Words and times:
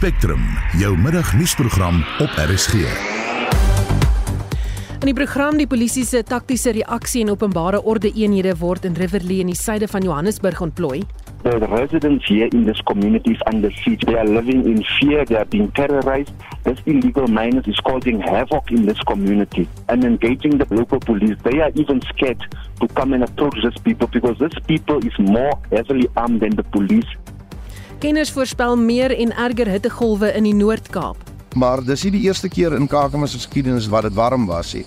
Spectrum, 0.00 0.40
jou 0.80 0.94
middagnuusprogram 0.96 1.98
op 2.18 2.30
RSG. 2.40 2.74
In 5.00 5.10
die 5.10 5.12
program 5.12 5.58
die 5.60 5.66
polisie 5.68 6.06
se 6.08 6.22
taktiese 6.24 6.72
reaksie 6.72 7.20
en 7.20 7.32
openbare 7.34 7.82
orde 7.84 8.08
eenhede 8.08 8.54
word 8.56 8.86
in 8.88 8.96
Riverlea 8.96 9.44
in 9.44 9.50
die 9.52 9.58
suide 9.60 9.84
van 9.92 10.06
Johannesburg 10.08 10.62
ontplooi. 10.64 11.02
The 11.42 11.58
residents 11.68 12.24
here 12.32 12.48
in 12.48 12.64
this 12.64 12.80
community 12.88 13.34
is 13.36 13.42
under 13.52 13.72
siege. 13.82 14.06
They 14.06 14.16
are 14.16 14.24
living 14.24 14.64
in 14.64 14.80
fear. 14.96 15.26
They 15.26 15.36
are 15.36 15.48
being 15.48 15.68
terrorized. 15.76 16.32
This 16.62 16.80
illegal 16.86 17.28
miners 17.28 17.68
is 17.68 17.80
causing 17.80 18.22
havoc 18.24 18.70
in 18.70 18.86
this 18.86 19.04
community 19.04 19.68
and 19.88 20.04
engaging 20.04 20.56
the 20.56 20.66
local 20.70 21.00
police. 21.00 21.36
They 21.42 21.60
are 21.60 21.72
even 21.74 22.00
scared 22.08 22.40
to 22.80 22.88
come 22.96 23.12
and 23.12 23.28
approach 23.28 23.60
these 23.60 23.82
people 23.84 24.08
because 24.08 24.40
these 24.40 24.60
people 24.64 25.04
is 25.04 25.18
more 25.18 25.60
heavily 25.68 26.08
armed 26.16 26.40
than 26.40 26.56
the 26.56 26.64
police. 26.64 27.12
Kenners 28.00 28.30
voorspel 28.32 28.78
meer 28.80 29.12
en 29.12 29.32
erger 29.36 29.68
hittegolwe 29.68 30.30
in 30.32 30.46
die 30.48 30.54
Noord-Kaap. 30.56 31.18
Maar 31.60 31.82
dis 31.84 32.06
nie 32.06 32.14
die 32.14 32.22
eerste 32.24 32.48
keer 32.48 32.72
in 32.72 32.86
Kakamas 32.88 33.34
geskiedenis 33.36 33.90
wat 33.92 34.06
dit 34.08 34.14
warm 34.16 34.46
was 34.48 34.70
nie. 34.72 34.86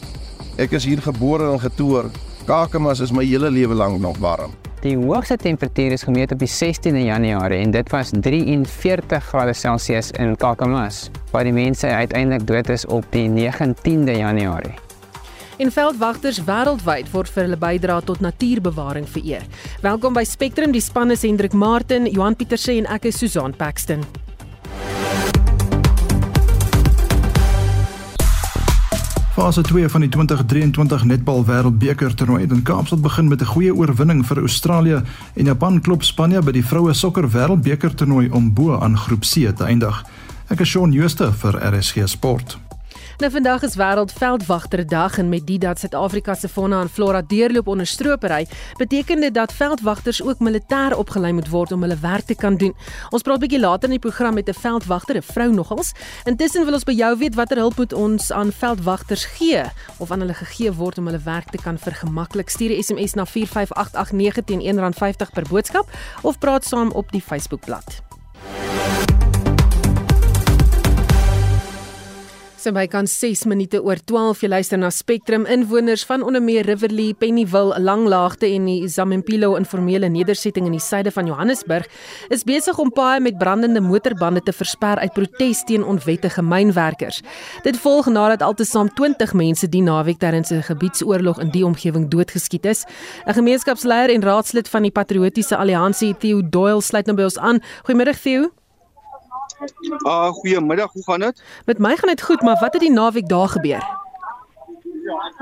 Ek 0.57 0.73
is 0.73 0.87
hier 0.89 0.97
gebore 1.05 1.51
en 1.51 1.61
getoer. 1.61 2.07
Kakamas 2.47 3.03
is 3.05 3.13
my 3.13 3.21
hele 3.21 3.51
lewe 3.53 3.77
lank 3.77 3.99
nog 4.01 4.17
warm. 4.17 4.55
Die 4.81 4.95
hoogste 4.97 5.37
temperatuur 5.37 5.93
is 5.93 6.07
gemeet 6.09 6.33
op 6.33 6.41
die 6.41 6.49
16de 6.49 7.03
Januarie 7.05 7.61
en 7.61 7.75
dit 7.75 7.93
was 7.93 8.15
43 8.17 9.29
grade 9.29 9.53
Celsius 9.53 10.09
in 10.17 10.33
Kakamas, 10.35 11.11
waar 11.29 11.45
die 11.45 11.53
mense 11.53 11.87
uiteindelik 11.87 12.47
dood 12.49 12.73
is 12.73 12.87
op 12.89 13.05
die 13.13 13.27
19de 13.29 14.17
Januarie. 14.17 14.73
En 15.63 15.71
veldwagters 15.71 16.41
wêreldwyd 16.43 17.07
word 17.13 17.29
vir 17.31 17.45
hulle 17.45 17.55
bydrae 17.55 18.03
tot 18.03 18.19
natuurbewaring 18.19 19.05
vereer. 19.07 19.45
Welkom 19.79 20.11
by 20.17 20.25
Spectrum, 20.27 20.73
die 20.75 20.81
span 20.83 21.13
is 21.15 21.21
Hendrik 21.23 21.53
Martin, 21.55 22.09
Johan 22.11 22.35
Pieterse 22.35 22.73
en 22.75 22.89
ek 22.91 23.07
is 23.07 23.21
Susan 23.21 23.55
Paxton. 23.55 24.03
Fase 29.37 29.63
2 29.63 29.87
van 29.89 30.03
die 30.03 30.11
2023 30.11 31.07
netbal 31.13 31.47
wêreldbeker 31.47 32.11
toernooi 32.11 32.43
in 32.43 32.65
Kaapstad 32.67 32.99
begin 33.01 33.31
met 33.31 33.41
'n 33.41 33.53
goeie 33.55 33.71
oorwinning 33.71 34.25
vir 34.25 34.43
Australië 34.43 35.01
en 35.35 35.45
Japan 35.45 35.81
klop 35.81 36.03
Spanje 36.03 36.41
by 36.41 36.51
die 36.51 36.65
vroue 36.65 36.93
sokker 36.93 37.29
wêreldbeker 37.31 37.95
toernooi 37.95 38.29
om 38.29 38.53
bo 38.53 38.79
aan 38.79 38.97
groep 38.97 39.23
C 39.23 39.55
te 39.55 39.63
eindig. 39.63 40.03
Ek 40.49 40.59
is 40.59 40.67
Shaun 40.67 40.91
Schuster 40.91 41.31
vir 41.31 41.55
RSG 41.71 42.07
Sport. 42.07 42.57
Nou 43.17 43.29
vandag 43.31 43.61
is 43.61 43.75
wêreldveldwagterdag 43.77 45.17
en 45.17 45.29
met 45.29 45.45
dit 45.47 45.61
dat 45.61 45.79
Suid-Afrika 45.79 46.33
se 46.33 46.49
fauna 46.49 46.79
en 46.81 46.89
flora 46.89 47.21
deurloop 47.21 47.67
onder 47.67 47.87
stropery, 47.87 48.47
beteken 48.77 49.21
dit 49.21 49.33
dat 49.33 49.53
veldwagters 49.53 50.23
ook 50.23 50.39
militêr 50.39 50.97
opgelei 50.97 51.33
moet 51.33 51.49
word 51.49 51.71
om 51.71 51.81
hulle 51.81 51.97
werk 52.01 52.25
te 52.25 52.35
kan 52.35 52.57
doen. 52.57 52.73
Ons 53.09 53.21
praat 53.21 53.39
bietjie 53.39 53.59
later 53.59 53.83
in 53.83 53.99
die 53.99 54.09
program 54.09 54.33
met 54.33 54.49
'n 54.49 54.53
veldwagter, 54.53 55.15
'n 55.15 55.21
vrou 55.21 55.53
nogals. 55.53 55.91
Intussen 56.23 56.65
wil 56.65 56.73
ons 56.73 56.83
by 56.83 56.93
jou 56.93 57.17
weet 57.17 57.35
watter 57.35 57.57
hulp 57.57 57.77
moet 57.77 57.93
ons 57.93 58.31
aan 58.31 58.51
veldwagters 58.51 59.25
gee 59.25 59.63
of 59.97 60.11
aan 60.11 60.19
hulle 60.19 60.33
gegee 60.33 60.71
word 60.71 60.97
om 60.97 61.05
hulle 61.05 61.21
werk 61.23 61.49
te 61.49 61.57
kan 61.57 61.77
vergemaklik. 61.77 62.49
Stuur 62.49 62.69
'n 62.69 62.83
SMS 62.83 63.13
na 63.13 63.25
45889 63.25 64.43
teen 64.43 64.61
R1.50 64.61 65.31
per 65.33 65.43
boodskap 65.49 65.89
of 66.21 66.39
praat 66.39 66.65
saam 66.65 66.91
op 66.91 67.11
die 67.11 67.21
Facebookblad. 67.21 68.12
So 72.63 72.71
by 72.71 72.85
kan 72.87 73.09
6 73.11 73.41
minute 73.51 73.81
oor 73.83 73.99
12 73.99 74.45
jy 74.45 74.47
luister 74.47 74.79
na 74.79 74.87
Spectrum 74.87 75.43
inwoners 75.51 76.05
van 76.07 76.21
onder 76.23 76.39
meer 76.39 76.63
Riverlea, 76.63 77.11
Pennyville, 77.19 77.75
Langlaagte 77.83 78.47
en 78.47 78.69
die 78.69 78.87
Zamampilo 78.87 79.57
informele 79.59 80.07
nedersetting 80.07 80.69
in 80.69 80.77
die 80.77 80.79
suide 80.79 81.11
van 81.11 81.27
Johannesburg 81.27 81.91
is 82.31 82.47
besig 82.47 82.79
om 82.79 82.93
paaie 82.95 83.19
met 83.19 83.35
brandende 83.41 83.83
motorbande 83.83 84.45
te 84.47 84.55
versper 84.55 85.03
uit 85.03 85.11
protes 85.11 85.65
teen 85.67 85.83
onwettige 85.83 86.39
mynwerkers. 86.39 87.19
Dit 87.67 87.81
volg 87.83 88.07
nadat 88.07 88.47
altesaam 88.47 88.93
20 88.95 89.35
mense 89.35 89.67
die 89.67 89.83
naweek 89.83 90.23
tydens 90.23 90.55
'n 90.55 90.63
gebiedsoorlog 90.63 91.43
in 91.43 91.51
die 91.51 91.65
omgewing 91.65 92.07
doodgeskiet 92.07 92.65
is. 92.65 92.85
'n 93.27 93.33
Gemeenskapsleier 93.33 94.09
en 94.09 94.23
raadslid 94.23 94.69
van 94.69 94.83
die 94.83 94.91
Patriotiese 94.91 95.57
Alliansie, 95.57 96.15
Theo 96.17 96.41
Doyle, 96.41 96.81
sluit 96.81 97.05
nou 97.05 97.15
by 97.17 97.23
ons 97.23 97.37
aan. 97.37 97.59
Goeiemôre 97.83 98.15
Theo. 98.15 98.62
Ah, 100.03 100.27
uh, 100.27 100.31
goeiemiddag, 100.31 100.91
hoe 100.91 101.03
gaan 101.03 101.19
dit? 101.19 101.43
Met 101.65 101.77
my 101.79 101.95
gaan 101.97 102.09
dit 102.09 102.21
goed, 102.21 102.41
maar 102.41 102.57
wat 102.59 102.73
het 102.73 102.81
die 102.81 102.91
naweek 102.91 103.27
daar 103.27 103.47
gebeur? 103.47 103.83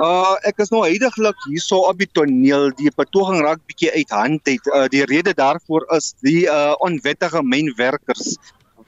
Uh 0.01 0.33
ek 0.49 0.61
is 0.63 0.71
nou 0.73 0.81
heidaglik 0.81 1.37
hierso 1.45 1.83
op 1.89 1.97
die 2.01 2.09
toneel. 2.17 2.71
Die 2.77 2.91
betoging 2.95 3.41
raak 3.45 3.61
bietjie 3.69 3.91
uit 3.93 4.13
hand 4.13 4.47
uit. 4.49 4.69
Uh 4.73 4.87
die 4.93 5.03
rede 5.05 5.33
daarvoor 5.37 5.85
is 5.97 6.13
die 6.25 6.45
uh 6.49 6.73
onwettige 6.85 7.43
mynwerkers 7.45 8.37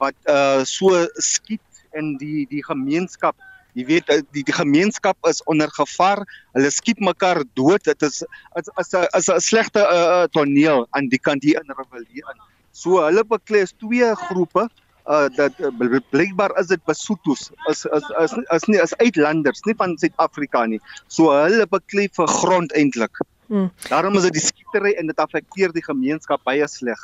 wat 0.01 0.17
uh 0.29 0.63
so 0.66 1.05
skiet 1.21 1.83
in 1.94 2.15
die 2.21 2.45
die 2.50 2.63
gemeenskap. 2.65 3.38
Jy 3.77 3.85
weet 3.89 4.09
die 4.33 4.45
die 4.45 4.57
gemeenskap 4.57 5.17
is 5.29 5.44
onder 5.50 5.69
gevaar. 5.77 6.23
Hulle 6.57 6.71
skiet 6.73 7.01
mekaar 7.01 7.44
dood. 7.53 7.85
Dit 7.85 8.01
is 8.01 8.23
is 8.57 8.94
'n 8.94 9.05
is 9.17 9.29
'n 9.29 9.39
slegte 9.39 9.81
uh 9.81 10.25
toneel 10.33 10.88
aan 10.89 11.09
die 11.09 11.21
kant 11.21 11.44
hier 11.44 11.61
in 11.61 11.73
Rivier. 11.77 12.33
So 12.71 13.05
hulle 13.05 13.23
beklei 13.25 13.65
twee 13.77 14.15
groepe 14.15 14.69
uh 15.07 15.27
dat 15.35 15.51
uh, 15.59 15.99
blykbaar 16.09 16.53
is 16.59 16.67
dit 16.67 16.83
Basotho's 16.85 17.51
is 17.69 17.85
is 17.85 18.09
is 18.23 18.33
is 18.55 18.65
nie 18.71 18.79
is 18.81 18.95
uitlanders 18.97 19.63
nie 19.67 19.75
van 19.77 19.97
Suid-Afrika 19.97 20.65
nie. 20.65 20.79
So 21.07 21.31
hulle 21.31 21.67
beklei 21.67 22.07
vir 22.15 22.27
grond 22.27 22.73
eintlik. 22.73 23.23
Hmm. 23.47 23.71
Daarom 23.89 24.15
is 24.17 24.23
dit 24.29 24.37
die 24.39 24.41
skietery 24.41 24.93
en 24.97 25.11
dit 25.11 25.19
affekteer 25.19 25.73
die 25.75 25.83
gemeenskap 25.83 26.41
baie 26.47 26.67
sleg. 26.71 26.99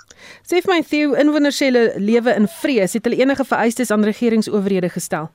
Sê 0.47 0.63
vir 0.63 0.71
my 0.71 0.79
Theo, 0.87 1.11
inwoners 1.19 1.59
sê 1.59 1.67
hulle 1.69 1.83
lewe 1.99 2.33
in 2.39 2.47
vrees. 2.61 2.95
Het 2.95 3.05
hulle 3.05 3.19
enige 3.19 3.45
vereistes 3.45 3.91
aan 3.91 4.07
regeringsowerhede 4.07 4.89
gestel? 4.89 5.29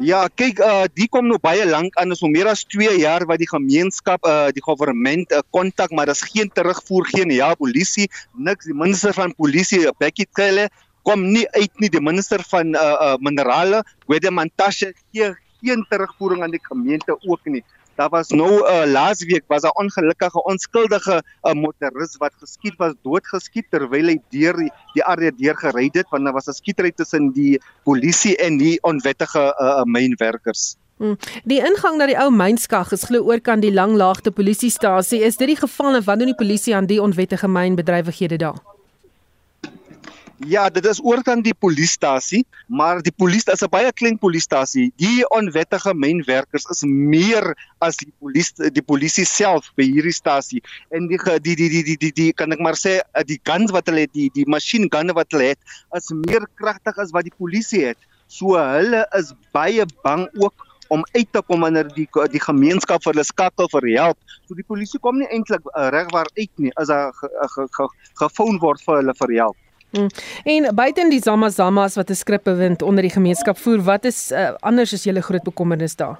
Ja, 0.00 0.22
kyk, 0.32 0.62
uh 0.64 0.86
die 0.96 1.04
kom 1.12 1.26
nou 1.28 1.36
baie 1.44 1.66
lank 1.68 1.96
aan, 2.00 2.14
is 2.14 2.22
al 2.24 2.30
meer 2.32 2.48
as 2.48 2.62
2 2.72 2.94
jaar 3.02 3.26
wat 3.28 3.42
die 3.42 3.48
gemeenskap 3.50 4.24
uh 4.24 4.48
die 4.48 4.62
regering 4.64 5.26
uh, 5.28 5.42
kontak, 5.52 5.92
maar 5.92 6.08
daar's 6.08 6.24
geen 6.24 6.48
terugvoer, 6.48 7.04
geen 7.12 7.28
ja, 7.36 7.52
polisie, 7.54 8.08
niks. 8.32 8.64
Die 8.64 8.74
minister 8.74 9.12
van 9.12 9.34
polisie, 9.36 9.82
Becky 10.00 10.24
Cele, 10.32 10.70
kom 11.04 11.26
nie 11.34 11.44
uit 11.52 11.84
nie. 11.84 11.90
Die 11.92 12.00
minister 12.00 12.40
van 12.48 12.72
uh 12.72 12.96
uh 12.96 13.16
minerale, 13.20 13.82
Gwede 14.06 14.32
Mantashe, 14.32 14.94
gee 15.12 15.34
geen 15.60 15.84
terugvoering 15.92 16.42
aan 16.42 16.56
die 16.56 16.64
gemeente 16.64 17.18
ook 17.20 17.44
nie. 17.44 17.60
Daar 18.00 18.08
was 18.08 18.30
nou 18.32 18.62
uh, 18.64 18.86
laasweek 18.88 19.44
was 19.52 19.62
'n 19.62 19.76
ongelukkige 19.82 20.42
onskuldige 20.44 21.22
uh, 21.42 21.52
motoris 21.52 22.16
wat 22.16 22.32
geskiet 22.40 22.76
was, 22.76 22.94
doodgeskiet 23.02 23.66
terwyl 23.70 24.08
hy 24.08 24.16
deur 24.32 24.56
die, 24.56 24.70
die 24.94 25.04
area 25.04 25.30
deur 25.36 25.56
gery 25.56 25.90
het 25.92 26.08
want 26.08 26.24
daar 26.24 26.32
was 26.32 26.48
'n 26.48 26.56
skietery 26.56 26.92
tussen 26.92 27.32
die 27.32 27.60
polisie 27.84 28.36
en 28.36 28.56
die 28.56 28.78
onwettige 28.82 29.44
uh, 29.60 29.84
mynwerkers. 29.84 30.76
Hmm. 30.96 31.16
Die 31.44 31.60
ingang 31.60 31.96
na 31.98 32.06
die 32.06 32.16
ou 32.16 32.30
mynskag 32.30 32.92
is 32.92 33.04
glo 33.04 33.20
oor 33.20 33.40
kan 33.40 33.60
die 33.60 33.72
langlaagte 33.72 34.30
polisiestasie. 34.30 35.20
Is 35.20 35.36
dit 35.36 35.48
die 35.48 35.60
geval 35.60 35.94
en 35.94 36.04
wat 36.04 36.18
doen 36.18 36.32
die 36.32 36.40
polisie 36.44 36.76
aan 36.76 36.86
die 36.86 37.02
onwettige 37.02 37.48
mynbedrywighede 37.48 38.36
daar? 38.36 38.79
Ja, 40.48 40.70
dit 40.72 40.86
is 40.88 41.02
oorkant 41.04 41.44
die 41.44 41.52
polisiestasie, 41.52 42.46
maar 42.72 43.02
die 43.04 43.12
polisie 43.12 43.52
is 43.52 43.60
'n 43.60 43.68
baie 43.68 43.92
klein 43.92 44.16
polisiestasie. 44.18 44.92
Die 44.96 45.28
onwettige 45.28 45.92
mynwerkers 45.94 46.64
is 46.70 46.80
meer 46.82 47.54
as 47.80 47.96
die 47.96 48.12
polisie 48.18 48.70
die 48.70 48.82
polisie 48.82 49.26
self 49.26 49.68
by 49.76 49.84
hierdie 49.84 50.16
stasie. 50.16 50.62
En 50.90 51.08
die 51.08 51.18
die 51.18 51.54
die 51.54 51.68
die 51.68 51.82
die 51.82 51.96
die, 51.96 52.12
die 52.12 52.32
kan 52.32 52.52
ek 52.52 52.58
maar 52.58 52.72
sê 52.72 53.02
die 53.26 53.38
guns 53.44 53.70
wat 53.70 53.86
hulle 53.86 54.00
het, 54.00 54.12
die 54.14 54.30
die 54.32 54.46
machine 54.46 54.88
gunne 54.88 55.12
wat 55.12 55.30
hulle 55.32 55.52
het, 55.52 55.58
is 55.94 56.08
meer 56.08 56.48
kragtig 56.56 56.96
as 56.96 57.12
wat 57.12 57.24
die 57.24 57.36
polisie 57.36 57.84
het. 57.92 57.98
So 58.26 58.56
hulle 58.56 59.04
is 59.12 59.34
baie 59.52 59.84
bang 60.02 60.26
ook 60.40 60.54
om 60.88 61.04
uit 61.12 61.32
te 61.32 61.42
kom 61.42 61.60
wanneer 61.60 61.88
die 61.94 62.08
die 62.32 62.40
gemeenskap 62.40 63.02
vir 63.04 63.12
hulle 63.12 63.24
skakel 63.24 63.68
vir 63.68 63.92
help. 63.92 64.18
So 64.48 64.54
die 64.54 64.64
polisie 64.64 65.00
kom 65.00 65.18
nie 65.18 65.28
eintlik 65.28 65.60
uh, 65.76 65.90
regwaar 65.92 66.32
uit 66.38 66.50
nie 66.56 66.72
as 66.76 66.88
daar 66.88 67.12
gefoon 68.14 68.58
word 68.58 68.80
vir 68.80 69.02
hulle 69.02 69.14
vir 69.20 69.36
help. 69.44 69.56
Hmm. 69.90 70.08
En 70.44 70.74
buiten 70.74 71.10
die 71.10 71.20
Zama 71.20 71.50
Zamas 71.50 71.94
wat 71.94 72.10
'n 72.10 72.14
skrip 72.14 72.44
bewind 72.44 72.82
onder 72.82 73.02
die 73.02 73.10
gemeenskap 73.10 73.58
voer, 73.58 73.82
wat 73.82 74.04
is 74.04 74.30
uh, 74.32 74.54
anders 74.60 74.92
as 74.92 75.04
julle 75.04 75.22
groot 75.22 75.42
bekommernis 75.42 75.96
daar? 75.96 76.18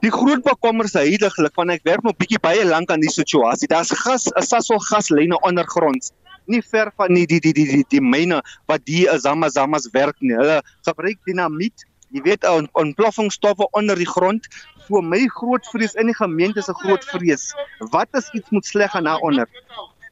Die 0.00 0.10
groot 0.10 0.42
bekommernis 0.42 0.92
heidaglik 0.92 1.54
want 1.54 1.70
ek 1.70 1.82
werk 1.82 2.02
nog 2.02 2.16
bietjie 2.16 2.38
baie 2.38 2.64
lank 2.64 2.90
aan 2.90 3.00
die 3.00 3.10
situasie. 3.10 3.68
Daar's 3.68 3.90
gas, 3.90 4.28
'n 4.28 4.42
sasol 4.42 4.78
gaslyne 4.78 5.40
ondergrond 5.40 6.12
nie 6.46 6.62
ver 6.62 6.92
van 6.96 7.14
die 7.14 7.26
die 7.26 7.40
die 7.40 7.52
die 7.52 7.66
die, 7.66 7.84
die 7.88 8.00
myne 8.00 8.42
wat 8.66 8.84
die 8.84 9.08
Zama 9.18 9.48
Zamas 9.48 9.88
werk 9.92 10.16
nie. 10.20 10.36
Hulle 10.36 10.62
gebruik 10.86 11.18
dinamiet, 11.26 11.86
jy 12.14 12.22
weet, 12.22 12.46
on, 12.46 12.68
ontploffingsstowwe 12.72 13.68
onder 13.72 13.96
die 13.96 14.08
grond. 14.08 14.46
So 14.86 15.00
my 15.00 15.24
groot 15.38 15.66
vrees 15.72 15.96
in 15.98 16.12
die 16.12 16.18
gemeente 16.18 16.60
is 16.60 16.68
'n 16.68 16.78
groot 16.84 17.04
vrees. 17.04 17.54
Wat 17.90 18.08
as 18.12 18.30
iets 18.32 18.50
moet 18.50 18.66
sleg 18.66 18.90
gaan 18.90 19.04
daaronder? 19.04 19.48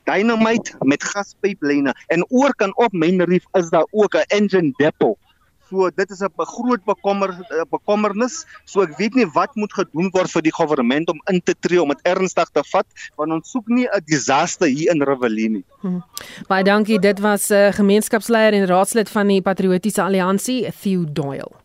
Dynamite 0.04 0.76
met 0.80 1.04
gaspyplyne 1.04 1.94
en 2.06 2.24
oor 2.28 2.54
kan 2.54 2.76
op 2.76 2.92
Myn 2.92 3.22
Reef 3.22 3.44
is 3.52 3.70
daar 3.70 3.86
ook 3.90 4.14
'n 4.14 4.24
engine 4.28 4.72
depot. 4.76 5.18
So 5.72 5.88
dit 5.96 6.10
is 6.10 6.20
'n 6.20 6.30
groot 6.36 6.84
bekommer 6.84 7.30
bekommernis. 7.70 8.44
So 8.64 8.82
ek 8.82 8.96
weet 8.98 9.14
nie 9.14 9.26
wat 9.26 9.54
moet 9.54 9.72
gedoen 9.72 10.10
word 10.12 10.30
vir 10.30 10.42
die 10.42 10.52
regering 10.52 11.08
om 11.08 11.20
in 11.32 11.40
te 11.40 11.54
tree 11.60 11.82
om 11.82 11.88
dit 11.88 12.02
ernstig 12.02 12.48
te 12.52 12.62
vat 12.72 12.86
want 13.16 13.32
ons 13.32 13.50
soek 13.50 13.66
nie 13.68 13.88
'n 13.88 14.04
disaster 14.04 14.66
hier 14.66 14.90
in 14.90 15.02
Revelie 15.02 15.48
nie. 15.48 15.64
Hmm. 15.80 16.02
Baie 16.48 16.64
dankie. 16.64 16.98
Dit 16.98 17.20
was 17.20 17.48
'n 17.48 17.54
uh, 17.54 17.72
gemeenskapsleier 17.72 18.52
en 18.52 18.66
raadslid 18.66 19.08
van 19.08 19.26
die 19.26 19.42
Patriotiese 19.42 20.02
Alliansie, 20.02 20.72
Theo 20.82 21.04
Doyle. 21.12 21.61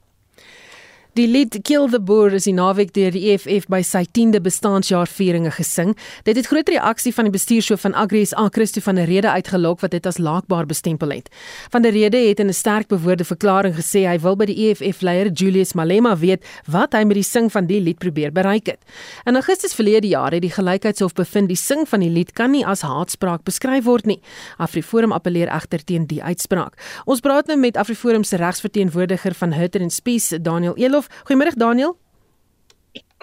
Die 1.18 1.25
lied 1.25 1.56
Kill 1.64 1.88
the 1.90 1.98
Boer 1.98 2.36
is 2.38 2.46
die 2.46 2.52
naweek 2.54 2.92
deur 2.94 3.10
die 3.10 3.31
EFF 3.31 3.64
by 3.74 3.80
sy 3.81 4.04
10de 4.14 4.38
bestaanjaarvieringe 4.46 5.50
gesing. 5.56 5.96
Dit 6.28 6.38
het 6.38 6.46
groot 6.46 6.68
reaksie 6.69 7.10
van 7.16 7.25
die 7.25 7.34
bestuurshoof 7.34 7.81
van 7.88 7.96
Agri 7.98 8.19
SA 8.30 8.44
Christo 8.54 8.84
van 8.86 9.00
der 9.00 9.10
Rede 9.10 9.31
uitgelok 9.34 9.81
wat 9.81 9.96
dit 9.96 10.06
as 10.06 10.19
laakbaar 10.22 10.68
bestempel 10.69 11.16
het. 11.16 11.31
Van 11.74 11.81
der 11.81 11.96
Rede 11.96 12.22
het 12.22 12.40
in 12.40 12.52
'n 12.52 12.54
sterk 12.54 12.88
bewoorde 12.94 13.25
verklaring 13.25 13.74
gesê 13.74 14.06
hy 14.06 14.19
wil 14.19 14.36
by 14.36 14.46
die 14.46 14.69
EFF 14.69 15.02
leier 15.02 15.31
Julius 15.31 15.74
Malema 15.74 16.16
weet 16.16 16.46
wat 16.68 16.94
hy 16.94 17.04
met 17.04 17.16
die 17.16 17.24
sing 17.24 17.52
van 17.52 17.66
die 17.66 17.81
lied 17.81 17.98
probeer 17.98 18.31
bereik 18.31 18.68
het. 18.68 18.80
In 19.25 19.36
Augustus 19.36 19.74
verlede 19.74 20.08
jaar 20.08 20.31
het 20.31 20.42
die 20.42 20.54
Gelykheidshof 20.54 21.14
bevind 21.14 21.48
die 21.48 21.58
sing 21.58 21.88
van 21.88 22.00
die 22.00 22.12
lied 22.12 22.34
kan 22.34 22.52
nie 22.52 22.66
as 22.66 22.81
haatspraak 22.81 23.44
beskryf 23.44 23.86
word 23.86 24.06
nie. 24.06 24.22
AfriForum 24.58 25.12
appeleer 25.12 25.48
egter 25.48 25.84
teen 25.84 26.06
die 26.06 26.24
uitspraak. 26.24 26.78
Ons 27.06 27.22
praat 27.22 27.48
nou 27.48 27.58
met 27.58 27.78
AfriForum 27.78 28.24
se 28.24 28.36
regsverteenwoordiger 28.38 29.34
van 29.34 29.54
Hutter 29.54 29.81
and 29.81 29.94
Spies, 29.94 30.34
Daniel 30.42 30.75
Elof 30.75 31.06
Goeiemôre 31.27 31.56
Daniel. 31.56 31.98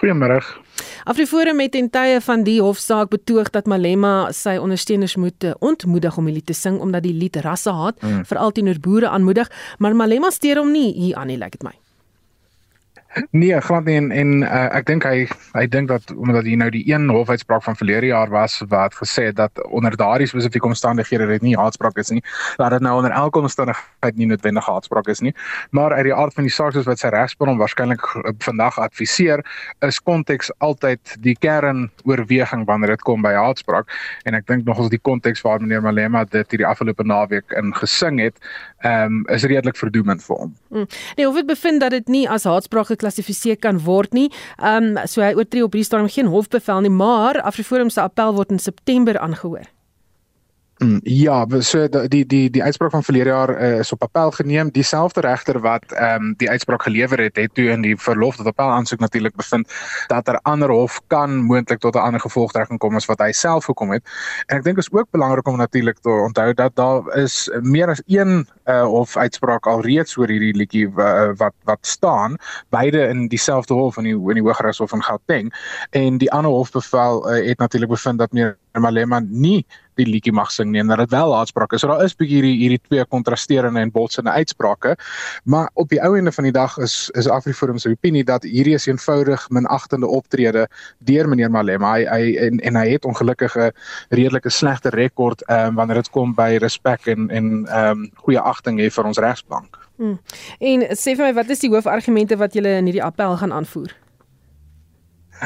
Goeiemôre. 0.01 0.41
Afriforum 1.05 1.59
het 1.59 1.75
in 1.75 1.87
tye 1.89 2.19
van 2.21 2.43
die 2.43 2.57
hofsaak 2.61 3.09
betoog 3.13 3.51
dat 3.55 3.69
Malema 3.69 4.31
sy 4.35 4.57
ondersteuners 4.59 5.15
moet 5.15 5.47
eh, 5.47 5.53
ontmoedig 5.59 6.17
om 6.17 6.27
die 6.27 6.35
lied 6.35 6.49
te 6.49 6.57
sing 6.57 6.81
omdat 6.83 7.05
die 7.05 7.13
lied 7.15 7.39
rasse 7.45 7.71
haat, 7.71 8.01
hmm. 8.01 8.25
veral 8.27 8.51
teenoor 8.51 8.81
boere 8.81 9.09
aanmoedig, 9.09 9.51
maar 9.79 9.95
Malema 9.95 10.33
steur 10.35 10.59
hom 10.59 10.73
nie 10.75 10.91
hier 10.93 11.15
aan 11.15 11.31
nie, 11.31 11.39
lyk 11.39 11.55
like 11.55 11.63
dit 11.63 11.67
my. 11.69 11.84
Nee, 13.29 13.61
glad 13.61 13.85
nie 13.85 13.95
en 13.95 14.11
en 14.11 14.31
uh, 14.43 14.65
ek 14.75 14.87
dink 14.89 15.05
hy 15.07 15.23
hy 15.55 15.63
dink 15.71 15.87
dat 15.87 16.09
omdat 16.11 16.43
hier 16.43 16.59
nou 16.59 16.67
die 16.73 16.83
een 16.89 17.07
hofuitspraak 17.07 17.63
van 17.63 17.77
verlede 17.79 18.09
jaar 18.09 18.29
was 18.29 18.57
wat 18.67 18.95
gesê 18.99 19.29
het 19.29 19.37
dat 19.39 19.61
onder 19.71 19.95
daardie 19.95 20.27
spesifieke 20.27 20.67
omstandighede 20.67 21.27
dit 21.29 21.45
nie 21.45 21.55
haatspraak 21.55 21.95
is 22.01 22.11
nie, 22.11 22.23
dat 22.59 22.75
dit 22.75 22.83
nou 22.83 22.97
onder 22.97 23.15
elke 23.15 23.39
omstandigheid 23.39 24.19
nie 24.19 24.27
noodwendig 24.27 24.67
haatspraak 24.67 25.07
is 25.07 25.23
nie. 25.23 25.31
Maar 25.71 25.95
uit 25.95 26.09
die 26.09 26.13
aard 26.13 26.35
van 26.35 26.43
die 26.43 26.51
saak 26.51 26.75
soos 26.75 26.89
wat 26.89 26.99
sy 26.99 27.13
regspan 27.15 27.53
hom 27.53 27.61
waarskynlik 27.61 28.03
vandag 28.43 28.79
adviseer, 28.83 29.45
is 29.87 30.01
konteks 30.03 30.51
altyd 30.59 31.15
die 31.23 31.37
kern 31.39 31.87
oorweging 32.03 32.67
wanneer 32.67 32.97
dit 32.97 33.07
kom 33.07 33.23
by 33.23 33.31
haatspraak 33.37 33.87
en 34.27 34.35
ek 34.35 34.47
dink 34.51 34.67
nogals 34.67 34.91
die 34.91 34.99
konteks 34.99 35.45
waar 35.45 35.63
meneer 35.63 35.83
Malema 35.85 36.25
dit 36.27 36.51
hierdie 36.51 36.67
afgelope 36.67 37.07
naweek 37.07 37.55
in 37.55 37.71
gesing 37.79 38.19
het, 38.19 38.43
ehm 38.83 39.21
um, 39.21 39.23
is 39.33 39.43
redelik 39.43 39.77
verdoemend 39.77 40.23
vir 40.23 40.35
hom. 40.35 40.55
Hmm. 40.69 40.87
Nee, 41.15 41.25
hoef 41.25 41.35
dit 41.35 41.45
bevind 41.45 41.81
dat 41.81 41.91
dit 41.95 42.07
nie 42.07 42.25
as 42.29 42.43
haatspraak 42.43 42.91
geklassifiseer 42.91 43.57
kan 43.57 43.79
word 43.83 44.13
nie. 44.13 44.31
Ehm 44.57 44.97
um, 44.97 45.07
so 45.07 45.21
hy 45.21 45.33
oortree 45.33 45.63
op 45.63 45.73
hierdie 45.73 45.87
stadium 45.87 46.09
geen 46.09 46.31
hofbevel 46.33 46.81
nie, 46.81 46.93
maar 46.93 47.41
Afriforum 47.41 47.89
se 47.89 48.01
appel 48.01 48.35
word 48.35 48.51
in 48.51 48.59
September 48.59 49.19
aangehoor. 49.19 49.74
Mm, 50.77 50.99
ja, 51.03 51.45
so 51.59 51.87
die 51.87 52.25
die 52.25 52.49
die 52.49 52.63
uitspraak 52.63 52.91
van 52.91 53.03
verlede 53.03 53.29
jaar 53.29 53.49
uh, 53.49 53.79
is 53.79 53.91
op 53.91 54.01
appel 54.03 54.31
geneem. 54.31 54.71
Dieselfde 54.71 55.21
regter 55.21 55.59
wat 55.59 55.91
ehm 55.91 56.23
um, 56.23 56.33
die 56.37 56.49
uitspraak 56.49 56.83
gelewer 56.83 57.19
het, 57.19 57.35
het 57.35 57.53
toe 57.53 57.69
in 57.69 57.81
die 57.81 57.97
verlof 57.97 58.35
tot 58.35 58.45
appel 58.45 58.69
aansoek 58.69 58.99
natuurlik 58.99 59.35
bevind 59.35 59.71
dat 60.07 60.27
'n 60.27 60.31
er 60.31 60.39
ander 60.41 60.69
hof 60.69 60.99
kan 61.07 61.37
moontlik 61.37 61.79
tot 61.79 61.95
'n 61.95 61.99
ander 61.99 62.19
gevolgtrekking 62.19 62.79
kom 62.79 62.95
as 62.95 63.05
wat 63.05 63.19
hy 63.19 63.31
self 63.31 63.65
gekom 63.65 63.91
het. 63.91 64.03
En 64.45 64.57
ek 64.57 64.63
dink 64.63 64.77
is 64.77 64.91
ook 64.91 65.07
belangrik 65.11 65.47
om 65.47 65.57
natuurlik 65.57 65.99
te 65.99 66.09
onthou 66.09 66.53
dat 66.53 66.75
daar 66.75 67.17
is 67.17 67.49
meer 67.61 67.87
as 67.87 68.01
een 68.05 68.47
uh, 68.65 68.83
hof 68.83 69.17
uitspraak 69.17 69.67
alreeds 69.67 70.17
oor 70.17 70.27
hierdie 70.27 70.55
liedjie 70.55 70.91
uh, 70.97 71.29
wat 71.37 71.53
wat 71.63 71.87
staan, 71.87 72.35
beide 72.69 73.07
in 73.07 73.27
dieselfde 73.27 73.73
hof 73.73 73.97
in 73.97 74.03
die 74.03 74.29
in 74.29 74.33
die 74.33 74.43
Hooggeregshof 74.43 74.91
in 74.91 75.03
Gauteng 75.03 75.53
en 75.89 76.17
die 76.17 76.31
ander 76.31 76.51
hofbevel 76.51 77.31
uh, 77.31 77.47
het 77.47 77.57
natuurlik 77.57 77.89
bevind 77.89 78.19
dat 78.19 78.31
meer 78.31 78.57
Malema 78.81 79.19
nie 79.19 79.65
die 79.99 80.05
liedjie 80.07 80.33
mag 80.35 80.51
sing 80.51 80.71
nie 80.73 80.81
en 80.81 80.91
dat 80.91 81.03
dit 81.03 81.13
wel 81.15 81.33
haatspraak 81.35 81.73
is. 81.75 81.83
So 81.83 81.91
daar 81.91 82.03
is 82.03 82.15
bietjie 82.17 82.41
hierdie 82.41 82.55
hierdie 82.59 82.81
twee 82.87 83.05
kontrasterende 83.11 83.79
en 83.79 83.91
botsende 83.95 84.33
uitsprake. 84.35 84.95
Maar 85.43 85.69
op 85.73 85.89
die 85.93 86.01
ou 86.03 86.15
ende 86.17 86.33
van 86.35 86.47
die 86.49 86.53
dag 86.55 86.77
is 86.83 87.09
is 87.15 87.29
Afriforum 87.31 87.79
se 87.81 87.93
opinie 87.93 88.23
dat 88.27 88.43
hierdie 88.43 88.75
is 88.75 88.87
eenvoudig 88.87 89.47
minagtende 89.49 90.07
optrede 90.07 90.67
deur 90.99 91.29
meneer 91.29 91.51
Malema. 91.51 91.95
Hy 91.95 92.05
hy 92.11 92.35
en 92.47 92.59
en 92.59 92.81
hy 92.81 92.87
het 92.95 93.05
ongelukkige 93.05 93.71
redelike 94.09 94.49
slegte 94.49 94.93
rekord 94.95 95.45
ehm 95.47 95.71
um, 95.71 95.75
wanneer 95.79 96.03
dit 96.03 96.11
kom 96.11 96.35
by 96.35 96.55
respek 96.61 97.07
en 97.07 97.29
en 97.29 97.51
ehm 97.65 98.05
um, 98.05 98.07
goeie 98.27 98.39
agting 98.39 98.79
hê 98.79 98.91
vir 98.91 99.11
ons 99.11 99.19
regsplank. 99.19 99.79
Hmm. 99.97 100.19
En 100.59 100.81
sê 100.91 101.15
vir 101.15 101.29
my 101.29 101.33
wat 101.33 101.49
is 101.49 101.63
die 101.63 101.71
hoofargumente 101.71 102.35
wat 102.37 102.53
julle 102.53 102.79
in 102.81 102.89
hierdie 102.91 103.03
appel 103.03 103.37
gaan 103.39 103.53
aanvoer? 103.55 103.95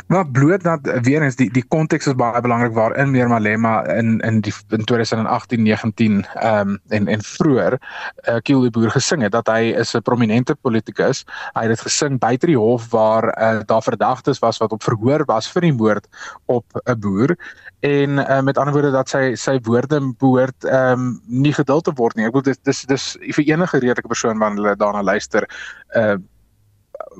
Maar 0.07 0.27
bloot 0.27 0.63
dat 0.63 0.79
weer 1.01 1.21
eens 1.21 1.35
die 1.35 1.49
die 1.51 1.63
konteks 1.67 2.07
is 2.07 2.15
baie 2.15 2.41
belangrik 2.41 2.73
waarin 2.73 3.11
meer 3.11 3.27
Malema 3.27 3.85
in 3.87 4.19
in 4.19 4.41
die 4.41 4.53
in 4.69 4.83
2018 4.83 5.63
19 5.63 6.25
ehm 6.33 6.69
um, 6.69 6.79
en 6.87 7.07
en 7.07 7.21
vroeër 7.21 7.77
uh, 8.29 8.35
Kiel 8.41 8.61
die 8.61 8.69
boer 8.69 8.91
gesing 8.91 9.21
het 9.21 9.31
dat 9.31 9.47
hy 9.47 9.73
is 9.73 9.95
'n 9.95 10.01
prominente 10.01 10.55
politikus. 10.55 11.25
Hy 11.53 11.61
het 11.61 11.69
dit 11.69 11.81
gesing 11.81 12.19
buite 12.19 12.45
die 12.45 12.57
hof 12.57 12.89
waar 12.89 13.29
uh, 13.37 13.59
daar 13.65 13.81
verdagtes 13.81 14.39
was 14.39 14.57
wat 14.57 14.71
op 14.71 14.83
verhoor 14.83 15.25
was 15.25 15.51
vir 15.51 15.61
die 15.61 15.73
moord 15.73 16.07
op 16.45 16.65
'n 16.85 16.99
boer 16.99 17.37
en 17.79 18.09
uh, 18.17 18.41
met 18.41 18.57
ander 18.57 18.73
woorde 18.73 18.91
dat 18.91 19.09
sy 19.09 19.35
sy 19.35 19.59
woorde 19.63 20.13
behoort 20.17 20.63
ehm 20.63 20.99
um, 20.99 21.21
nie 21.25 21.53
geduld 21.53 21.83
te 21.83 21.93
word 21.95 22.15
nie. 22.15 22.25
Ek 22.25 22.31
bedoel 22.31 22.53
dis 22.53 22.61
dis 22.63 22.85
dis 22.85 23.17
vir 23.35 23.45
enige 23.45 23.77
redelike 23.77 24.07
persoon 24.07 24.37
wanneer 24.37 24.63
hulle 24.63 24.75
daarna 24.75 25.03
luister 25.03 25.49
uh 25.95 26.17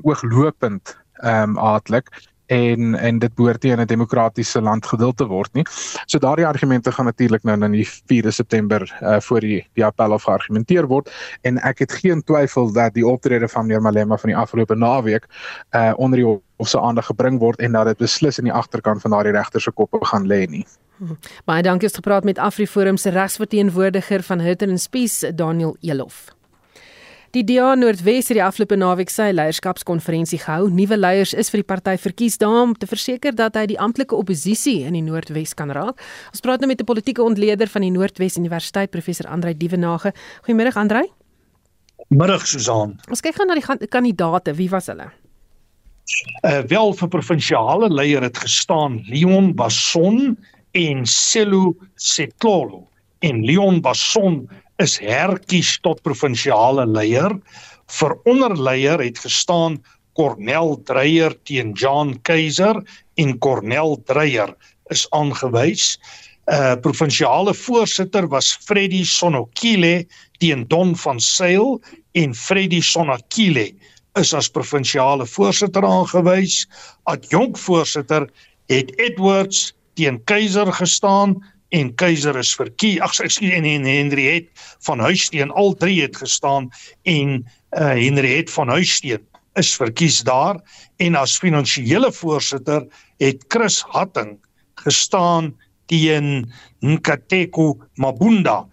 ooglopend 0.02 0.96
ehm 1.20 1.50
um, 1.50 1.58
aardelik 1.58 2.08
en 2.50 2.94
en 2.94 3.18
dit 3.18 3.34
behoort 3.34 3.62
nie 3.62 3.72
in 3.72 3.80
'n 3.80 3.86
demokratiese 3.86 4.60
land 4.60 4.86
geduld 4.86 5.16
te 5.16 5.26
word 5.26 5.52
nie. 5.52 5.64
So 6.06 6.18
daardie 6.18 6.46
argumente 6.46 6.92
gaan 6.92 7.04
natuurlik 7.04 7.42
nou 7.42 7.62
in 7.64 7.72
die 7.72 7.88
4de 7.88 8.30
September 8.30 8.98
uh, 9.02 9.20
voor 9.20 9.40
die 9.40 9.68
die 9.74 9.84
appel 9.84 10.12
of 10.12 10.22
geargumenteer 10.22 10.86
word 10.86 11.10
en 11.40 11.58
ek 11.58 11.78
het 11.78 11.92
geen 11.92 12.22
twyfel 12.22 12.72
dat 12.72 12.94
die 12.94 13.06
optrede 13.06 13.48
van 13.48 13.66
meneer 13.66 13.82
Malema 13.82 14.16
van 14.16 14.30
die 14.30 14.36
afgelope 14.36 14.74
naweek 14.74 15.26
uh 15.70 15.92
onder 15.96 16.18
die 16.18 16.26
hof 16.26 16.68
se 16.68 16.80
aandag 16.80 17.06
gebring 17.06 17.38
word 17.38 17.60
en 17.60 17.72
dat 17.72 17.86
dit 17.86 17.98
beslis 17.98 18.38
in 18.38 18.44
die 18.44 18.52
agterkant 18.52 19.00
van 19.00 19.10
daardie 19.10 19.32
regter 19.32 19.60
se 19.60 19.70
koppe 19.70 20.04
gaan 20.04 20.26
lê 20.26 20.46
nie. 20.46 20.66
Hm. 20.98 21.14
Baie 21.44 21.62
dankie 21.62 21.86
het 21.86 21.96
gepraat 21.96 22.24
met 22.24 22.38
AfriForum 22.38 22.96
se 22.96 23.10
regsverteenwoordiger 23.10 24.22
van 24.22 24.40
Hutter 24.40 24.68
and 24.68 24.80
Spies 24.80 25.24
Daniel 25.34 25.76
Elof. 25.80 26.39
Die 27.30 27.44
DA 27.46 27.76
Noordwes 27.78 28.26
het 28.26 28.34
die 28.34 28.42
afgelope 28.42 28.74
naweek 28.74 29.12
sy 29.14 29.28
leierskapskonferensie 29.30 30.40
gehou. 30.42 30.64
Nuwe 30.74 30.96
leiers 30.98 31.30
is 31.38 31.46
vir 31.52 31.60
die 31.60 31.66
party 31.68 31.92
verkies 32.02 32.40
daarom 32.42 32.72
te 32.74 32.88
verseker 32.90 33.36
dat 33.38 33.54
hy 33.54 33.68
die 33.70 33.76
amptelike 33.78 34.16
oppositie 34.18 34.80
in 34.88 34.96
die 34.98 35.04
Noordwes 35.06 35.52
kan 35.54 35.70
raak. 35.70 36.02
Ons 36.34 36.42
praat 36.42 36.58
nou 36.58 36.66
met 36.66 36.80
'n 36.82 36.88
politieke 36.90 37.22
ontleder 37.22 37.70
van 37.70 37.82
die 37.86 37.92
Noordwes 37.94 38.36
Universiteit, 38.36 38.90
professor 38.90 39.30
Andrei 39.30 39.54
Dievenage. 39.54 40.12
Goeiemôre 40.42 40.74
Andrei. 40.74 41.04
Middag 42.08 42.46
Susan. 42.46 42.98
Ons 43.08 43.20
kyk 43.20 43.36
gou 43.36 43.46
na 43.46 43.54
die 43.54 43.86
kandidaate. 43.86 44.54
Wie 44.56 44.68
was 44.68 44.86
hulle? 44.86 45.12
Uh 46.42 46.62
wel 46.66 46.92
vir 46.94 47.08
provinsiale 47.08 47.88
leier 47.88 48.22
het 48.22 48.38
gestaan 48.38 49.04
Leon 49.06 49.54
Basson 49.54 50.36
en 50.72 51.06
Selu 51.06 51.76
Setlolo. 51.94 52.88
En 53.20 53.44
Leon 53.44 53.80
Basson 53.80 54.48
is 54.80 54.96
herkies 55.02 55.76
tot 55.84 56.00
provinsiale 56.06 56.86
leier. 56.88 57.34
Vir 57.90 58.14
onderleier 58.28 59.02
het 59.02 59.18
gestaan 59.20 59.78
Cornel 60.18 60.78
Dreyer 60.88 61.34
teen 61.48 61.74
John 61.78 62.16
Keiser 62.26 62.80
en 63.20 63.36
Cornel 63.38 63.98
Dreyer 64.08 64.54
is 64.90 65.06
aangewys. 65.16 65.94
Uh 66.50 66.74
provinsiale 66.82 67.54
voorsitter 67.54 68.26
was 68.32 68.56
Freddy 68.66 69.04
Sonokile 69.04 70.06
teen 70.40 70.66
Don 70.68 70.96
van 70.96 71.20
Sail 71.20 71.78
en 72.18 72.34
Freddy 72.34 72.80
Sonokile 72.80 73.70
is 74.18 74.32
as 74.34 74.50
provinsiale 74.50 75.26
voorsitter 75.26 75.84
aangewys. 75.86 76.64
Adjunk 77.04 77.58
voorsitter 77.58 78.26
het 78.72 78.90
Edwards 78.98 79.70
teen 79.94 80.18
Keiser 80.24 80.72
gestaan 80.72 81.38
en 81.70 81.94
Keiser 81.94 82.36
is 82.38 82.52
verkies 82.58 83.00
ag 83.04 83.14
ekskuus 83.22 83.54
en, 83.54 83.64
en 83.64 83.86
Henry 83.86 84.26
het 84.26 84.48
van 84.86 85.02
Huisteen 85.02 85.50
al 85.50 85.74
drie 85.78 86.00
het 86.02 86.16
gestaan 86.16 86.70
en 87.02 87.40
uh, 87.78 87.94
Henry 87.94 88.36
het 88.36 88.50
van 88.50 88.68
Huisteen 88.68 89.26
is 89.58 89.74
verkies 89.76 90.20
daar. 90.26 90.60
En 90.96 91.14
as 91.18 91.38
finansiële 91.38 92.12
voorsitter 92.12 92.86
het 93.18 93.44
Chris 93.48 93.80
Hatting 93.82 94.38
gestaan 94.74 95.54
teen 95.90 96.52
Nkateko 96.80 97.78
Mabunda. 97.94 98.66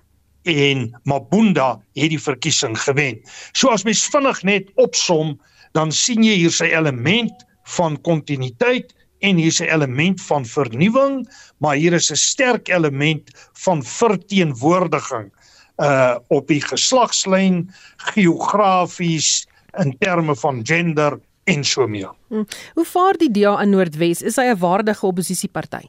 En 0.47 0.99
Mabunda 1.03 1.81
het 1.97 2.13
die 2.13 2.21
verkiesing 2.21 2.77
gewen. 2.79 3.19
So 3.51 3.73
as 3.73 3.83
mens 3.83 4.05
vinnig 4.13 4.43
net 4.43 4.69
opsom, 4.75 5.35
dan 5.73 5.91
sien 5.91 6.23
jy 6.23 6.37
hier 6.43 6.53
sy 6.53 6.69
element 6.71 7.33
van 7.75 7.97
kontinuïteit 8.01 8.93
en 9.19 9.37
hier's 9.37 9.59
'n 9.59 9.69
element 9.69 10.21
van 10.21 10.45
vernuwing, 10.45 11.27
maar 11.57 11.75
hier 11.75 11.93
is 11.93 12.11
'n 12.11 12.15
sterk 12.15 12.67
element 12.67 13.49
van 13.53 13.83
verteenwoordiging 13.83 15.31
uh 15.77 16.15
op 16.27 16.47
die 16.47 16.61
geslagslyn, 16.61 17.69
geografies, 17.97 19.47
in 19.77 19.97
terme 19.99 20.35
van 20.35 20.65
gender 20.65 21.19
en 21.43 21.63
so 21.63 21.87
meer. 21.87 22.11
Hmm. 22.27 22.47
Hoe 22.73 22.85
vaar 22.85 23.17
die 23.17 23.31
DA 23.31 23.61
in 23.61 23.69
Noordwes? 23.69 24.21
Is 24.21 24.35
hy 24.35 24.49
'n 24.51 24.59
waardige 24.59 25.05
oppositieparty? 25.05 25.85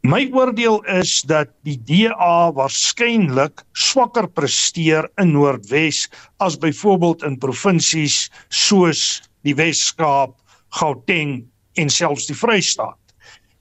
My 0.00 0.28
oordeel 0.32 0.84
is 0.84 1.22
dat 1.26 1.50
die 1.66 1.76
DA 1.84 2.52
waarskynlik 2.54 3.64
swakker 3.72 4.28
presteer 4.28 5.08
in 5.18 5.32
Noordwes 5.32 6.08
as 6.38 6.58
byvoorbeeld 6.58 7.22
in 7.22 7.38
provinsies 7.38 8.30
soos 8.48 9.22
die 9.42 9.54
Wes-Kaap, 9.54 10.36
Gauteng 10.68 11.44
en 11.78 11.90
selfs 11.90 12.26
die 12.26 12.36
Vrystaat. 12.36 12.98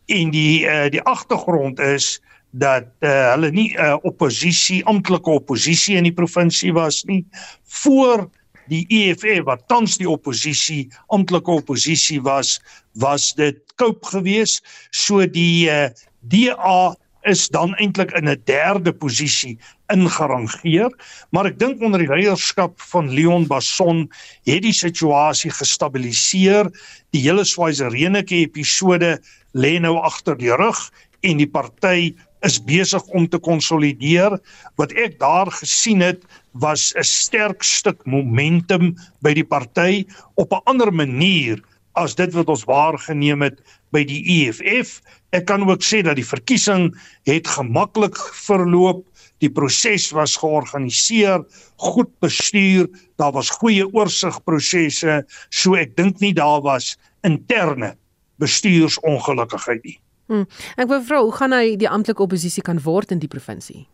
En 0.08 0.32
die 0.32 0.66
uh, 0.66 0.88
die 0.90 1.02
agtergrond 1.02 1.80
is 1.80 2.18
dat 2.52 2.88
uh, 3.00 3.32
hulle 3.34 3.52
nie 3.52 3.70
'n 3.76 3.84
uh, 3.84 3.98
oppositie, 4.02 4.84
amptelike 4.86 5.30
oppositie 5.30 5.96
in 5.96 6.08
die 6.08 6.16
provinsie 6.16 6.74
was 6.74 7.04
nie 7.04 7.26
voor 7.64 8.30
die 8.68 8.86
EFF 8.88 9.44
wat 9.48 9.68
tans 9.68 9.98
die 9.98 10.10
oppositie, 10.10 10.88
amptelike 11.08 11.52
oppositie 11.52 12.22
was, 12.22 12.60
was 12.92 13.34
dit 13.34 13.60
koop 13.76 14.06
gewees. 14.06 14.62
So 14.92 15.26
die 15.26 15.70
uh, 15.70 15.90
DA 16.22 16.96
is 17.28 17.48
dan 17.52 17.76
eintlik 17.76 18.12
in 18.16 18.30
'n 18.30 18.42
derde 18.46 18.94
posisie 18.94 19.58
ingerangeer, 19.94 20.92
maar 21.32 21.46
ek 21.46 21.60
dink 21.60 21.82
onder 21.82 22.00
die 22.00 22.10
leierskap 22.10 22.80
van 22.92 23.12
Leon 23.14 23.48
Basson 23.48 24.08
het 24.46 24.64
die 24.64 24.74
situasie 24.74 25.52
gestabiliseer. 25.52 26.72
Die 27.12 27.22
hele 27.22 27.46
Swaizerenike 27.46 28.36
episode 28.36 29.20
lê 29.54 29.80
nou 29.80 29.98
agter 29.98 30.38
die 30.38 30.56
rug 30.56 30.92
en 31.22 31.38
die 31.38 31.50
party 31.50 32.14
is 32.46 32.60
besig 32.64 33.04
om 33.18 33.28
te 33.28 33.40
konsolideer. 33.40 34.40
Wat 34.76 34.92
ek 34.94 35.20
daar 35.20 35.52
gesien 35.52 36.02
het 36.02 36.24
was 36.54 36.94
'n 36.96 37.04
sterk 37.04 37.64
stuk 37.64 38.06
momentum 38.06 38.96
by 39.22 39.34
die 39.34 39.46
party 39.46 40.06
op 40.36 40.54
'n 40.54 40.62
ander 40.66 40.94
manier 40.94 41.62
as 41.98 42.16
dit 42.16 42.34
wat 42.34 42.48
ons 42.48 42.64
waargeneem 42.70 43.42
het 43.42 43.62
by 43.96 44.04
die 44.08 44.22
EFF. 44.38 45.00
Ek 45.36 45.48
kan 45.50 45.66
ook 45.68 45.84
sê 45.86 46.02
dat 46.06 46.18
die 46.20 46.28
verkiesing 46.28 46.90
het 47.30 47.48
gemaklik 47.48 48.18
verloop. 48.48 49.06
Die 49.44 49.52
proses 49.54 50.10
was 50.18 50.34
georganiseer, 50.42 51.44
goed 51.78 52.10
bestuur, 52.26 52.88
daar 53.22 53.36
was 53.36 53.52
goeie 53.54 53.86
oorsigprosesse, 53.86 55.20
so 55.54 55.78
ek 55.78 55.94
dink 56.00 56.24
nie 56.24 56.34
daar 56.34 56.64
was 56.66 56.96
interne 57.28 57.94
bestuursongelukkigheid 58.42 59.86
nie. 59.86 60.00
Hmm. 60.28 60.48
Ek 60.76 60.90
wou 60.90 61.00
vra 61.06 61.22
hoe 61.22 61.36
gaan 61.38 61.54
hy 61.56 61.78
die 61.80 61.90
amptelike 61.90 62.26
oppositie 62.26 62.66
kan 62.66 62.82
word 62.84 63.14
in 63.14 63.22
die 63.22 63.30
provinsie? 63.32 63.86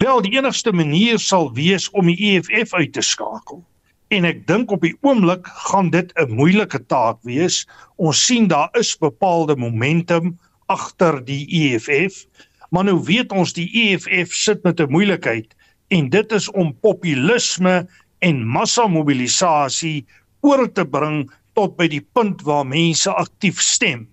Wel, 0.00 0.22
die 0.24 0.36
enigste 0.36 0.72
manier 0.72 1.18
sal 1.20 1.50
wees 1.56 1.88
om 1.96 2.08
die 2.08 2.16
EFF 2.30 2.76
uit 2.76 2.92
te 2.92 3.02
skakel. 3.04 3.64
En 4.10 4.26
ek 4.26 4.42
dink 4.50 4.72
op 4.74 4.82
die 4.82 4.96
oomblik 5.06 5.46
gaan 5.70 5.90
dit 5.94 6.10
'n 6.18 6.34
moeilike 6.34 6.80
taak 6.90 7.18
wees. 7.22 7.66
Ons 7.96 8.24
sien 8.26 8.48
daar 8.48 8.70
is 8.78 8.96
bepaalde 8.98 9.56
momentum 9.56 10.38
agter 10.66 11.24
die 11.24 11.46
EFF, 11.46 12.26
maar 12.70 12.84
nou 12.84 12.98
weet 13.04 13.32
ons 13.32 13.52
die 13.52 13.70
EFF 13.70 14.34
sit 14.34 14.62
met 14.62 14.80
'n 14.80 14.90
moeilikheid 14.90 15.54
en 15.88 16.10
dit 16.10 16.32
is 16.32 16.50
om 16.50 16.74
populisme 16.80 17.86
en 18.18 18.46
massamobilisasie 18.46 20.06
oor 20.40 20.72
te 20.72 20.84
bring 20.84 21.30
tot 21.54 21.76
by 21.76 21.88
die 21.88 22.06
punt 22.12 22.42
waar 22.42 22.66
mense 22.66 23.10
aktief 23.10 23.60
stem 23.60 24.08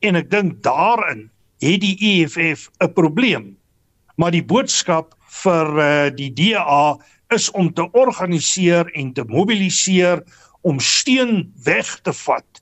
en 0.00 0.16
ek 0.16 0.30
dink 0.30 0.62
daarin 0.62 1.28
het 1.60 1.80
die 1.80 1.96
EFF 2.00 2.70
'n 2.80 2.92
probleem. 2.92 3.56
Maar 4.16 4.30
die 4.30 4.44
boodskap 4.44 5.14
vir 5.42 5.66
uh, 5.78 6.10
die 6.14 6.32
DA 6.32 6.96
is 7.34 7.50
om 7.50 7.72
te 7.74 7.86
organiseer 7.92 8.90
en 8.98 9.12
te 9.12 9.24
mobiliseer 9.26 10.22
om 10.66 10.80
steun 10.80 11.52
weg 11.64 12.00
te 12.04 12.12
vat 12.12 12.60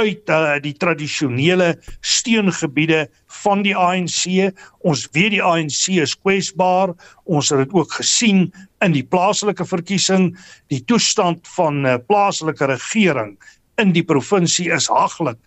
uit 0.00 0.30
uh, 0.30 0.56
die 0.62 0.74
tradisionele 0.80 1.74
steungebiede 2.00 3.08
van 3.42 3.64
die 3.66 3.74
ANC. 3.76 4.52
Ons 4.86 5.06
weet 5.16 5.34
die 5.34 5.42
ANC 5.44 5.90
is 6.00 6.14
kwesbaar. 6.16 6.94
Ons 7.24 7.50
het 7.52 7.64
dit 7.64 7.74
ook 7.76 7.92
gesien 7.98 8.46
in 8.84 8.94
die 8.96 9.04
plaaslike 9.04 9.66
verkiesing. 9.66 10.30
Die 10.72 10.82
toestand 10.84 11.48
van 11.56 11.84
uh, 11.84 11.98
plaaslike 12.06 12.70
regering 12.70 13.36
in 13.80 13.92
die 13.96 14.04
provinsie 14.06 14.70
is 14.72 14.88
haglik 14.92 15.40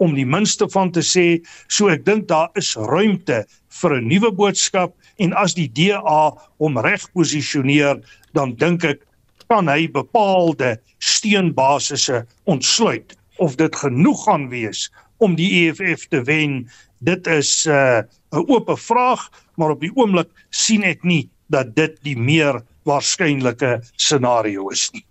om 0.00 0.14
die 0.16 0.26
minste 0.26 0.68
van 0.72 0.90
te 0.94 1.02
sê. 1.04 1.40
So 1.68 1.90
ek 1.92 2.06
dink 2.08 2.28
daar 2.28 2.50
is 2.58 2.72
ruimte 2.74 3.44
vir 3.80 3.96
'n 3.96 4.08
nuwe 4.08 4.32
boodskap 4.32 4.94
en 5.18 5.32
as 5.36 5.54
die 5.54 5.68
DA 5.68 6.32
hom 6.58 6.78
reg 6.78 7.04
posisioneer, 7.12 8.00
dan 8.34 8.56
dink 8.56 8.84
ek 8.84 9.00
kan 9.48 9.68
hy 9.68 9.88
bepaalde 9.88 10.78
steunbasisse 10.98 12.24
ontsluit 12.46 13.16
of 13.38 13.56
dit 13.56 13.76
genoeg 13.76 14.24
gaan 14.24 14.48
wees 14.48 14.88
om 15.18 15.36
die 15.36 15.50
EFF 15.66 16.08
te 16.08 16.22
wen. 16.24 16.68
Dit 17.00 17.26
is 17.26 17.66
'n 17.66 18.06
uh, 18.32 18.40
oop 18.48 18.70
vraag, 18.78 19.28
maar 19.56 19.70
op 19.70 19.80
die 19.80 19.92
oomblik 19.94 20.30
sien 20.50 20.82
ek 20.82 21.02
nie 21.04 21.28
dat 21.48 21.74
dit 21.76 21.96
die 22.02 22.16
meer 22.16 22.62
waarskynlike 22.84 23.80
scenario 23.96 24.68
is 24.70 24.90
nie. 24.92 25.04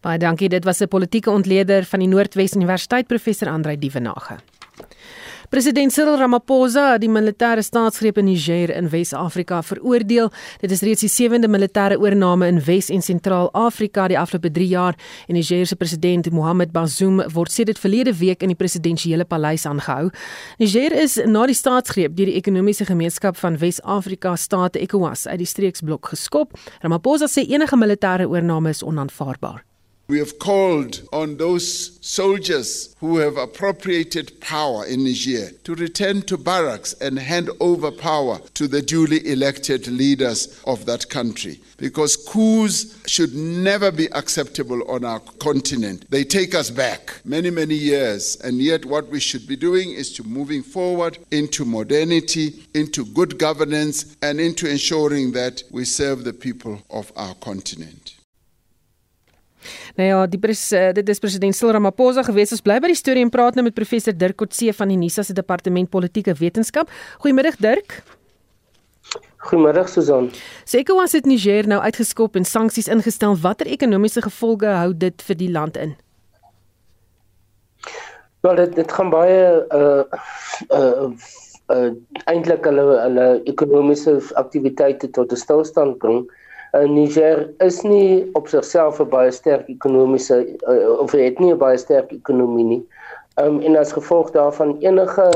Baie 0.00 0.18
dankie. 0.18 0.48
Dit 0.48 0.64
was 0.64 0.80
'n 0.80 0.88
politieke 0.88 1.30
ontleder 1.30 1.84
van 1.84 1.98
die 1.98 2.08
Noordwes 2.08 2.54
Universiteit 2.54 3.06
professor 3.06 3.48
Andrei 3.48 3.78
Dievenage. 3.78 4.36
President 5.48 5.92
Cyril 5.92 6.16
Ramaphosa 6.18 6.96
het 6.96 7.04
die 7.04 7.10
militêre 7.10 7.62
staatsgreep 7.62 8.16
in 8.18 8.26
Niger 8.26 8.70
in 8.74 8.88
Wes-Afrika 8.90 9.60
veroordeel. 9.62 10.32
Dit 10.58 10.72
is 10.74 10.80
reeds 10.82 11.04
die 11.04 11.10
sewende 11.10 11.46
militêre 11.46 12.00
oorneem 12.02 12.42
in 12.42 12.58
Wes- 12.66 12.90
en 12.90 13.02
Sentraal-Afrika 13.02 14.08
die 14.10 14.18
afgelope 14.18 14.50
3 14.50 14.66
jaar 14.66 14.98
en 15.28 15.38
Niger 15.38 15.66
se 15.66 15.76
president 15.76 16.30
Mohamed 16.30 16.72
Bazoum 16.72 17.22
word 17.32 17.52
sedert 17.52 17.78
verlede 17.78 18.16
week 18.18 18.42
in 18.42 18.50
die 18.50 18.58
presidensiële 18.58 19.24
paleis 19.24 19.66
aangehou. 19.66 20.10
Niger 20.58 20.92
is 20.92 21.16
na 21.26 21.46
die 21.46 21.54
staatsgreep 21.54 22.16
deur 22.16 22.26
die 22.26 22.40
ekonomiese 22.40 22.84
gemeenskap 22.84 23.36
van 23.36 23.58
Wes-Afrika 23.62 24.34
state 24.36 24.82
ECOWAS 24.82 25.28
uit 25.28 25.38
die 25.38 25.46
streeksblok 25.46 26.10
geskop. 26.10 26.58
Ramaphosa 26.82 27.30
sê 27.30 27.46
enige 27.46 27.78
militêre 27.78 28.26
oorneem 28.26 28.66
is 28.66 28.82
onaanvaarbaar. 28.82 29.65
We 30.08 30.20
have 30.20 30.38
called 30.38 31.00
on 31.12 31.36
those 31.36 31.98
soldiers 32.06 32.94
who 33.00 33.16
have 33.16 33.36
appropriated 33.36 34.40
power 34.40 34.86
in 34.86 35.02
Niger 35.02 35.50
to 35.64 35.74
return 35.74 36.22
to 36.22 36.36
barracks 36.38 36.92
and 37.00 37.18
hand 37.18 37.50
over 37.58 37.90
power 37.90 38.38
to 38.54 38.68
the 38.68 38.82
duly 38.82 39.26
elected 39.28 39.88
leaders 39.88 40.62
of 40.64 40.86
that 40.86 41.08
country. 41.08 41.60
Because 41.76 42.16
coups 42.16 43.02
should 43.08 43.34
never 43.34 43.90
be 43.90 44.06
acceptable 44.12 44.88
on 44.88 45.04
our 45.04 45.18
continent. 45.18 46.08
They 46.08 46.22
take 46.22 46.54
us 46.54 46.70
back 46.70 47.20
many, 47.24 47.50
many 47.50 47.74
years. 47.74 48.36
And 48.36 48.58
yet, 48.58 48.84
what 48.84 49.08
we 49.08 49.18
should 49.18 49.48
be 49.48 49.56
doing 49.56 49.90
is 49.90 50.12
to 50.12 50.22
moving 50.22 50.62
forward 50.62 51.18
into 51.32 51.64
modernity, 51.64 52.64
into 52.74 53.04
good 53.06 53.38
governance, 53.40 54.16
and 54.22 54.40
into 54.40 54.70
ensuring 54.70 55.32
that 55.32 55.64
we 55.72 55.84
serve 55.84 56.22
the 56.22 56.32
people 56.32 56.80
of 56.90 57.10
our 57.16 57.34
continent. 57.34 58.16
Nou 59.96 60.08
ja, 60.08 60.26
die 60.26 60.38
pres, 60.38 60.72
eh, 60.72 60.92
dit 60.92 61.08
is 61.08 61.18
president 61.18 61.56
Cyril 61.56 61.72
Ramaphosa 61.76 62.22
gewees. 62.26 62.52
Ons 62.52 62.62
bly 62.64 62.78
by 62.80 62.90
die 62.92 62.98
storie 62.98 63.24
en 63.24 63.30
praat 63.30 63.54
nou 63.54 63.64
met 63.64 63.74
professor 63.74 64.12
Dirk 64.16 64.36
Coetzee 64.36 64.72
van 64.72 64.88
die 64.88 64.96
NISA 64.96 65.22
se 65.22 65.32
departement 65.32 65.90
politieke 65.90 66.34
wetenskap. 66.34 66.90
Goeiemiddag 67.18 67.56
Dirk. 67.56 68.02
Goeiemiddag 69.46 69.88
Susan. 69.88 70.30
Seker 70.64 70.94
was 70.94 71.10
dit 71.10 71.24
Niger 71.24 71.66
nou 71.66 71.80
uitgeskop 71.80 72.36
en 72.36 72.44
sanksies 72.44 72.88
ingestel. 72.88 73.36
Watter 73.36 73.66
ekonomiese 73.66 74.22
gevolge 74.22 74.66
hou 74.66 74.92
dit 74.96 75.22
vir 75.22 75.36
die 75.36 75.50
land 75.50 75.76
in? 75.76 75.96
Wel 78.40 78.54
dit 78.62 78.74
dit 78.74 78.92
gaan 78.92 79.10
baie 79.10 79.66
uh 79.74 80.02
uh 80.70 81.10
uh 81.70 81.90
eintlik 82.30 82.66
hulle 82.66 82.84
hulle 83.02 83.28
ekonomiese 83.44 84.18
aktiwiteite 84.34 85.10
tot 85.10 85.32
'n 85.32 85.36
stilstand 85.36 85.98
bring. 85.98 86.26
Uh, 86.26 86.45
Niger 86.72 87.50
is 87.64 87.82
nie 87.82 88.26
op 88.34 88.48
sigself 88.48 89.00
'n 89.00 89.08
baie 89.08 89.30
sterk 89.30 89.68
ekonomiese 89.68 90.58
uh, 90.68 90.98
of 90.98 91.12
het 91.12 91.38
nie 91.38 91.52
'n 91.52 91.58
baie 91.58 91.78
sterk 91.78 92.12
ekonomie 92.12 92.64
nie. 92.64 92.82
Um 93.40 93.60
en 93.60 93.76
as 93.76 93.92
gevolg 93.92 94.30
daarvan 94.30 94.76
enige 94.80 95.30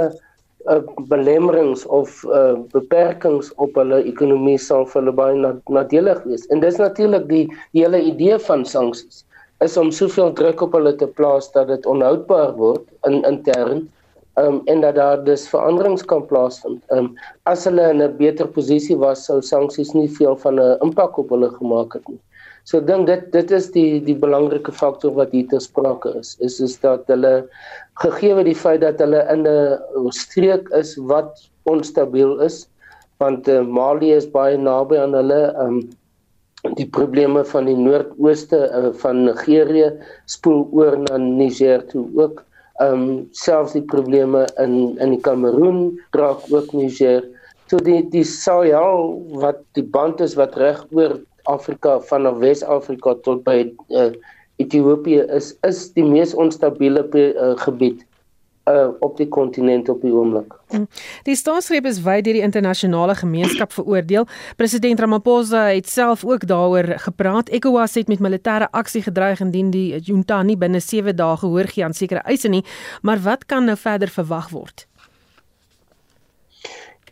uh, 0.66 0.82
belemmerings 1.08 1.86
of 1.86 2.24
uh, 2.24 2.58
beperkings 2.72 3.54
op 3.54 3.74
hulle 3.74 4.02
ekonomie 4.04 4.58
sal 4.58 4.86
vir 4.86 5.02
hulle 5.02 5.12
baie 5.12 5.54
nadelig 5.68 6.22
wees. 6.24 6.46
En 6.46 6.60
dis 6.60 6.76
natuurlik 6.76 7.28
die, 7.28 7.46
die 7.72 7.84
hele 7.84 8.00
idee 8.00 8.38
van 8.38 8.64
sanksies 8.64 9.24
is 9.64 9.76
om 9.76 9.90
soveel 9.92 10.32
druk 10.32 10.60
op 10.64 10.72
hulle 10.72 10.94
te 10.96 11.06
plaas 11.06 11.50
dat 11.52 11.68
dit 11.68 11.86
onhoudbaar 11.86 12.54
word 12.56 12.84
in 13.08 13.22
intern 13.28 13.88
um, 14.40 14.60
en 14.64 14.80
dat 14.80 14.94
daar 14.94 15.24
dus 15.24 15.48
veranderings 15.48 16.04
kan 16.04 16.26
plaasvind. 16.26 16.82
Um, 16.96 17.12
as 17.52 17.64
hulle 17.68 17.90
in 17.90 18.02
'n 18.02 18.16
beter 18.16 18.48
posisie 18.48 18.96
was, 18.96 19.24
sou 19.24 19.40
sanksies 19.42 19.92
nie 19.94 20.08
veel 20.08 20.36
van 20.36 20.60
'n 20.60 20.78
impak 20.86 21.18
op 21.18 21.30
hulle 21.30 21.50
gemaak 21.58 21.94
het 21.94 22.08
nie. 22.08 22.20
So 22.64 22.78
ek 22.78 22.86
dink 22.86 23.06
dit 23.06 23.32
dit 23.32 23.50
is 23.50 23.70
die 23.74 24.00
die 24.04 24.14
belangrike 24.14 24.72
faktor 24.72 25.14
wat 25.16 25.32
hier 25.32 25.46
ter 25.48 25.60
sprake 25.60 26.12
is. 26.18 26.36
Is 26.40 26.60
is 26.60 26.76
dat 26.80 27.06
hulle 27.06 27.48
gegee 28.02 28.44
die 28.44 28.54
feit 28.54 28.80
dat 28.80 28.98
hulle 29.00 29.24
in 29.32 29.46
'n 29.46 30.12
streek 30.12 30.68
is 30.82 30.96
wat 30.96 31.48
onstabiel 31.64 32.40
is, 32.40 32.68
want 33.18 33.48
uh, 33.48 33.62
Mali 33.62 34.12
is 34.12 34.26
baie 34.26 34.56
naby 34.56 34.96
aan 34.98 35.14
hulle 35.14 35.54
um 35.64 35.80
die 36.76 36.86
probleme 36.86 37.44
van 37.44 37.64
die 37.64 37.76
noordooste 37.76 38.58
uh, 38.68 38.92
van 39.02 39.24
Nigerië 39.24 39.92
spoel 40.26 40.68
oor 40.76 40.98
na 40.98 41.16
Niger 41.16 41.86
toe 41.88 42.04
ook 42.14 42.44
um 42.80 43.28
selfs 43.36 43.74
die 43.76 43.84
probleme 43.92 44.46
in 44.64 44.96
in 44.98 45.14
die 45.16 45.22
Kameroen 45.26 45.98
raak 46.16 46.46
ook 46.50 46.72
Niger. 46.72 47.22
So 47.70 47.78
die 47.78 48.02
die 48.10 48.24
Sahel 48.24 49.16
wat 49.42 49.62
die 49.78 49.84
band 49.84 50.20
is 50.20 50.36
wat 50.40 50.56
reg 50.56 50.82
oor 50.90 51.18
Afrika 51.48 51.98
van 52.10 52.28
Wes-Afrika 52.40 53.14
tot 53.24 53.44
by 53.44 53.62
uh, 53.88 54.10
Ethiopië 54.60 55.24
is 55.36 55.54
is 55.66 55.88
die 55.96 56.04
mees 56.04 56.34
onstabiele 56.34 57.06
uh, 57.16 57.54
gebied 57.64 58.04
uh, 58.68 58.88
op 59.00 59.16
die 59.16 59.28
kontinent 59.28 59.88
op 59.88 60.02
die 60.02 60.12
oomblik. 60.12 60.54
Hm. 60.68 60.84
Die 61.22 61.36
staatsgreep 61.36 61.86
is 61.86 62.02
wyd 62.04 62.24
deur 62.24 62.36
die 62.38 62.44
internasionale 62.44 63.14
gemeenskap 63.14 63.72
veroordeel. 63.72 64.26
President 64.56 65.00
Ramaphosa 65.00 65.64
het 65.70 65.88
self 65.88 66.24
ook 66.24 66.46
daaroor 66.46 66.92
gepraat. 67.06 67.48
ECOWAS 67.48 67.94
het 67.94 68.08
met 68.08 68.20
militêre 68.20 68.68
aksie 68.70 69.02
gedreig 69.02 69.40
indien 69.40 69.70
die 69.70 69.98
junta 69.98 70.42
nie 70.42 70.58
binne 70.60 70.80
7 70.80 71.16
dae 71.16 71.36
gehoor 71.36 71.72
gee 71.72 71.84
aan 71.84 71.96
sekere 71.96 72.22
eise 72.24 72.48
nie, 72.48 72.64
maar 73.02 73.22
wat 73.24 73.46
kan 73.46 73.64
nou 73.64 73.76
verder 73.76 74.08
verwag 74.08 74.50
word? 74.50 74.86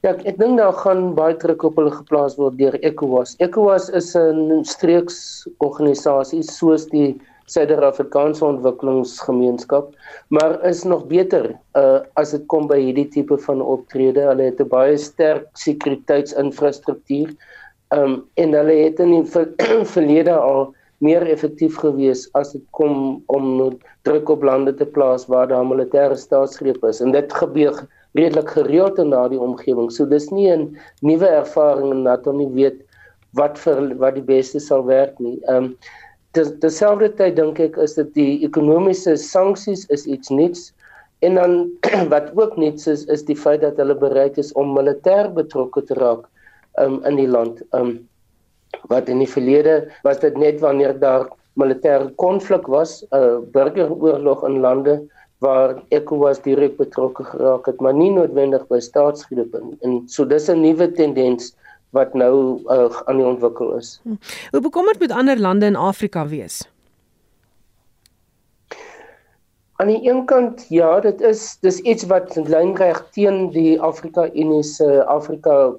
Ja, 0.06 0.12
ek 0.14 0.36
dink 0.38 0.60
daar 0.60 0.76
gaan 0.78 1.14
baie 1.16 1.34
druk 1.36 1.64
op 1.66 1.78
hulle 1.80 1.90
geplaas 1.90 2.36
word 2.38 2.54
deur 2.58 2.76
ECOWAS. 2.86 3.34
ECOWAS 3.42 3.88
is 3.98 4.14
'n 4.14 4.62
streeksorganisasie 4.62 6.42
soos 6.42 6.86
die 6.86 7.18
Suid-Afrikaanse 7.48 8.44
Ontwikkelingsgemeenskap, 8.44 9.94
maar 10.28 10.58
is 10.68 10.82
nog 10.84 11.06
beter 11.08 11.54
uh 11.78 12.00
as 12.20 12.34
dit 12.36 12.44
kom 12.52 12.68
by 12.68 12.78
hierdie 12.80 13.08
tipe 13.08 13.38
van 13.46 13.62
optrede. 13.64 14.26
Hulle 14.28 14.50
het 14.50 14.60
'n 14.60 14.68
baie 14.68 14.96
sterk 14.96 15.48
sekuriteitsinfrastruktuur. 15.54 17.32
Um 17.96 18.24
en 18.36 18.52
hulle 18.52 18.76
het 18.84 19.00
in 19.00 19.10
die 19.16 19.24
ver 19.24 19.48
verlede 19.94 20.36
al 20.36 20.74
meer 20.98 21.22
effektief 21.22 21.78
gewees 21.78 22.26
as 22.34 22.52
dit 22.52 22.64
kom 22.70 23.22
om 23.26 23.78
druk 24.02 24.28
op 24.28 24.42
lande 24.42 24.74
te 24.74 24.86
plaas 24.86 25.26
waar 25.26 25.48
daar 25.48 25.64
militêre 25.64 26.16
staatsgreep 26.16 26.84
is. 26.84 27.00
En 27.00 27.12
dit 27.12 27.32
gebeur 27.32 27.86
redelik 28.12 28.50
gereeld 28.50 28.98
in 28.98 29.10
daardie 29.10 29.40
omgewing. 29.40 29.90
So 29.92 30.06
dis 30.06 30.30
nie 30.30 30.50
'n 30.50 30.76
nuwe 31.00 31.26
ervaring 31.26 31.92
en 31.92 32.04
dat 32.04 32.26
ons 32.26 32.38
nie 32.38 32.52
weet 32.52 32.84
wat 33.32 33.58
vir 33.58 33.94
wat 33.98 34.14
die 34.14 34.24
beste 34.24 34.60
sal 34.60 34.84
werk 34.84 35.18
nie. 35.18 35.38
Um 35.48 35.76
terselfdertyd 36.62 37.36
dink 37.36 37.60
ek 37.60 37.78
is 37.82 37.94
dit 37.98 38.10
die 38.14 38.32
ekonomiese 38.46 39.16
sanksies 39.16 39.86
is 39.94 40.06
iets 40.06 40.30
nuuts 40.30 40.72
en 41.26 41.34
dan 41.40 41.54
wat 42.14 42.30
ook 42.36 42.56
nuuts 42.56 42.86
is 42.86 43.04
is 43.06 43.24
die 43.24 43.36
feit 43.36 43.60
dat 43.64 43.76
hulle 43.76 43.96
bereid 43.98 44.38
is 44.38 44.52
om 44.52 44.74
militêr 44.76 45.30
betrokke 45.34 45.82
te 45.88 45.94
raak 45.98 46.26
um, 46.78 47.00
in 47.04 47.18
die 47.20 47.28
land. 47.28 47.62
Um 47.74 47.98
wat 48.92 49.08
in 49.08 49.22
die 49.22 49.30
verlede 49.30 49.88
was 50.04 50.20
dit 50.20 50.36
net 50.36 50.60
wanneer 50.60 50.98
daar 51.00 51.28
militêre 51.58 52.10
konflik 52.22 52.68
was, 52.70 53.02
'n 53.02 53.16
uh, 53.16 53.38
burgeroorlog 53.52 54.44
in 54.46 54.60
lande 54.60 55.00
waar 55.38 55.82
ECOWAS 55.88 56.42
direk 56.42 56.76
betrokke 56.76 57.24
geraak 57.24 57.66
het, 57.66 57.80
maar 57.80 57.94
nie 57.94 58.10
noodwendig 58.10 58.66
by 58.68 58.78
staatsgrepe 58.78 59.60
nie. 59.62 59.78
En 59.82 60.02
so 60.06 60.24
dis 60.24 60.48
'n 60.48 60.60
nuwe 60.60 60.92
tendens 60.92 61.54
wat 61.90 62.14
nou 62.14 62.62
uh, 62.68 63.00
aan 63.04 63.16
die 63.16 63.26
ontwikkel 63.26 63.76
is. 63.76 64.00
Hm. 64.02 64.18
Hoe 64.50 64.60
bekommerd 64.60 64.98
moet 64.98 65.12
ander 65.12 65.40
lande 65.40 65.66
in 65.66 65.76
Afrika 65.76 66.26
wees? 66.28 66.68
Aan 69.78 69.86
die 69.86 70.10
een 70.10 70.24
kant 70.26 70.66
ja, 70.68 71.00
dit 71.00 71.20
is 71.20 71.58
dis 71.62 71.78
iets 71.86 72.06
wat 72.10 72.34
lynreg 72.36 72.98
teen 73.14 73.50
die 73.54 73.80
Afrika 73.80 74.26
Unie 74.34 74.62
se 74.66 75.04
Afrika 75.04 75.74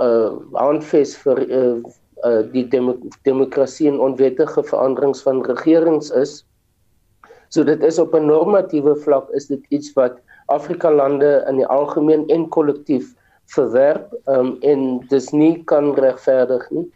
uh 0.00 0.30
aanfees 0.62 1.16
vir 1.24 1.42
uh, 1.48 1.80
uh 2.22 2.42
die 2.52 2.62
demo 2.70 2.94
demokrasie 3.26 3.90
en 3.90 3.98
onwettige 4.00 4.62
veranderings 4.62 5.22
van 5.26 5.42
regerings 5.44 6.10
is. 6.10 6.44
So 7.48 7.64
dit 7.64 7.82
is 7.82 7.98
op 7.98 8.14
'n 8.14 8.30
normatiewe 8.30 8.94
vlak 8.96 9.28
is 9.30 9.46
dit 9.46 9.66
iets 9.68 9.92
wat 9.98 10.22
Afrika 10.46 10.92
lande 10.92 11.44
in 11.48 11.56
die 11.56 11.66
algemeen 11.66 12.28
en 12.28 12.48
kollektief 12.48 13.10
verwerp 13.54 14.12
um, 14.30 14.56
en 14.60 14.86
dis 15.10 15.30
nie 15.32 15.56
kan 15.70 15.92
regverdig 15.98 16.64
nie. 16.70 16.86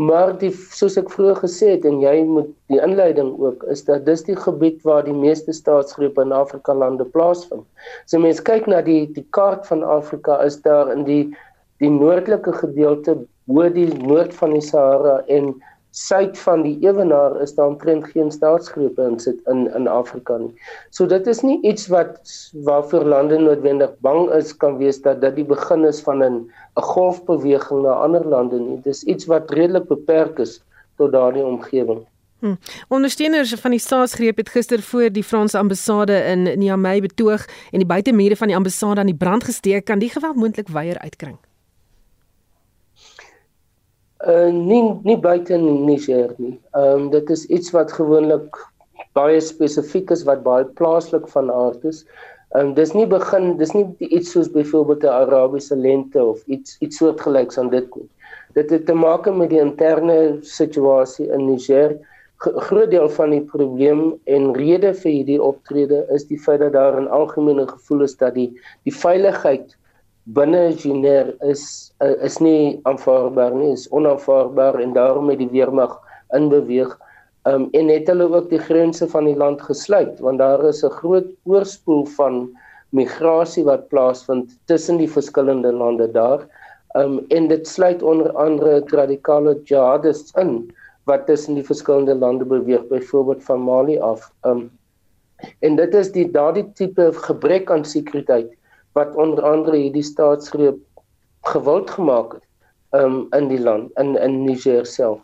Maar 0.00 0.32
die 0.40 0.48
soos 0.72 0.96
ek 0.96 1.10
vroeër 1.12 1.42
gesê 1.42 1.74
het 1.74 1.84
en 1.88 1.98
jy 2.00 2.22
moet 2.24 2.48
die 2.72 2.80
inleiding 2.80 3.34
ook 3.42 3.66
is 3.72 3.82
dat 3.84 4.06
dis 4.06 4.22
die 4.24 4.36
gebied 4.38 4.78
waar 4.88 5.04
die 5.04 5.16
meeste 5.16 5.52
staatsgrepe 5.52 6.24
in 6.24 6.32
Afrika 6.32 6.74
lande 6.74 7.04
plaasvind. 7.04 7.66
So 8.08 8.22
mense 8.22 8.44
kyk 8.46 8.70
na 8.70 8.80
die 8.86 9.02
die 9.12 9.26
kaart 9.36 9.68
van 9.68 9.84
Afrika 9.84 10.38
is 10.46 10.56
daar 10.64 10.92
in 10.94 11.04
die 11.08 11.24
die 11.84 11.92
noordelike 11.92 12.54
gedeelte 12.62 13.18
bo 13.50 13.68
die 13.72 13.88
noord 13.98 14.32
van 14.38 14.54
die 14.56 14.64
Sahara 14.64 15.20
en 15.28 15.52
suid 16.00 16.38
van 16.38 16.62
die 16.64 16.76
ewenaar 16.80 17.40
is 17.44 17.54
daar 17.54 17.66
omtrent 17.66 18.06
geen 18.12 18.30
staatsgrepe 18.32 19.02
in 19.02 19.18
sit 19.20 19.40
in 19.52 19.66
in 19.76 19.88
Afrika 19.88 20.36
nie. 20.40 20.52
So 20.96 21.06
dit 21.06 21.26
is 21.26 21.42
nie 21.44 21.58
iets 21.62 21.88
wat 21.92 22.32
waarvoor 22.68 23.04
lande 23.14 23.38
noodwendig 23.38 23.92
bang 24.06 24.30
is 24.38 24.54
kan 24.56 24.78
wees 24.80 25.02
dat 25.04 25.20
dit 25.20 25.36
die 25.36 25.44
begin 25.44 25.84
is 25.84 26.00
van 26.06 26.24
'n 26.24 26.38
'n 26.76 26.86
golfbeweging 26.92 27.82
na 27.82 27.98
ander 28.06 28.24
lande 28.24 28.60
nie. 28.60 28.80
Dis 28.84 29.02
iets 29.04 29.26
wat 29.26 29.50
redelik 29.50 29.88
beperk 29.88 30.38
is 30.38 30.62
tot 30.96 31.12
daardie 31.12 31.44
omgewing. 31.44 32.06
Hm. 32.40 32.54
Ondersteuners 32.88 33.52
van 33.54 33.70
die 33.70 33.80
staatsgreep 33.80 34.36
het 34.36 34.48
gister 34.48 34.82
voor 34.82 35.12
die 35.12 35.24
Franse 35.24 35.58
ambassade 35.58 36.16
in 36.24 36.42
Niamey 36.58 37.00
betoog 37.00 37.44
en 37.70 37.78
die 37.78 37.86
buitemure 37.86 38.36
van 38.36 38.46
die 38.46 38.56
ambassade 38.56 39.00
aan 39.00 39.12
die 39.12 39.20
brand 39.24 39.44
gesteek 39.44 39.84
kan 39.84 39.98
die 39.98 40.10
geweld 40.10 40.36
moontlik 40.36 40.68
weier 40.68 40.98
uitkring. 40.98 41.36
Uh 44.28 44.50
nie 44.52 44.82
nie 45.02 45.16
buite 45.16 45.54
in 45.54 45.84
Niger 45.86 46.34
nie. 46.36 46.58
Ehm 46.76 46.92
um, 46.92 47.10
dit 47.10 47.30
is 47.30 47.46
iets 47.46 47.70
wat 47.72 47.92
gewoonlik 47.92 48.58
baie 49.16 49.40
spesifiek 49.40 50.10
is 50.12 50.26
wat 50.28 50.42
baie 50.44 50.66
plaaslik 50.80 51.28
van 51.32 51.48
aard 51.50 51.84
is. 51.88 52.02
Ehm 52.52 52.66
um, 52.66 52.74
dis 52.74 52.92
nie 52.92 53.06
begin 53.08 53.56
dis 53.56 53.72
nie 53.72 53.86
iets 54.10 54.34
soos 54.36 54.50
byvoorbeeld 54.52 55.06
'n 55.08 55.14
Arabiese 55.22 55.76
lente 55.76 56.20
of 56.24 56.44
iets 56.46 56.76
iets 56.84 57.00
soortgelyks 57.00 57.58
aan 57.58 57.72
dit 57.72 57.88
nie. 57.96 58.08
Dit 58.58 58.70
het 58.70 58.86
te 58.86 58.94
maak 58.94 59.30
met 59.32 59.50
die 59.50 59.62
interne 59.64 60.36
situasie 60.42 61.30
in 61.32 61.46
Niger. 61.46 61.96
G 62.44 62.52
groot 62.68 62.90
deel 62.90 63.08
van 63.08 63.30
die 63.30 63.44
probleem 63.54 64.20
en 64.24 64.52
rede 64.54 64.92
vir 65.00 65.12
hierdie 65.12 65.42
optrede 65.42 66.04
is 66.12 66.28
die 66.28 66.38
feit 66.38 66.60
dat 66.60 66.72
daar 66.76 67.00
'n 67.00 67.08
algemene 67.08 67.66
gevoel 67.72 68.02
is 68.02 68.16
dat 68.16 68.34
die 68.34 68.50
die 68.84 68.94
veiligheid 68.94 69.76
binne 70.36 70.72
Geneer 70.76 71.34
is 71.46 71.92
uh, 72.04 72.14
is 72.26 72.38
nie 72.42 72.80
aanvaarbaar 72.88 73.54
nie, 73.56 73.72
is 73.74 73.88
onaanvaarbaar 73.90 74.80
en 74.82 74.92
daarom 74.94 75.30
het 75.32 75.40
die 75.42 75.50
weermag 75.50 75.96
inbeweeg. 76.36 76.92
Um 77.48 77.68
en 77.72 77.88
het 77.88 78.08
hulle 78.10 78.26
ook 78.28 78.50
die 78.50 78.60
grense 78.60 79.08
van 79.08 79.24
die 79.24 79.36
land 79.36 79.62
gesluit 79.64 80.20
want 80.20 80.38
daar 80.38 80.64
is 80.68 80.84
'n 80.84 80.92
groot 81.00 81.30
oorspoel 81.44 82.04
van 82.16 82.50
migrasie 82.92 83.64
wat 83.64 83.88
plaasvind 83.88 84.58
tussen 84.66 84.98
die 84.98 85.10
verskillende 85.10 85.72
lande 85.72 86.10
daar. 86.12 86.46
Um 86.94 87.24
en 87.28 87.48
dit 87.48 87.66
sluit 87.66 88.02
onder 88.02 88.32
andere 88.32 88.82
radikale 88.86 89.56
jihadists 89.64 90.32
in 90.36 90.70
wat 91.04 91.26
tussen 91.26 91.54
die 91.54 91.64
verskillende 91.64 92.14
lande 92.14 92.44
beweeg, 92.44 92.86
byvoorbeeld 92.86 93.44
van 93.44 93.60
Mali 93.60 93.98
af. 93.98 94.32
Um 94.44 94.70
en 95.60 95.76
dit 95.76 95.94
is 95.94 96.12
die 96.12 96.30
daardie 96.30 96.72
tipe 96.72 97.12
gebrek 97.12 97.70
aan 97.70 97.84
sekuriteit 97.84 98.59
wat 98.92 99.14
onder 99.14 99.44
andere 99.44 99.76
hierdie 99.76 100.02
staatsgreep 100.02 100.78
gewild 101.52 101.90
gemaak 101.90 102.32
het 102.32 103.02
um, 103.02 103.26
in 103.36 103.48
die 103.48 103.60
land 103.60 103.90
in 103.98 104.16
in 104.18 104.44
Niger 104.44 104.86
self. 104.86 105.20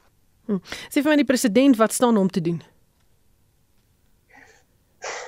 Hm. 0.47 0.63
Sê 0.91 1.03
vir 1.03 1.13
my 1.13 1.21
die 1.23 1.29
president 1.29 1.79
wat 1.81 1.93
staan 1.93 2.17
om 2.17 2.31
te 2.31 2.41
doen? 2.41 2.61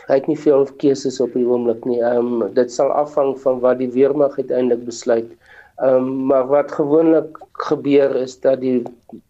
Hy 0.08 0.16
het 0.16 0.28
nie 0.30 0.38
veel 0.40 0.64
keuses 0.80 1.18
op 1.20 1.34
die 1.36 1.44
oomblik 1.46 1.84
nie. 1.84 2.00
Ehm 2.00 2.42
um, 2.42 2.54
dit 2.54 2.72
sal 2.72 2.92
afhang 2.94 3.34
van 3.42 3.60
wat 3.64 3.82
die 3.82 3.90
weermag 3.92 4.38
uiteindelik 4.38 4.86
besluit. 4.86 5.28
Ehm 5.82 5.94
um, 5.94 6.08
maar 6.30 6.46
wat 6.46 6.72
gewoonlik 6.72 7.38
gebeur 7.68 8.16
is 8.16 8.38
dat 8.40 8.60
die 8.60 8.82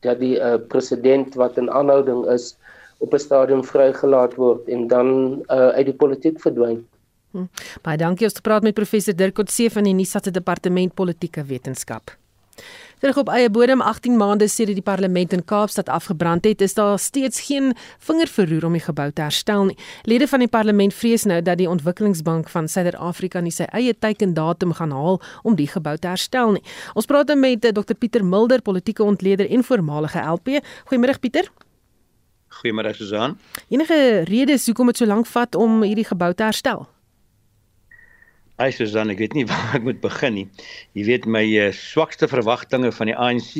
dat 0.06 0.20
die 0.20 0.36
uh, 0.36 0.56
president 0.68 1.34
wat 1.34 1.56
in 1.56 1.70
aanhouding 1.70 2.26
is 2.36 2.56
op 2.98 3.12
'n 3.14 3.24
stadium 3.24 3.64
vrygelaat 3.64 4.34
word 4.34 4.68
en 4.68 4.86
dan 4.86 5.08
uh, 5.48 5.68
uit 5.78 5.86
die 5.86 5.98
politiek 6.04 6.40
verdwyn. 6.40 6.86
Hm. 7.30 7.48
Baie 7.82 7.96
dankie 8.00 8.26
om 8.26 8.32
te 8.32 8.40
praat 8.40 8.62
met 8.62 8.74
professor 8.74 9.16
Dirk 9.16 9.34
Coetzee 9.34 9.70
van 9.70 9.84
die 9.84 9.94
Nisa 9.94 10.20
se 10.22 10.30
departement 10.30 10.94
politieke 10.94 11.44
wetenskap. 11.44 12.16
Terug 12.98 13.16
op 13.16 13.28
eie 13.30 13.50
bodem 13.50 13.80
18 13.80 14.16
maande 14.18 14.48
sedert 14.50 14.74
die 14.74 14.82
parlement 14.82 15.32
in 15.32 15.44
Kaapstad 15.44 15.88
afgebrand 15.88 16.44
het, 16.44 16.60
is 16.60 16.74
daar 16.74 16.98
steeds 16.98 17.40
geen 17.46 17.70
vingerverroer 18.02 18.64
om 18.66 18.74
die 18.74 18.82
gebou 18.82 19.06
te 19.12 19.22
herstel 19.22 19.68
nie. 19.68 19.76
Lede 20.02 20.26
van 20.26 20.42
die 20.42 20.50
parlement 20.50 20.94
vrees 20.94 21.22
nou 21.30 21.38
dat 21.42 21.60
die 21.60 21.68
ontwikkelingsbank 21.70 22.50
van 22.50 22.66
Suider-Afrika 22.66 23.40
nie 23.40 23.54
sy 23.54 23.68
eie 23.70 23.94
teikendatum 23.94 24.74
gaan 24.80 24.90
haal 24.90 25.22
om 25.46 25.54
die 25.54 25.68
gebou 25.70 25.94
te 25.96 26.10
herstel 26.10 26.56
nie. 26.58 26.64
Ons 26.98 27.06
praat 27.06 27.30
met 27.38 27.64
eh, 27.64 27.72
Dr 27.72 27.94
Pieter 27.94 28.24
Mulder, 28.24 28.62
politieke 28.62 29.06
ontleder 29.06 29.46
en 29.46 29.62
voormalige 29.64 30.18
LP. 30.18 30.58
Goeiemôre 30.90 31.20
Pieter. 31.20 31.52
Goeiemôre 32.58 32.96
Susan. 32.98 33.38
Enige 33.68 34.24
redes 34.26 34.66
hoekom 34.66 34.90
dit 34.90 34.96
so 34.96 35.06
lank 35.06 35.26
vat 35.26 35.54
om 35.54 35.84
hierdie 35.86 36.08
gebou 36.08 36.34
te 36.34 36.42
herstel? 36.42 36.88
Ai 38.58 38.72
Susan, 38.74 39.06
ek 39.12 39.20
weet 39.22 39.34
nie 39.38 39.44
waar 39.50 39.76
ek 39.78 39.84
moet 39.86 40.00
begin 40.02 40.34
nie. 40.34 40.48
Jy 40.98 41.04
weet 41.06 41.26
my 41.30 41.44
uh, 41.60 41.68
swakste 41.70 42.26
verwagtinge 42.26 42.90
van 42.96 43.06
die 43.06 43.14
ANC 43.14 43.52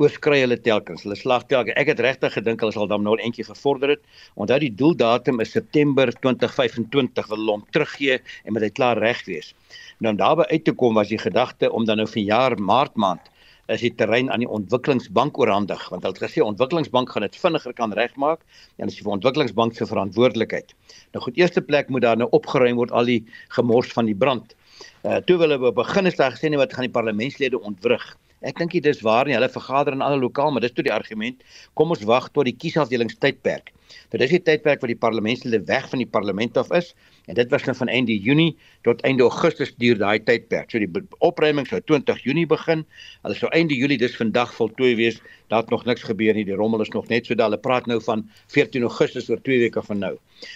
oorskry 0.00 0.38
hulle 0.40 0.56
telkens. 0.64 1.02
Hulle 1.04 1.18
slag 1.18 1.44
telkens. 1.50 1.76
Ek 1.76 1.90
het 1.92 2.00
regtig 2.00 2.32
gedink 2.38 2.64
hulle 2.64 2.72
sal 2.72 2.88
dan 2.88 3.04
nou 3.04 3.18
eentjie 3.20 3.44
gevorder 3.44 3.92
het. 3.92 4.06
Onthou 4.40 4.56
die 4.64 4.72
doeldatum 4.80 5.44
is 5.44 5.52
September 5.52 6.08
2025 6.22 7.28
wil 7.34 7.52
hom 7.52 7.66
teruggee 7.76 8.16
en 8.16 8.56
moet 8.56 8.64
hy 8.64 8.72
klaar 8.78 9.02
reg 9.04 9.20
wees. 9.28 9.52
Nou 10.00 10.14
om 10.14 10.22
daarby 10.22 10.48
uit 10.54 10.64
te 10.64 10.72
kom 10.72 10.96
was 10.96 11.12
die 11.12 11.20
gedagte 11.20 11.68
om 11.68 11.84
dan 11.84 12.00
nou 12.00 12.08
vir 12.08 12.24
jaar 12.30 12.56
Maart 12.56 12.96
maand 12.96 13.28
is 13.72 13.82
die 13.84 13.92
terrein 14.00 14.30
aan 14.32 14.42
die 14.42 14.48
ontwikkelingsbank 14.58 15.38
oorhandig 15.40 15.82
want 15.92 16.04
hulle 16.04 16.16
het 16.16 16.22
gesê 16.24 16.44
ontwikkelingsbank 16.44 17.10
gaan 17.12 17.26
dit 17.26 17.36
vinniger 17.36 17.74
kan 17.80 17.92
regmaak 17.96 18.44
en 18.78 18.88
dis 18.88 19.00
vir 19.02 19.12
ontwikkelingsbank 19.16 19.76
se 19.76 19.88
verantwoordelikheid. 19.90 20.72
Nou 21.12 21.24
goed, 21.24 21.36
eerste 21.40 21.62
plek 21.64 21.92
moet 21.92 22.06
daar 22.06 22.16
nou 22.20 22.28
opgeruim 22.38 22.80
word 22.80 22.94
al 22.96 23.10
die 23.10 23.20
gemors 23.56 23.92
van 23.96 24.08
die 24.08 24.16
brand. 24.16 24.56
Uh 25.04 25.20
toe 25.28 25.36
hulle 25.42 25.58
begin 25.72 26.08
is 26.10 26.16
daar 26.16 26.32
gesê 26.36 26.50
nee 26.50 26.60
wat 26.60 26.72
gaan 26.72 26.88
die 26.88 26.96
parlementslede 26.96 27.60
ontwrig. 27.60 28.04
Ek 28.40 28.58
dink 28.58 28.72
dit 28.72 28.86
is 28.86 29.02
waar 29.02 29.26
nie. 29.26 29.34
Hulle 29.34 29.50
vergader 29.50 29.96
in 29.96 30.04
alle 30.04 30.18
lokaal, 30.20 30.52
maar 30.54 30.62
dis 30.62 30.72
toe 30.72 30.84
die 30.86 30.94
argument. 30.94 31.42
Kom 31.74 31.90
ons 31.90 32.04
wag 32.06 32.30
tot 32.30 32.46
die 32.46 32.54
kiesafdelingstydperk. 32.54 33.72
Dit 34.12 34.22
is 34.24 34.32
die 34.32 34.40
tydperk 34.42 34.82
wat 34.82 34.90
die 34.90 34.98
parlementslede 34.98 35.60
weg 35.68 35.88
van 35.90 36.02
die 36.02 36.08
parlement 36.08 36.56
af 36.60 36.70
is 36.76 36.94
en 37.28 37.36
dit 37.36 37.50
was 37.52 37.64
nou 37.68 37.74
van 37.76 37.90
einde 37.92 38.16
Junie 38.16 38.56
tot 38.86 39.02
einde 39.08 39.26
Augustus 39.26 39.74
duur 39.76 39.98
daai 40.00 40.18
tydperk. 40.24 40.70
So 40.72 40.80
die 40.80 40.88
opruiming 41.24 41.68
sou 41.68 41.80
20 41.80 42.22
Junie 42.24 42.46
begin. 42.48 42.84
Hulle 43.26 43.36
sou 43.36 43.50
einde 43.56 43.76
Julie 43.76 43.98
dis 44.00 44.16
vandag 44.16 44.54
voltooi 44.56 44.94
wees. 44.96 45.20
Daar 45.52 45.64
het 45.64 45.72
nog 45.74 45.84
niks 45.88 46.06
gebeur 46.08 46.36
nie. 46.36 46.46
Die 46.48 46.56
rommel 46.56 46.84
is 46.84 46.92
nog 46.96 47.08
net 47.12 47.28
so 47.28 47.36
dat 47.36 47.50
hulle 47.50 47.60
praat 47.60 47.88
nou 47.90 48.00
van 48.04 48.24
14 48.54 48.88
Augustus 48.88 49.28
oor 49.30 49.42
2 49.44 49.64
weke 49.66 49.84
van 49.90 50.04
nou. 50.04 50.14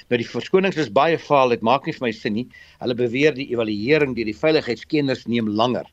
Nou 0.09 0.21
die 0.21 0.29
verskonings 0.29 0.81
is 0.81 0.93
baie 0.93 1.19
vaal. 1.21 1.53
Dit 1.57 1.65
maak 1.67 1.89
nie 1.89 1.97
vir 1.97 2.09
my 2.09 2.13
sin 2.17 2.39
nie. 2.41 2.47
Hulle 2.81 2.97
beweer 2.97 3.37
die 3.37 3.51
evaluering 3.53 4.17
deur 4.17 4.33
die 4.33 4.39
veiligheidskenners 4.45 5.29
neem 5.29 5.53
langer 5.53 5.91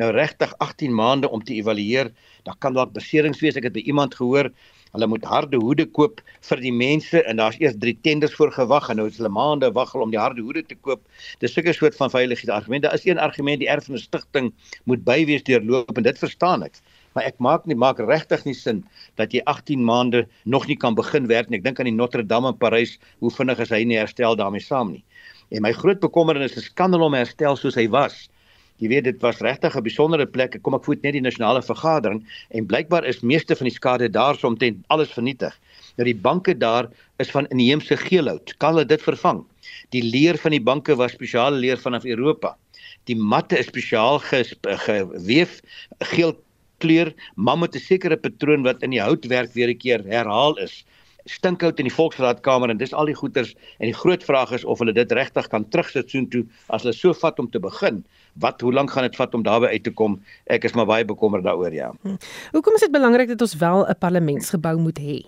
nou 0.00 0.08
regtig 0.14 0.52
18 0.64 0.94
maande 0.94 1.28
om 1.28 1.42
te 1.44 1.54
evalueer. 1.54 2.12
Daar 2.46 2.56
kan 2.58 2.74
dalk 2.74 2.94
beserings 2.96 3.40
wees. 3.44 3.58
Ek 3.58 3.68
het 3.68 3.76
by 3.76 3.84
iemand 3.84 4.16
gehoor, 4.16 4.50
hulle 4.92 5.08
moet 5.08 5.24
harde 5.24 5.56
hoede 5.60 5.86
koop 5.98 6.20
vir 6.48 6.62
die 6.62 6.72
mense 6.72 7.22
en 7.28 7.40
daar's 7.40 7.58
eers 7.60 7.76
3 7.80 7.94
tenders 8.04 8.34
voor 8.36 8.52
gewag 8.52 8.90
en 8.92 9.00
nou 9.00 9.06
is 9.08 9.18
hulle 9.20 9.32
maande 9.32 9.70
wag 9.76 9.94
om 9.96 10.12
die 10.12 10.20
harde 10.20 10.44
hoede 10.44 10.62
te 10.68 10.76
koop. 10.76 11.00
Dis 11.40 11.54
sulke 11.56 11.72
soort 11.76 11.96
van 11.96 12.12
veiligheidsargumente. 12.12 12.88
Daar 12.88 12.98
is 12.98 13.06
een 13.06 13.18
argument 13.18 13.62
die 13.62 13.70
erfenis 13.72 14.04
stigting 14.08 14.52
moet 14.84 15.04
bywees 15.04 15.44
deurloop 15.48 15.96
en 15.96 16.08
dit 16.08 16.18
verstaan 16.18 16.66
ek. 16.68 16.80
Maar 17.16 17.28
ek 17.28 17.40
maak 17.44 17.66
nie 17.68 17.76
maak 17.76 18.00
regtig 18.00 18.44
nie 18.48 18.56
sin 18.56 18.82
dat 19.20 19.32
jy 19.32 19.42
18 19.48 19.84
maande 19.84 20.26
nog 20.44 20.66
nie 20.68 20.76
kan 20.76 20.96
begin 20.96 21.28
werk 21.28 21.48
nie. 21.48 21.60
Ek 21.60 21.64
dink 21.64 21.80
aan 21.80 21.88
die 21.88 21.96
Notre 21.96 22.24
Dame 22.24 22.52
in 22.52 22.60
Parys, 22.60 22.98
hoe 23.20 23.32
vinnig 23.32 23.60
is 23.64 23.72
hy 23.72 23.82
nie 23.88 24.00
herstel 24.00 24.36
daarmee 24.36 24.64
saam 24.64 24.94
nie. 24.96 25.04
En 25.52 25.64
my 25.64 25.72
groot 25.76 26.00
bekommernis 26.00 26.56
is 26.56 26.70
kan 26.72 26.92
hulle 26.92 27.08
hom 27.08 27.16
herstel 27.16 27.58
soos 27.60 27.76
hy 27.76 27.88
was? 27.92 28.28
Jy 28.82 28.88
weet 28.90 29.04
dit 29.06 29.20
was 29.22 29.38
regtig 29.38 29.76
'n 29.78 29.84
besondere 29.86 30.26
plek. 30.26 30.56
Kom 30.62 30.74
ek 30.74 30.84
voet 30.84 31.02
net 31.06 31.14
die 31.14 31.22
nasionale 31.22 31.62
vergadering 31.62 32.24
en 32.50 32.66
blykbaar 32.66 33.04
is 33.06 33.20
meeste 33.22 33.54
van 33.54 33.68
die 33.68 33.74
skade 33.74 34.08
daar 34.10 34.34
soomtrent 34.34 34.82
alles 34.88 35.12
vernietig. 35.14 35.54
Nou 35.96 36.04
die 36.08 36.18
banke 36.18 36.54
daar 36.58 36.88
is 37.22 37.30
van 37.30 37.46
inheemse 37.54 37.96
geelhout. 37.96 38.54
Kan 38.58 38.74
hulle 38.74 38.86
dit 38.86 39.02
vervang? 39.02 39.44
Die 39.94 40.02
leer 40.02 40.36
van 40.36 40.50
die 40.50 40.60
banke 40.60 40.96
was 40.96 41.12
spesiale 41.12 41.56
leer 41.56 41.78
vanaf 41.78 42.04
Europa. 42.04 42.56
Die 43.06 43.16
matte 43.16 43.58
is 43.58 43.70
spesiaal 43.70 44.18
geweef 44.18 45.60
geel 46.14 46.34
kleur, 46.78 47.14
maar 47.36 47.58
met 47.58 47.76
'n 47.76 47.78
sekere 47.78 48.16
patroon 48.16 48.62
wat 48.62 48.82
in 48.82 48.90
die 48.90 49.02
houtwerk 49.02 49.52
weer 49.54 49.68
'n 49.68 49.78
keer 49.78 50.02
herhaal 50.02 50.58
is 50.58 50.84
stinkhout 51.24 51.78
in 51.78 51.88
die 51.88 51.94
volksraadkamer 51.94 52.70
en 52.70 52.78
dis 52.80 52.92
al 52.92 53.06
die 53.06 53.14
goeters 53.14 53.54
en 53.78 53.86
die 53.90 53.96
groot 53.96 54.24
vraag 54.24 54.52
is 54.52 54.64
of 54.64 54.78
hulle 54.78 54.94
dit 54.96 55.12
regtig 55.12 55.48
kan 55.52 55.68
terugsit 55.68 56.10
soontoe 56.10 56.44
as 56.68 56.82
hulle 56.82 56.94
so 56.96 57.12
vat 57.14 57.38
om 57.38 57.50
te 57.50 57.60
begin 57.62 58.02
wat 58.42 58.60
hoe 58.60 58.72
lank 58.72 58.90
gaan 58.90 59.06
dit 59.06 59.16
vat 59.16 59.34
om 59.34 59.42
daarby 59.42 59.66
uit 59.66 59.84
te 59.84 59.92
kom? 59.92 60.16
Ek 60.46 60.64
is 60.64 60.72
maar 60.72 60.88
baie 60.88 61.04
bekommerd 61.04 61.44
daaroor, 61.44 61.74
ja. 61.74 61.92
Hm. 62.02 62.16
Hoekom 62.56 62.74
is 62.74 62.86
dit 62.86 62.92
belangrik 62.92 63.28
dat 63.28 63.40
ons 63.40 63.56
wel 63.60 63.86
'n 63.88 63.98
parlementsgebou 63.98 64.76
moet 64.78 64.98
hê? 64.98 65.18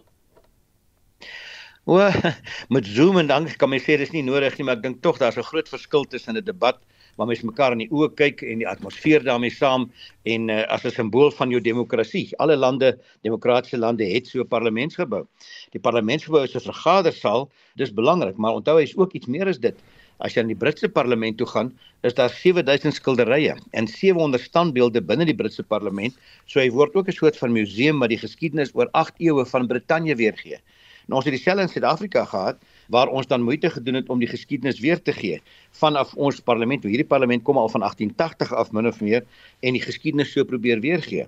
O, 1.85 2.01
met 2.75 2.87
Zoom 2.87 3.19
en 3.19 3.27
dan 3.27 3.49
kan 3.57 3.69
mens 3.69 3.85
sê 3.85 3.99
dis 4.01 4.11
nie 4.11 4.25
nodig 4.25 4.57
nie, 4.57 4.65
maar 4.65 4.77
ek 4.77 4.83
dink 4.83 5.03
tog 5.03 5.19
daar's 5.19 5.37
'n 5.37 5.45
groot 5.45 5.69
verskil 5.69 6.05
tussen 6.05 6.37
'n 6.37 6.45
debat 6.45 6.81
waar 7.17 7.27
mens 7.27 7.43
mekaar 7.43 7.73
in 7.73 7.85
die 7.85 7.91
oë 7.91 8.11
kyk 8.19 8.43
en 8.43 8.63
die 8.63 8.69
atmosfeer 8.69 9.25
daarmee 9.25 9.51
saam 9.55 9.89
en 10.25 10.49
uh, 10.51 10.63
as 10.75 10.85
'n 10.85 10.91
simbool 10.91 11.31
van 11.31 11.51
jou 11.51 11.61
demokrasie. 11.61 12.29
Alle 12.39 12.57
lande, 12.57 12.99
demokratiese 13.23 13.79
lande 13.79 14.05
het 14.05 14.27
so 14.27 14.41
'n 14.41 14.49
parlementsgebou. 14.49 15.27
Die 15.73 15.81
parlementsgebou 15.81 16.45
is 16.45 16.55
'n 16.55 16.61
vergadersaal, 16.61 17.51
dis 17.77 17.93
belangrik, 17.93 18.37
maar 18.37 18.55
onthou 18.55 18.79
hy 18.79 18.83
is 18.83 18.97
ook 18.97 19.13
iets 19.13 19.27
meer 19.27 19.49
as 19.49 19.59
dit. 19.59 19.75
As 20.19 20.35
jy 20.35 20.43
aan 20.43 20.53
die 20.53 20.57
Britse 20.57 20.89
parlement 20.89 21.37
toe 21.39 21.47
gaan, 21.47 21.73
is 22.03 22.15
daar 22.15 22.31
7000 22.31 22.95
skilderye 22.95 23.57
en 23.73 23.87
700 23.87 24.43
standbeelde 24.43 25.03
binne 25.03 25.25
die 25.25 25.35
Britse 25.35 25.63
parlement. 25.63 26.15
So 26.47 26.61
hy 26.61 26.71
word 26.71 26.95
ook 26.95 27.09
'n 27.09 27.13
soort 27.13 27.37
van 27.37 27.53
museum 27.53 27.99
wat 27.99 28.09
die 28.09 28.19
geskiedenis 28.19 28.71
oor 28.75 28.89
8 28.93 29.15
eeue 29.19 29.45
van 29.45 29.67
Brittanje 29.67 30.15
weergee. 30.15 30.59
Nou 31.07 31.19
ons 31.21 31.25
het 31.25 31.35
dieselfde 31.35 31.63
in 31.63 31.69
Suid-Afrika 31.69 32.25
gehad 32.25 32.59
waar 32.89 33.09
ons 33.09 33.27
dan 33.27 33.43
moeite 33.43 33.71
gedoen 33.71 33.95
het 34.01 34.09
om 34.09 34.19
die 34.19 34.29
geskiedenis 34.29 34.81
weer 34.81 35.03
te 35.03 35.13
gee 35.13 35.41
vanaf 35.71 36.15
ons 36.15 36.41
parlement. 36.41 36.85
Hierdie 36.85 37.07
parlement 37.07 37.43
kom 37.43 37.59
al 37.59 37.69
van 37.69 37.81
1880 37.81 38.53
af 38.53 38.73
min 38.73 38.87
of 38.87 39.01
meer 39.01 39.25
en 39.61 39.73
die 39.73 39.83
geskiedenis 39.83 40.33
so 40.33 40.45
probeer 40.45 40.81
weergee. 40.81 41.27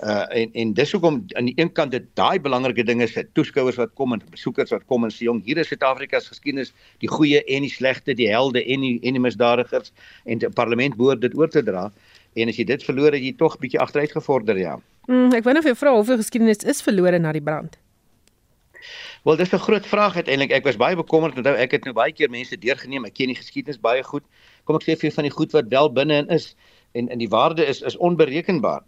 Uh 0.00 0.24
en 0.32 0.52
en 0.52 0.72
dis 0.72 0.92
hoekom 0.92 1.24
aan 1.36 1.44
die 1.50 1.54
een 1.60 1.72
kant 1.72 1.92
dit 1.92 2.04
daai 2.16 2.40
belangrike 2.40 2.84
dinge 2.88 3.04
is, 3.04 3.16
toeskouers 3.36 3.76
wat 3.76 3.90
kom 3.94 4.14
en 4.16 4.22
besoekers 4.30 4.70
wat 4.72 4.86
kom 4.88 5.04
en 5.04 5.12
sê 5.12 5.26
jong, 5.26 5.42
hier 5.44 5.58
is 5.60 5.68
Suid-Afrika 5.68 6.20
se 6.20 6.32
geskiedenis, 6.32 6.72
die 7.04 7.08
goeie 7.08 7.42
en 7.44 7.66
die 7.66 7.72
slegte, 7.72 8.14
die 8.16 8.30
helde 8.32 8.64
en 8.64 8.80
die 8.80 8.94
en 9.04 9.18
die 9.18 9.20
misdadigers 9.20 9.92
en 10.24 10.40
die 10.40 10.48
parlement 10.56 10.96
behoort 10.96 11.20
dit 11.20 11.36
oor 11.36 11.52
te 11.52 11.62
dra. 11.62 11.90
En 12.32 12.48
as 12.48 12.56
jy 12.56 12.64
dit 12.64 12.86
verloor 12.86 13.12
het 13.12 13.26
jy 13.26 13.34
tog 13.36 13.58
bietjie 13.60 13.80
agteruit 13.82 14.16
gevorder, 14.16 14.56
ja. 14.56 14.78
Mm, 15.10 15.34
ek 15.36 15.44
wonder 15.44 15.60
of 15.60 15.68
jy 15.68 15.76
vra 15.76 15.92
of 15.98 16.08
die 16.08 16.16
geskiedenis 16.22 16.64
is 16.64 16.80
verlore 16.86 17.20
na 17.20 17.36
die 17.36 17.44
brand. 17.44 17.76
Wel, 19.22 19.36
dis 19.36 19.52
'n 19.52 19.58
groot 19.58 19.86
vraag 19.86 20.14
uiteindelik. 20.14 20.52
Ek 20.52 20.64
was 20.64 20.76
baie 20.76 20.96
bekommerd 20.96 21.36
onthou 21.36 21.56
ek 21.56 21.70
het 21.70 21.84
nou 21.84 21.92
baie 21.94 22.12
keer 22.12 22.30
mense 22.30 22.58
deurgeneem. 22.58 23.04
Ek 23.04 23.14
ken 23.14 23.26
die 23.26 23.36
geskiedenis 23.36 23.80
baie 23.80 24.02
goed. 24.02 24.24
Kom 24.64 24.76
ek 24.76 24.82
sê 24.82 24.96
vir 24.96 25.08
jou 25.08 25.12
van 25.12 25.24
die 25.28 25.36
goed 25.36 25.52
wat 25.52 25.68
wel 25.68 25.92
binne 25.92 26.14
in 26.14 26.28
is 26.28 26.54
en 26.92 27.08
en 27.08 27.18
die 27.18 27.28
waarde 27.28 27.66
is 27.66 27.80
is 27.80 27.96
onberekenbaar. 27.96 28.82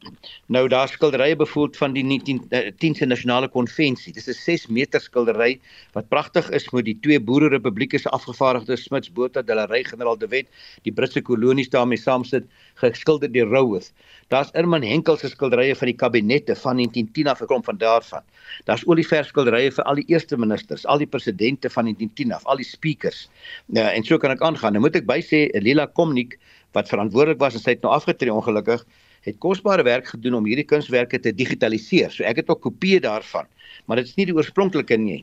Nou 0.46 0.68
daar 0.68 0.88
skilderye 0.88 1.36
bevoeld 1.36 1.76
van 1.76 1.92
die 1.92 2.04
1910se 2.04 3.06
nasionale 3.06 3.48
konvensie. 3.48 4.12
Dis 4.12 4.26
'n 4.28 4.32
6 4.32 4.66
meter 4.66 5.00
skildery 5.00 5.60
wat 5.92 6.08
pragtig 6.08 6.50
is 6.50 6.70
met 6.70 6.84
die 6.84 6.98
twee 7.00 7.20
boererepublieke 7.20 7.98
se 7.98 8.08
afgevaardigde 8.08 8.76
Smits 8.76 9.12
Botha 9.12 9.42
de 9.42 9.54
la 9.54 9.64
Rey 9.64 9.84
generaal 9.84 10.18
de 10.18 10.28
Wet, 10.28 10.46
die 10.82 10.92
Britse 10.92 11.22
kolonies 11.22 11.68
daarmee 11.68 11.98
saamsit, 11.98 12.44
geskilder 12.74 13.32
deur 13.32 13.46
Rowworth. 13.46 13.92
Daar's 14.28 14.50
Irman 14.52 14.82
Henkel 14.82 15.16
se 15.16 15.28
skilderye 15.28 15.74
van 15.76 15.86
die 15.86 15.96
kabinette 15.96 16.56
van 16.56 16.76
1910 16.76 17.28
af 17.28 17.38
gekom 17.38 17.64
van 17.64 17.78
daarvan. 17.78 18.22
Daar's 18.64 18.86
olieverf 18.86 19.26
skilderye 19.26 19.70
vir 19.70 19.84
al 19.84 19.94
die 19.94 20.06
eerste 20.06 20.36
ministers, 20.36 20.86
al 20.86 20.98
die 20.98 21.06
presidente 21.06 21.70
van 21.70 21.84
1910 21.84 22.32
af, 22.32 22.44
al 22.44 22.56
die 22.56 22.64
speakers. 22.64 23.28
Nou 23.66 23.86
en 23.86 24.04
so 24.04 24.18
kan 24.18 24.30
ek 24.30 24.40
aangaan. 24.40 24.72
Nou 24.72 24.80
moet 24.80 24.96
ek 24.96 25.06
by 25.06 25.20
sê 25.20 25.48
Lila 25.60 25.86
Komnik 25.86 26.38
wat 26.72 26.88
verantwoordelik 26.88 27.40
was 27.40 27.54
en 27.54 27.60
sy 27.60 27.76
het 27.76 27.82
nou 27.82 27.92
afgetree 27.94 28.32
ongelukkig 28.32 28.84
het 29.22 29.38
kosbare 29.38 29.84
werk 29.86 30.08
gedoen 30.10 30.40
om 30.40 30.46
hierdie 30.48 30.66
kunswerke 30.66 31.20
te 31.22 31.30
digitaliseer. 31.34 32.10
So 32.10 32.24
ek 32.26 32.42
het 32.42 32.48
ook 32.50 32.64
kopieë 32.64 33.02
daarvan, 33.04 33.46
maar 33.86 34.00
dit 34.00 34.10
is 34.10 34.16
nie 34.18 34.26
die 34.26 34.34
oorspronklike 34.34 34.98
nie. 34.98 35.20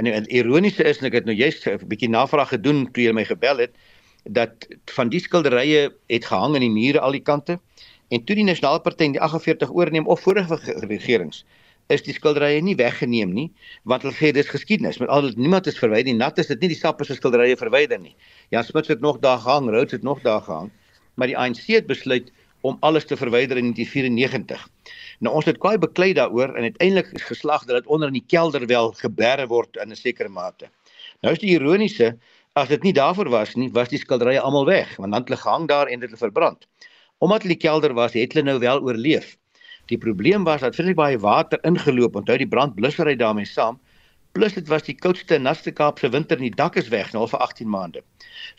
En 0.00 0.08
die 0.08 0.14
ironiese 0.40 0.84
is 0.84 1.02
en 1.02 1.10
ek 1.10 1.20
het 1.20 1.28
nou 1.28 1.36
juist 1.36 1.66
'n 1.68 1.88
bietjie 1.88 2.08
navraag 2.08 2.48
gedoen 2.48 2.86
toe 2.92 3.04
jy 3.04 3.12
my 3.12 3.24
gebel 3.24 3.58
het 3.58 3.76
dat 4.24 4.66
van 4.96 5.08
die 5.08 5.20
skilderye 5.20 5.92
het 6.08 6.24
gehang 6.24 6.54
in 6.54 6.60
die 6.60 6.70
mure 6.70 7.00
al 7.00 7.12
die 7.12 7.22
kante 7.22 7.60
en 8.08 8.24
toe 8.24 8.36
die 8.36 8.44
nasionale 8.44 8.80
party 8.80 9.04
in 9.04 9.12
die 9.12 9.20
48 9.20 9.70
oorneem 9.70 10.06
of 10.06 10.20
vorige 10.20 10.58
regerings 10.88 11.44
is 11.88 12.02
die 12.02 12.14
skilderye 12.14 12.60
nie 12.62 12.76
weggeneem 12.76 13.32
nie 13.32 13.50
want 13.84 14.02
hulle 14.02 14.14
sê 14.14 14.32
dis 14.32 14.48
geskiedenis. 14.48 14.98
Met 14.98 15.08
al 15.08 15.22
dit 15.22 15.36
niemand 15.36 15.66
is 15.66 15.78
verwyder 15.78 16.10
nie. 16.12 16.18
Nat 16.18 16.38
is 16.38 16.46
dit 16.46 16.60
nie 16.60 16.72
die 16.74 16.78
sappe 16.78 17.04
se 17.04 17.14
skilderye 17.14 17.56
verwyder 17.56 18.00
nie. 18.00 18.16
Jan 18.50 18.64
Smuts 18.64 18.88
het 18.88 19.00
nog 19.00 19.20
daar 19.20 19.38
gehang 19.38 19.70
Rhodes 19.70 19.92
het 19.92 20.02
nog 20.02 20.20
daar 20.22 20.42
gehang 20.42 20.72
maar 21.16 21.30
die 21.30 21.36
ANC 21.38 21.66
het 21.72 21.86
besluit 21.86 22.32
om 22.60 22.76
alles 22.80 23.04
te 23.04 23.16
verwyder 23.16 23.56
in 23.56 23.72
1994 23.72 24.68
nou 25.24 25.32
ons 25.38 25.46
het 25.48 25.58
kwai 25.62 25.76
beklei 25.80 26.12
daaroor 26.16 26.54
en 26.54 26.68
uiteindelik 26.68 27.12
is 27.16 27.24
geslag 27.28 27.64
dat 27.64 27.80
dit 27.80 27.86
onder 27.86 28.12
in 28.12 28.18
die 28.18 28.26
kelder 28.28 28.66
wel 28.66 28.92
geberre 29.00 29.46
word 29.48 29.76
in 29.82 29.92
'n 29.92 29.96
sekere 29.96 30.28
mate. 30.28 30.68
Nou 31.22 31.32
is 31.32 31.40
die 31.40 31.54
ironiese 31.56 32.18
as 32.52 32.68
dit 32.68 32.82
nie 32.82 32.92
daarvoor 32.92 33.28
was 33.28 33.54
nie 33.54 33.70
was 33.72 33.88
die 33.88 33.98
skilderye 33.98 34.40
almal 34.40 34.66
weg 34.66 34.96
want 34.96 35.12
dan 35.12 35.20
het 35.20 35.28
hulle 35.28 35.40
gehang 35.40 35.68
daar 35.68 35.86
en 35.86 36.00
dit 36.00 36.10
het 36.10 36.18
verbrand. 36.18 36.66
Omdat 37.18 37.42
hulle 37.42 37.54
die 37.54 37.68
kelder 37.68 37.94
was 37.94 38.12
het 38.12 38.32
hulle 38.32 38.44
nou 38.44 38.58
wel 38.58 38.80
oorleef 38.82 39.36
Die 39.90 39.98
probleem 39.98 40.44
was 40.44 40.60
dat 40.64 40.74
vreeslik 40.74 40.98
baie 40.98 41.18
water 41.22 41.60
ingeloop, 41.68 42.16
onthou 42.18 42.36
die 42.40 42.48
brandblussery 42.50 43.14
daarmee 43.16 43.46
saam. 43.46 43.78
Plus 44.36 44.52
dit 44.52 44.68
was 44.68 44.84
die 44.84 44.94
koudste 44.98 45.38
en 45.38 45.46
natste 45.46 45.72
Kaapse 45.72 46.10
winter 46.12 46.36
en 46.36 46.44
die 46.44 46.56
dak 46.58 46.74
is 46.76 46.90
weg 46.92 47.12
nou 47.14 47.24
vir 47.30 47.40
18 47.40 47.70
maande. 47.72 48.02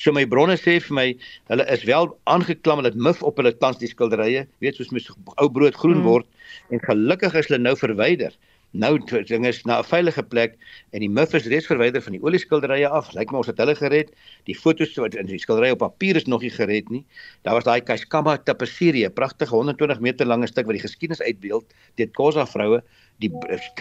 So 0.02 0.14
my 0.16 0.24
bronne 0.26 0.56
sê 0.58 0.80
vir 0.82 0.96
my, 0.98 1.06
hulle 1.52 1.66
is 1.74 1.84
wel 1.90 2.10
aangeklam 2.32 2.82
met 2.82 2.96
mif 2.96 3.22
op 3.28 3.38
hulle 3.38 3.54
tans 3.62 3.78
die 3.82 3.92
skilderye, 3.92 4.48
weet 4.64 4.80
soos 4.80 4.90
mens 4.96 5.12
ou 5.36 5.50
brood 5.54 5.78
groen 5.78 6.00
mm. 6.00 6.08
word 6.08 6.74
en 6.74 6.82
gelukkig 6.88 7.36
is 7.38 7.52
hulle 7.52 7.62
nou 7.62 7.76
verwyder. 7.78 8.34
Nou 8.78 9.00
dinge 9.02 9.50
is 9.50 9.64
na 9.66 9.80
'n 9.80 9.84
veilige 9.90 10.24
plek 10.24 10.58
en 10.94 11.00
die 11.02 11.10
muf 11.10 11.34
is 11.34 11.48
reeds 11.50 11.66
verwyder 11.66 12.02
van 12.02 12.14
die 12.14 12.22
olieskilderye 12.22 12.88
af. 12.88 13.10
Lyk 13.14 13.32
my 13.32 13.38
ons 13.42 13.48
het 13.50 13.58
hulle 13.58 13.74
gered. 13.76 14.12
Die 14.46 14.56
fotos 14.56 14.94
wat 15.02 15.16
in 15.16 15.26
die 15.26 15.40
skildery 15.42 15.72
op 15.74 15.80
papier 15.82 16.16
is 16.16 16.28
nog 16.28 16.42
nie 16.42 16.54
gered 16.54 16.90
nie. 16.90 17.04
Daar 17.42 17.56
was 17.58 17.64
daai 17.64 17.82
Kashkama 17.82 18.38
tapisserie, 18.38 19.08
'n 19.08 19.14
pragtige 19.14 19.56
120 19.56 20.00
meter 20.00 20.28
lange 20.28 20.48
stuk 20.48 20.66
wat 20.66 20.78
die 20.78 20.86
geskiedenis 20.86 21.22
uitbeeld 21.22 21.74
deur 21.96 22.12
Khoza 22.14 22.46
vroue 22.46 22.84
die 23.22 23.32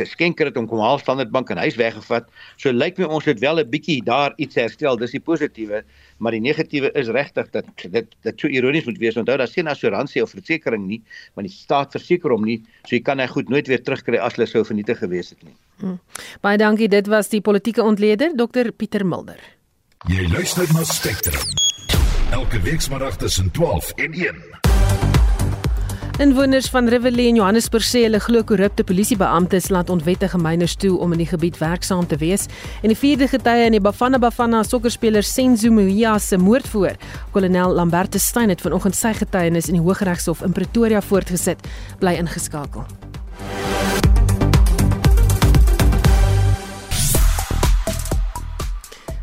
skenker 0.09 0.49
het 0.49 0.57
hom 0.57 0.67
kom 0.69 0.81
haal 0.81 1.01
Standard 1.01 1.31
Bank 1.35 1.51
en 1.53 1.61
hy's 1.61 1.77
weggevat. 1.77 2.29
So 2.61 2.73
lyk 2.73 2.99
my 3.01 3.09
ons 3.19 3.27
het 3.29 3.41
wel 3.41 3.61
'n 3.61 3.71
bietjie 3.71 4.03
daar 4.05 4.33
iets 4.37 4.55
herstel. 4.55 4.97
Dis 4.97 5.11
die 5.11 5.21
positiewe, 5.21 5.85
maar 6.19 6.33
die 6.33 6.41
negatiewe 6.41 6.91
is 6.95 7.09
regtig 7.09 7.51
dat 7.51 7.65
dit 7.91 8.07
dit 8.23 8.41
so 8.41 8.49
ironies 8.49 8.85
moet 8.85 8.99
wees. 8.99 9.17
Onthou 9.17 9.37
daar 9.37 9.49
sien 9.49 9.69
assuransie 9.69 10.23
of 10.23 10.31
versekerings 10.31 10.87
nie, 10.87 11.03
want 11.35 11.47
die 11.47 11.57
staat 11.57 11.93
verseker 11.93 12.31
hom 12.31 12.45
nie, 12.45 12.63
so 12.85 12.97
jy 12.97 13.03
kan 13.03 13.19
hy 13.19 13.27
goed 13.27 13.49
nooit 13.49 13.67
weer 13.69 13.83
terugkry 13.83 14.19
as 14.19 14.35
hulle 14.37 14.47
sou 14.47 14.65
vernietig 14.65 14.99
gewees 14.99 15.31
het 15.31 15.43
nie. 15.43 15.57
Hmm. 15.81 16.01
Baie 16.41 16.57
dankie. 16.57 16.89
Dit 16.89 17.07
was 17.07 17.29
die 17.29 17.41
politieke 17.41 17.83
ontleder 17.83 18.33
Dr 18.37 18.73
Pieter 18.73 19.07
Mulder. 19.07 19.41
Jy 20.09 20.29
luister 20.33 20.67
na 20.73 20.85
Spectrum. 20.85 21.43
Elke 22.31 22.61
week 22.61 22.81
saterdag 22.81 23.17
tussen 23.17 23.51
12 23.51 23.93
en 23.97 24.13
1. 24.13 24.56
Inwoners 26.19 26.71
van 26.73 26.89
Riverlea 26.89 27.29
in 27.29 27.37
Johannesburg 27.37 27.85
sê 27.85 28.07
hulle 28.07 28.17
glo 28.25 28.41
korrupte 28.49 28.81
polisiebeamptes 28.89 29.67
laat 29.69 29.91
onwettige 29.93 30.39
myners 30.41 30.73
toe 30.81 30.95
om 30.97 31.13
in 31.13 31.21
die 31.21 31.29
gebied 31.29 31.59
werksaam 31.61 32.07
te 32.09 32.17
wees. 32.23 32.47
En 32.81 32.89
die 32.89 32.97
vierde 32.97 33.29
getuie 33.29 33.67
in 33.69 33.77
die 33.77 33.83
Bafana 33.85 34.17
Bafana 34.17 34.63
sokkerspeler 34.65 35.27
Senzo 35.29 35.69
Muia 35.69 36.17
se 36.19 36.41
moord 36.41 36.73
voor, 36.73 36.97
kolonel 37.37 37.77
Lambertus 37.77 38.31
Steyn 38.33 38.49
het 38.49 38.65
vanoggend 38.65 38.97
sy 38.97 39.13
getuienis 39.19 39.69
in 39.69 39.77
die 39.77 39.85
Hooggeregshof 39.85 40.41
in 40.41 40.57
Pretoria 40.57 41.05
voortgesit. 41.05 41.61
Bly 42.01 42.17
ingeskakel. 42.23 42.89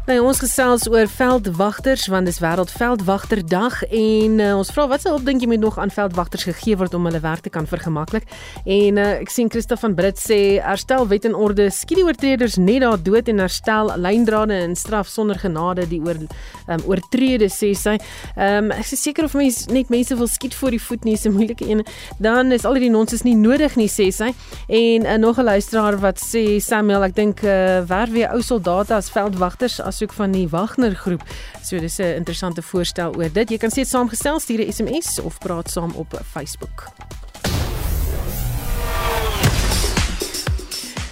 Nou 0.04 0.18
ons 0.28 0.40
gesels 0.44 0.84
oor 0.92 1.08
veldwagters 1.08 2.10
want 2.12 2.28
dis 2.28 2.42
wêreldveldwagterdag 2.44 3.78
en 3.88 4.34
uh, 4.44 4.48
ons 4.58 4.72
vra 4.76 4.84
wat 4.92 5.06
se 5.06 5.08
hulp 5.08 5.24
dink 5.24 5.40
jy 5.40 5.48
moet 5.48 5.62
nog 5.64 5.78
aan 5.80 5.94
veldwagters 5.96 6.44
gegee 6.50 6.76
word 6.76 6.98
om 6.98 7.06
hulle 7.08 7.22
werk 7.24 7.46
te 7.46 7.52
kan 7.54 7.64
vergemaklik? 7.64 8.26
En 8.68 9.00
uh, 9.00 9.06
ek 9.24 9.32
sien 9.32 9.48
Christa 9.48 9.78
van 9.80 9.96
Brits 9.96 10.26
sê 10.28 10.40
herstel 10.60 11.08
wet 11.08 11.24
en 11.30 11.38
orde 11.40 11.70
skiet 11.72 12.02
die 12.02 12.04
oortreders 12.04 12.58
net 12.60 12.84
daar 12.84 13.00
dood 13.00 13.32
en 13.32 13.40
herstel 13.46 13.94
lyndrade 13.96 14.58
en 14.66 14.76
straf 14.76 15.08
sonder 15.08 15.40
genade 15.40 15.86
die 15.88 16.02
oor 16.04 16.20
um, 16.20 16.84
oortrede 16.84 17.48
sê 17.48 17.72
sy. 17.72 17.96
Ehm 18.36 18.74
um, 18.74 18.76
ek 18.76 18.92
is 18.98 19.06
seker 19.08 19.30
of 19.30 19.40
mense 19.40 19.72
net 19.72 19.88
mense 19.88 20.20
wil 20.20 20.28
skiet 20.28 20.60
voor 20.60 20.76
die 20.76 20.82
voet 20.84 21.08
nie 21.08 21.16
is 21.16 21.24
'n 21.24 21.32
moeilike 21.38 21.64
een. 21.64 21.86
Dan 22.20 22.52
is 22.52 22.68
al 22.68 22.76
die 22.76 22.92
nonsens 22.92 23.24
nie 23.24 23.38
nodig 23.40 23.80
nie 23.80 23.88
sê 23.88 24.12
sy. 24.12 24.34
En 24.68 25.08
uh, 25.08 25.16
nog 25.16 25.40
'n 25.40 25.48
luisteraar 25.48 25.96
wat 26.04 26.20
sê 26.20 26.60
Samuel 26.60 27.08
ek 27.08 27.16
dink 27.16 27.40
uh, 27.48 27.88
werk 27.88 28.12
weer 28.12 28.36
ou 28.36 28.42
soldate 28.42 28.92
as 28.94 29.08
veldwagters 29.08 29.80
asook 29.94 30.14
van 30.18 30.34
die 30.34 30.48
Wagner 30.50 30.96
groep. 30.98 31.22
So 31.62 31.80
dis 31.80 32.00
'n 32.00 32.16
interessante 32.22 32.62
voorstel 32.62 33.16
oor 33.16 33.32
dit. 33.32 33.50
Jy 33.50 33.58
kan 33.58 33.70
steeds 33.70 33.90
saamgestel 33.90 34.40
stuur 34.40 34.60
'n 34.66 34.72
SMS 34.72 35.20
of 35.20 35.38
praat 35.38 35.70
saam 35.70 35.92
op 35.96 36.20
Facebook. 36.32 36.92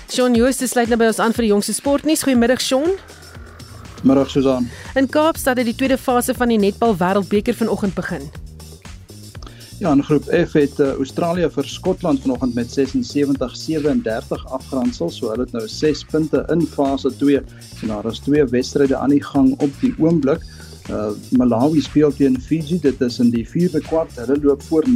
Shaun 0.10 0.36
Jooste 0.36 0.68
sluit 0.68 0.88
nou 0.88 0.98
by 0.98 1.06
ons 1.06 1.20
aan 1.20 1.34
vir 1.34 1.42
die 1.42 1.52
jongste 1.52 1.74
sportnuus. 1.74 2.24
Goeiemiddag 2.24 2.62
Shaun. 2.62 2.90
Middag 4.04 4.30
Susan. 4.30 4.70
In 4.96 5.10
Kaapstad 5.10 5.58
het 5.58 5.66
die 5.66 5.76
tweede 5.76 5.98
fase 5.98 6.34
van 6.34 6.48
die 6.48 6.58
netbal 6.58 6.98
wêreldbeker 6.98 7.56
vanoggend 7.56 7.94
begin. 7.94 8.32
Ja, 9.82 9.92
in 9.92 10.04
groep 10.04 10.28
F 10.30 10.52
het 10.54 10.80
uh, 10.80 10.92
Australië 11.02 11.48
vir 11.50 11.66
Skotland 11.66 12.22
vanoggend 12.22 12.54
met 12.54 12.70
76-37 12.70 14.44
afgeronsel, 14.54 15.10
so 15.10 15.32
hulle 15.32 15.48
het 15.48 15.56
nou 15.58 15.64
6 15.68 16.04
punte 16.12 16.44
in 16.54 16.62
fase 16.70 17.10
2 17.18 17.40
en 17.40 17.90
daar 17.90 18.06
is 18.12 18.22
twee 18.22 18.46
wedstryde 18.46 18.98
aan 18.98 19.10
die 19.16 19.24
gang 19.26 19.56
op 19.58 19.74
die 19.82 19.90
oomblik. 19.98 20.46
Uh, 20.86 21.10
Malawi 21.34 21.82
speel 21.82 22.14
teen 22.14 22.38
Fiji, 22.42 22.78
dit 22.84 23.02
is 23.02 23.18
in 23.26 23.34
die 23.34 23.42
4de 23.42 23.82
kwart. 23.88 24.14
Hulle 24.22 24.38
loop 24.44 24.62
voor 24.70 24.86
59-42 24.86 24.94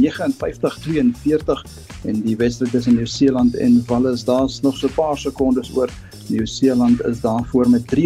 en 2.06 2.22
die 2.22 2.36
wedstryd 2.38 2.70
tussen 2.70 2.94
Nieu-Seeland 2.94 3.58
en 3.58 3.82
Wallis, 3.90 4.22
daar's 4.24 4.60
nog 4.62 4.78
so 4.78 4.86
'n 4.86 4.94
paar 4.94 5.18
sekondes 5.18 5.74
oor. 5.74 5.90
Nieu-Seeland 6.28 7.04
is 7.06 7.20
daarvoor 7.20 7.70
met 7.70 7.82
83-34 7.94 7.96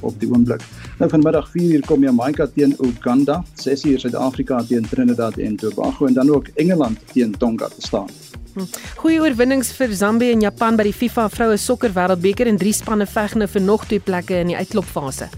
op 0.00 0.20
die 0.20 0.30
oomblik. 0.32 0.62
Nou 0.98 1.10
vanmiddag 1.10 1.50
4uur 1.50 1.80
kom 1.86 2.02
Jamaica 2.02 2.46
teen 2.54 2.76
Uganda, 2.80 3.44
6uur 3.54 3.98
Suid-Afrika 3.98 4.62
teen 4.68 4.88
Trinidad 4.88 5.36
en 5.36 5.56
Tobago 5.56 6.06
en 6.06 6.14
dan 6.14 6.30
ook 6.30 6.46
Engeland 6.54 6.98
teen 7.12 7.36
Tonga 7.38 7.68
te 7.68 7.80
staan. 7.80 8.08
Hm. 8.54 8.66
Goeie 8.96 9.20
oorwinnings 9.20 9.72
vir 9.72 9.94
Zambië 9.96 10.30
en 10.34 10.40
Japan 10.44 10.76
by 10.76 10.84
die 10.90 10.96
FIFA 10.96 11.28
vroue 11.32 11.56
sokker 11.56 11.94
wêreldbeker 11.94 12.46
en 12.50 12.60
drie 12.60 12.74
spanne 12.76 13.06
veg 13.08 13.34
nou 13.40 13.48
vir 13.48 13.64
nog 13.64 13.86
twee 13.88 14.00
plekke 14.00 14.42
in 14.42 14.52
die 14.52 14.58
uitklopfase. 14.58 15.30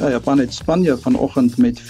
Ja, 0.00 0.10
Japan 0.10 0.38
het 0.38 0.54
Spanje 0.54 0.96
vanoggend 0.98 1.56
met 1.56 1.80
4-0 1.80 1.84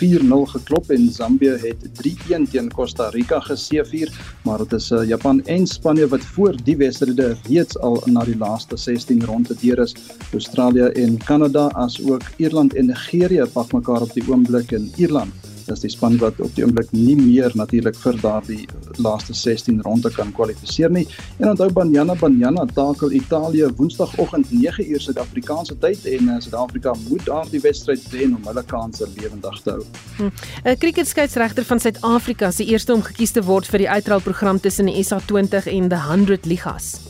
geklop 0.44 0.90
en 0.90 1.12
Zambië 1.12 1.50
het 1.50 1.76
3-1 2.02 2.50
teen 2.50 2.72
Costa 2.72 3.08
Rica 3.08 3.40
geseëvier, 3.40 4.10
maar 4.42 4.58
dit 4.58 4.72
is 4.72 4.90
uh, 4.90 5.06
Japan 5.08 5.44
en 5.44 5.66
Spanje 5.66 6.08
wat 6.08 6.24
voor 6.24 6.56
die 6.64 6.76
wedstryde 6.76 7.36
reeds 7.48 7.78
al 7.78 8.02
na 8.04 8.24
die 8.24 8.36
laaste 8.36 8.76
16 8.76 9.24
ronde 9.24 9.54
deur 9.60 9.78
is. 9.78 9.94
Australië 10.32 10.90
en 11.04 11.16
Kanada 11.16 11.66
as 11.66 12.00
ook 12.02 12.22
Ierland 12.36 12.74
en 12.74 12.86
Nigerië 12.86 13.46
pak 13.52 13.72
mekaar 13.72 14.02
op 14.02 14.12
die 14.12 14.26
oomblik 14.26 14.70
in 14.70 14.90
Ierland 14.96 15.49
is 15.68 15.80
die 15.84 15.90
span 15.90 16.16
wat 16.18 16.40
op 16.40 16.54
die 16.56 16.64
oomblik 16.64 16.92
nie 16.96 17.16
meer 17.18 17.52
natuurlik 17.54 17.96
vir 18.02 18.18
daardie 18.22 18.68
laaste 18.98 19.34
16 19.34 19.80
ronde 19.86 20.10
kan 20.14 20.32
kwalifiseer 20.32 20.90
nie. 20.90 21.06
En 21.38 21.50
onthou 21.52 21.70
Banyana 21.72 22.14
Banyana 22.14 22.66
takel 22.74 23.12
Italië 23.12 23.68
Woensdagoggend 23.76 24.50
9uur 24.52 25.04
Suid-Afrikaanse 25.04 25.76
tyd 25.78 26.06
en 26.06 26.28
uh, 26.28 26.38
Suid-Afrika 26.40 26.94
moet 27.08 27.24
daardie 27.26 27.60
wedstryd 27.60 28.06
wen 28.14 28.36
om 28.36 28.48
hulle 28.50 28.64
kanse 28.66 29.08
lewendig 29.16 29.60
te 29.64 29.70
hou. 29.76 29.84
'n 30.18 30.30
hm. 30.64 30.78
Kriketskeieregter 30.78 31.64
van 31.64 31.80
Suid-Afrika 31.80 32.50
se 32.50 32.64
eerste 32.64 32.94
om 32.94 33.02
gekies 33.02 33.32
te 33.32 33.42
word 33.42 33.66
vir 33.66 33.84
die 33.84 33.90
uitrolprogram 33.90 34.60
tussen 34.60 34.86
die 34.86 35.04
SA20 35.04 35.66
en 35.66 35.88
die 35.88 36.02
100 36.08 36.46
ligas. 36.46 37.00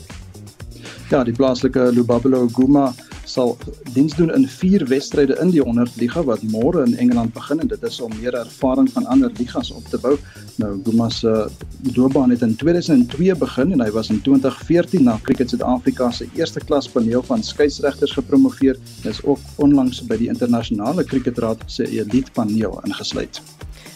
Ja, 1.11 1.23
die 1.23 1.33
plaaslike 1.35 1.91
Lubabelo 1.91 2.47
Guma 2.47 2.93
sal 3.25 3.57
diens 3.93 4.15
doen 4.15 4.31
in 4.33 4.47
vier 4.47 4.85
wedstryde 4.89 5.37
in 5.41 5.51
die 5.53 5.61
100 5.61 5.95
liga 6.01 6.23
wat 6.23 6.43
môre 6.43 6.85
in 6.85 6.97
Engeland 6.97 7.33
begin 7.33 7.59
en 7.59 7.69
dit 7.71 7.83
is 7.87 7.99
om 8.01 8.11
meer 8.19 8.35
ervaring 8.37 8.89
van 8.91 9.05
ander 9.05 9.31
ligas 9.37 9.71
op 9.71 9.85
te 9.91 9.99
bou. 10.01 10.17
Nou 10.61 10.73
Guma 10.85 11.09
se 11.09 11.49
loopbaan 11.95 12.29
het 12.29 12.41
in 12.41 12.55
2002 12.55 13.35
begin 13.35 13.71
en 13.71 13.85
hy 13.85 13.91
was 13.91 14.09
in 14.09 14.21
2014 14.21 15.03
na 15.03 15.19
Cricket 15.23 15.49
Suid-Afrika 15.49 16.11
se 16.11 16.27
eerste 16.35 16.59
klas 16.59 16.89
paneel 16.89 17.23
van 17.23 17.43
skeieregters 17.43 18.17
gepromoveer. 18.17 18.79
Hy 19.03 19.09
is 19.09 19.23
ook 19.23 19.39
onlangs 19.55 20.01
by 20.07 20.17
die 20.17 20.29
internasionale 20.31 21.03
cricketraad 21.03 21.63
se 21.67 21.87
elite 21.87 22.31
paneel 22.33 22.79
ingesluit. 22.85 23.41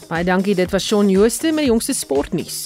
Baie 0.10 0.24
dankie, 0.24 0.56
dit 0.56 0.72
was 0.72 0.86
Shaun 0.86 1.10
Jooste 1.10 1.52
met 1.52 1.66
die 1.66 1.72
jongste 1.74 1.94
sportnuus. 1.94 2.66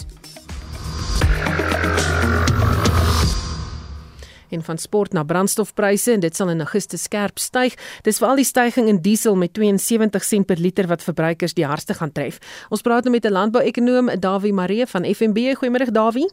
En 4.52 4.64
van 4.64 4.78
sport 4.78 5.14
na 5.14 5.24
brandstofpryse 5.24 6.12
en 6.12 6.20
dit 6.20 6.36
sal 6.36 6.50
in 6.50 6.60
Augustus 6.60 7.04
skerp 7.04 7.40
styg. 7.40 7.76
Dis 8.04 8.18
veral 8.18 8.36
die 8.42 8.48
stygings 8.48 8.90
in 8.90 9.02
diesel 9.02 9.36
met 9.36 9.54
72 9.54 10.24
sent 10.24 10.48
per 10.48 10.58
liter 10.58 10.88
wat 10.88 11.04
verbruikers 11.04 11.54
die 11.54 11.66
hardste 11.66 11.94
gaan 11.94 12.12
tref. 12.12 12.40
Ons 12.70 12.82
praat 12.82 13.04
nou 13.04 13.12
met 13.12 13.26
'n 13.26 13.32
landbouekonoom, 13.32 14.20
Dawie 14.20 14.54
Maree 14.54 14.86
van 14.86 15.04
FNB. 15.06 15.56
Goeiemôre 15.56 15.92
Dawie. 15.92 16.30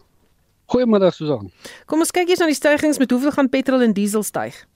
Goeiemôre 0.67 1.13
Susan. 1.13 1.51
Kom 1.87 2.01
ons 2.03 2.11
kyk 2.11 2.29
eers 2.29 2.39
na 2.43 2.47
die 2.47 2.55
stygings 2.55 2.99
met 2.99 3.11
hoeveel 3.11 3.31
gaan 3.31 3.49
petrol 3.49 3.83
en 3.83 3.93
diesel 3.93 4.23
styg. 4.23 4.67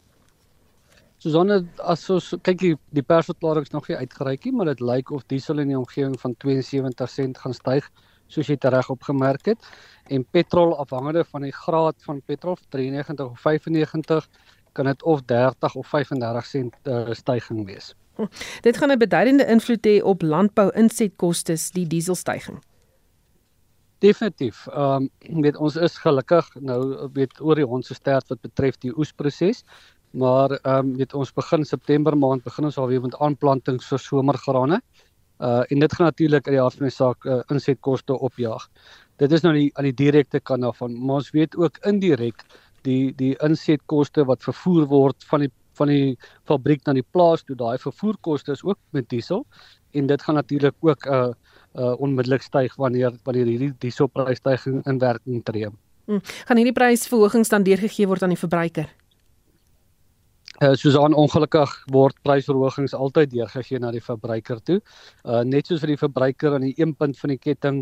Susanne, 1.21 1.67
as 1.85 2.07
ons 2.09 2.31
kyk 2.47 2.61
die, 2.63 2.77
die 2.97 3.03
persverklaring 3.05 3.67
is 3.67 3.75
nog 3.75 3.89
nie 3.91 3.97
uitgereik 3.97 4.47
nie, 4.47 4.53
maar 4.57 4.71
dit 4.71 4.81
lyk 4.81 5.11
of 5.13 5.27
diesel 5.29 5.59
in 5.59 5.69
die 5.69 5.77
omgewing 5.77 6.15
van 6.23 6.37
72 6.41 7.11
sent 7.13 7.41
gaan 7.43 7.57
styg, 7.57 7.91
soos 8.31 8.49
jy 8.51 8.57
reg 8.61 8.91
opgemerk 8.91 9.53
het 9.53 9.69
en 10.09 10.25
petrol 10.25 10.77
afhangende 10.79 11.25
van 11.25 11.47
die 11.47 11.55
graad 11.55 11.97
van 12.07 12.23
petrol 12.27 12.57
93 12.71 13.27
of 13.27 13.41
95 13.41 14.29
kan 14.73 14.87
dit 14.87 15.03
of 15.03 15.23
30 15.27 15.75
of 15.75 15.87
35 15.87 16.47
sent 16.47 16.75
uh, 16.87 17.11
stygings 17.13 17.67
wees. 17.67 17.95
Hm. 18.17 18.27
Dit 18.63 18.77
gaan 18.77 18.91
'n 18.91 18.99
beduidende 18.99 19.47
invloed 19.47 19.87
hê 19.87 20.03
op 20.03 20.23
landbou 20.23 20.71
insetkoste, 20.75 21.57
die 21.73 21.87
dieselstygings. 21.87 22.65
Definitief. 23.99 24.67
Ehm 24.67 25.09
um, 25.29 25.43
weet 25.43 25.57
ons 25.57 25.77
is 25.77 25.99
gelukkig 25.99 26.47
nou 26.61 27.09
weet 27.13 27.41
oor 27.41 27.55
die 27.55 27.69
hondse 27.69 27.95
stert 27.95 28.29
wat 28.29 28.41
betref 28.41 28.79
die 28.81 28.93
oesproses. 28.97 29.65
Maar 30.11 30.51
ehm 30.51 30.79
um, 30.79 30.97
weet 30.97 31.15
ons 31.15 31.33
begin 31.33 31.65
September 31.65 32.17
maand 32.17 32.43
begin 32.43 32.65
ons 32.65 32.79
alweer 32.79 33.03
met 33.05 33.19
aanplantings 33.21 33.87
vir 33.93 33.99
somergrane. 33.99 34.81
Uh 35.41 35.63
en 35.69 35.79
dit 35.81 35.93
gaan 35.93 36.07
natuurlik 36.07 36.47
uit 36.47 36.55
die 36.55 36.63
hart 36.63 36.75
van 36.77 36.87
die 36.87 36.97
saak 36.97 37.25
uh, 37.25 37.41
insetkoste 37.49 38.19
opjaag 38.19 38.69
dit 39.17 39.33
is 39.33 39.43
nou 39.45 39.55
die 39.55 39.71
aan 39.75 39.89
die 39.89 39.97
direkte 39.97 40.41
kant 40.41 40.63
daarvan 40.63 40.99
maar 40.99 41.23
ons 41.23 41.31
weet 41.37 41.57
ook 41.57 41.81
indirek 41.89 42.45
die 42.89 43.13
die 43.17 43.35
insetkoste 43.45 44.25
wat 44.25 44.45
vervoer 44.45 44.87
word 44.87 45.25
van 45.33 45.47
die 45.47 45.53
van 45.81 45.89
die 45.89 46.17
fabriek 46.49 46.85
na 46.87 46.93
die 46.93 47.07
plaas 47.17 47.45
toe 47.47 47.57
daai 47.57 47.79
vervoerkoste 47.79 48.53
is 48.53 48.65
ook 48.65 48.79
met 48.97 49.09
diesel 49.09 49.47
en 49.97 50.07
dit 50.07 50.23
gaan 50.23 50.35
natuurlik 50.35 50.77
ook 50.81 51.07
'n 51.07 51.13
uh, 51.13 51.33
uh, 51.75 51.95
onmiddellik 52.01 52.43
styg 52.43 52.75
wanneer 52.77 53.13
wanneer 53.23 53.47
hierdie 53.47 53.73
dieselprysstygings 53.79 54.87
in 54.87 54.99
werking 54.99 55.45
tree. 55.45 55.69
Hmm. 56.05 56.21
Gaan 56.23 56.57
hierdie 56.57 56.75
prysverhogings 56.75 57.49
dan 57.49 57.63
deurgegee 57.63 58.07
word 58.07 58.23
aan 58.23 58.35
die 58.35 58.39
verbruiker? 58.39 58.89
Uh, 60.61 60.75
soos 60.77 60.93
aan 61.01 61.15
ongelukkig 61.17 61.71
word 61.89 62.19
prysverhogings 62.21 62.93
altyd 62.93 63.31
deurgegee 63.33 63.79
na 63.81 63.89
die 63.95 64.03
verbruiker 64.05 64.59
toe. 64.69 64.75
Uh 65.25 65.39
net 65.49 65.71
soos 65.71 65.81
vir 65.81 65.95
die 65.95 66.01
verbruiker 66.03 66.53
aan 66.53 66.67
die 66.67 66.75
een 66.77 66.93
punt 67.01 67.17
van 67.17 67.33
die 67.33 67.39
ketting 67.41 67.79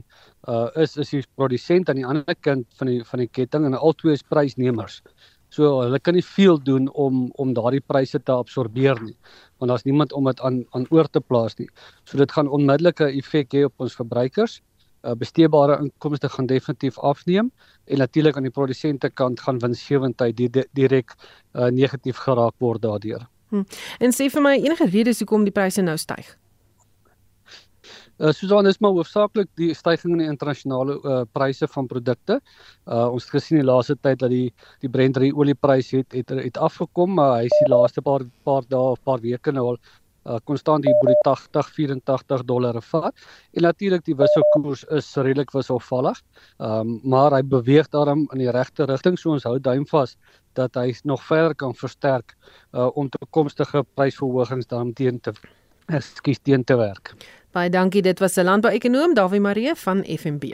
uh 0.53 0.69
is 0.85 0.95
is 1.03 1.11
die 1.11 1.25
produsent 1.35 1.91
aan 1.91 1.99
die 1.99 2.07
ander 2.07 2.39
kant 2.47 2.69
van 2.79 2.93
die 2.93 3.01
van 3.09 3.25
die 3.25 3.27
ketting 3.41 3.67
en 3.67 3.75
albei 3.75 4.15
is 4.15 4.23
prysnemers. 4.23 5.01
So 5.51 5.73
hulle 5.81 5.99
kan 5.99 6.15
nie 6.15 6.23
veel 6.23 6.63
doen 6.71 6.87
om 6.95 7.25
om 7.35 7.57
daardie 7.59 7.83
pryse 7.83 8.23
te 8.23 8.37
absorbeer 8.37 9.03
nie, 9.03 9.17
want 9.59 9.75
daar's 9.75 9.87
niemand 9.89 10.15
om 10.15 10.31
dit 10.31 10.47
aan 10.47 10.63
aan 10.71 10.87
oor 10.95 11.11
te 11.11 11.21
plaas 11.21 11.59
nie. 11.59 11.67
So 12.07 12.23
dit 12.23 12.31
gaan 12.31 12.47
onmiddellike 12.47 13.11
effek 13.11 13.59
hê 13.59 13.67
op 13.67 13.89
ons 13.89 13.99
verbruikers 13.99 14.61
uh, 15.03 15.15
besteedbare 15.19 15.79
inkomste 15.83 16.29
gaan 16.29 16.47
definitief 16.47 16.99
afneem 16.99 17.51
en 17.85 17.99
natuurlik 17.99 18.37
aan 18.37 18.49
die 18.49 18.55
produsente 18.55 19.11
kant 19.11 19.41
gaan 19.41 19.59
winsgewendheid 19.59 20.37
direk 20.73 21.15
uh, 21.15 21.67
negatief 21.67 22.17
geraak 22.27 22.55
word 22.59 22.83
daardeur. 22.83 23.27
Hm. 23.49 23.65
En 24.01 24.13
sê 24.13 24.29
vir 24.33 24.45
my 24.45 24.59
enige 24.59 24.91
redes 24.93 25.23
hoekom 25.23 25.45
die 25.49 25.55
pryse 25.55 25.83
nou 25.83 25.97
styg? 25.97 26.37
Uh, 28.19 28.33
Susan 28.35 28.67
is 28.67 28.81
maar 28.83 28.97
hoofsaaklik 28.97 29.47
die 29.61 29.71
stygings 29.79 30.11
in 30.11 30.19
die 30.19 30.27
internasionale 30.27 30.97
uh, 30.99 31.21
pryse 31.33 31.69
van 31.71 31.87
produkte. 31.87 32.41
Uh, 32.91 33.07
ons 33.13 33.29
het 33.29 33.37
gesien 33.37 33.61
die 33.61 33.67
laaste 33.67 33.95
tyd 34.03 34.19
dat 34.19 34.33
die 34.35 34.49
die 34.83 34.91
Brent 34.91 35.21
olieprys 35.23 35.93
het, 35.95 36.11
het 36.13 36.35
het 36.35 36.59
afgekom, 36.59 37.15
maar 37.15 37.37
hy 37.39 37.47
is 37.47 37.61
die 37.63 37.71
laaste 37.71 38.03
paar 38.03 38.27
paar 38.45 38.67
dae 38.67 38.97
of 38.97 39.03
paar 39.07 39.23
weke 39.23 39.55
nou 39.55 39.69
al 39.73 39.79
uh, 40.29 40.39
konstant 40.45 40.85
hier 40.85 40.97
by 41.03 41.13
die 41.13 41.19
80 41.27 41.71
84 41.75 42.45
dollar 42.49 42.81
vat. 42.91 43.15
En 43.57 43.67
natuurlik 43.67 44.05
die 44.05 44.17
wisselkoers 44.19 44.85
is 44.95 45.11
redelik 45.17 45.55
wisselvallig. 45.57 46.21
Ehm 46.59 46.81
um, 46.81 47.01
maar 47.03 47.33
hy 47.33 47.43
beweeg 47.43 47.89
daarom 47.89 48.27
in 48.33 48.45
die 48.45 48.51
regte 48.51 48.85
rigting. 48.85 49.19
So 49.19 49.33
ons 49.33 49.47
hou 49.49 49.59
duim 49.61 49.87
vas 49.87 50.17
dat 50.59 50.75
hy 50.75 50.93
nog 51.05 51.23
verder 51.23 51.55
kan 51.55 51.75
versterk 51.75 52.35
uh, 52.73 52.89
om 52.95 53.09
toekomstige 53.09 53.85
prysverhogings 53.95 54.67
dan 54.67 54.93
teen 54.93 55.21
te 55.21 55.33
ekskuus 55.89 56.41
teen 56.43 56.65
te 56.65 56.77
werk. 56.77 57.15
Baie 57.57 57.71
dankie. 57.71 58.03
Dit 58.03 58.19
was 58.21 58.37
'n 58.37 58.45
landbou-ekonoom 58.45 59.15
Dawie 59.15 59.41
Marie 59.41 59.75
van 59.75 60.05
FNB. 60.05 60.45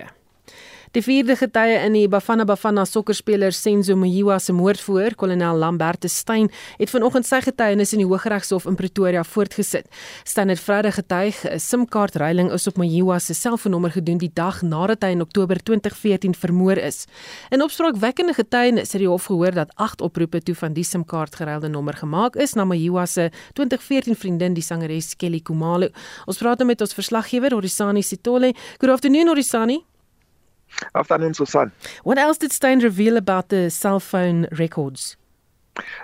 Die 0.94 1.02
vierde 1.02 1.34
getuie 1.34 1.74
in 1.82 1.96
die 1.96 2.06
Bafana 2.06 2.44
Bafana 2.46 2.84
sokkerspeler 2.86 3.50
Senzo 3.50 3.96
Mjiwa 3.98 4.36
se 4.38 4.52
moord 4.54 4.78
voor, 4.80 5.16
kolonel 5.18 5.56
Lambert 5.58 6.04
Steyn, 6.06 6.46
het 6.78 6.90
vanoggend 6.92 7.26
sy 7.26 7.40
getuienis 7.42 7.90
in 7.96 8.04
die 8.04 8.06
Hooggeregshof 8.06 8.68
in 8.70 8.76
Pretoria 8.78 9.24
voortgesit. 9.26 9.88
Steyn 10.22 10.52
het 10.52 10.60
Vrydag 10.62 10.94
getuig 10.94 11.40
'n 11.50 11.58
SIM-kaartreiling 11.58 12.52
is 12.52 12.68
op 12.70 12.76
Mjiwa 12.78 13.18
se 13.18 13.34
selfoonnommer 13.34 13.90
gedoen 13.90 14.18
die 14.18 14.30
dag 14.34 14.62
nadat 14.62 15.02
hy 15.02 15.10
in 15.10 15.20
Oktober 15.20 15.58
2014 15.62 16.34
vermoor 16.34 16.76
is. 16.76 17.06
In 17.50 17.62
opspraakwekkende 17.62 18.34
getuienis 18.34 18.92
het 18.92 19.00
die 19.00 19.08
hof 19.08 19.24
gehoor 19.24 19.52
dat 19.52 19.72
8 19.74 20.00
oproepe 20.00 20.42
toe 20.42 20.54
van 20.54 20.72
die 20.72 20.84
SIM-kaart 20.84 21.34
geruilde 21.34 21.68
nommer 21.68 21.94
gemaak 21.94 22.36
is 22.36 22.54
na 22.54 22.64
Mjiwa 22.64 23.06
se 23.06 23.30
2014 23.52 24.14
vriendin 24.14 24.54
die 24.54 24.62
sangeres 24.62 25.16
Kelly 25.16 25.40
Kumalo. 25.40 25.88
Ons 26.26 26.38
praat 26.38 26.58
nou 26.58 26.66
met 26.66 26.80
ons 26.80 26.94
verslaggewer 26.94 27.54
Orisani 27.54 28.02
Sitole. 28.02 28.54
Good 28.78 28.90
afternoon 28.90 29.28
Orisani. 29.28 29.93
Afternoon, 30.94 31.34
Susan. 31.34 31.72
What 32.02 32.18
else 32.18 32.38
did 32.38 32.52
Stein 32.52 32.80
reveal 32.80 33.16
about 33.16 33.48
the 33.48 33.70
cell 33.70 34.00
phone 34.00 34.46
records? 34.52 35.16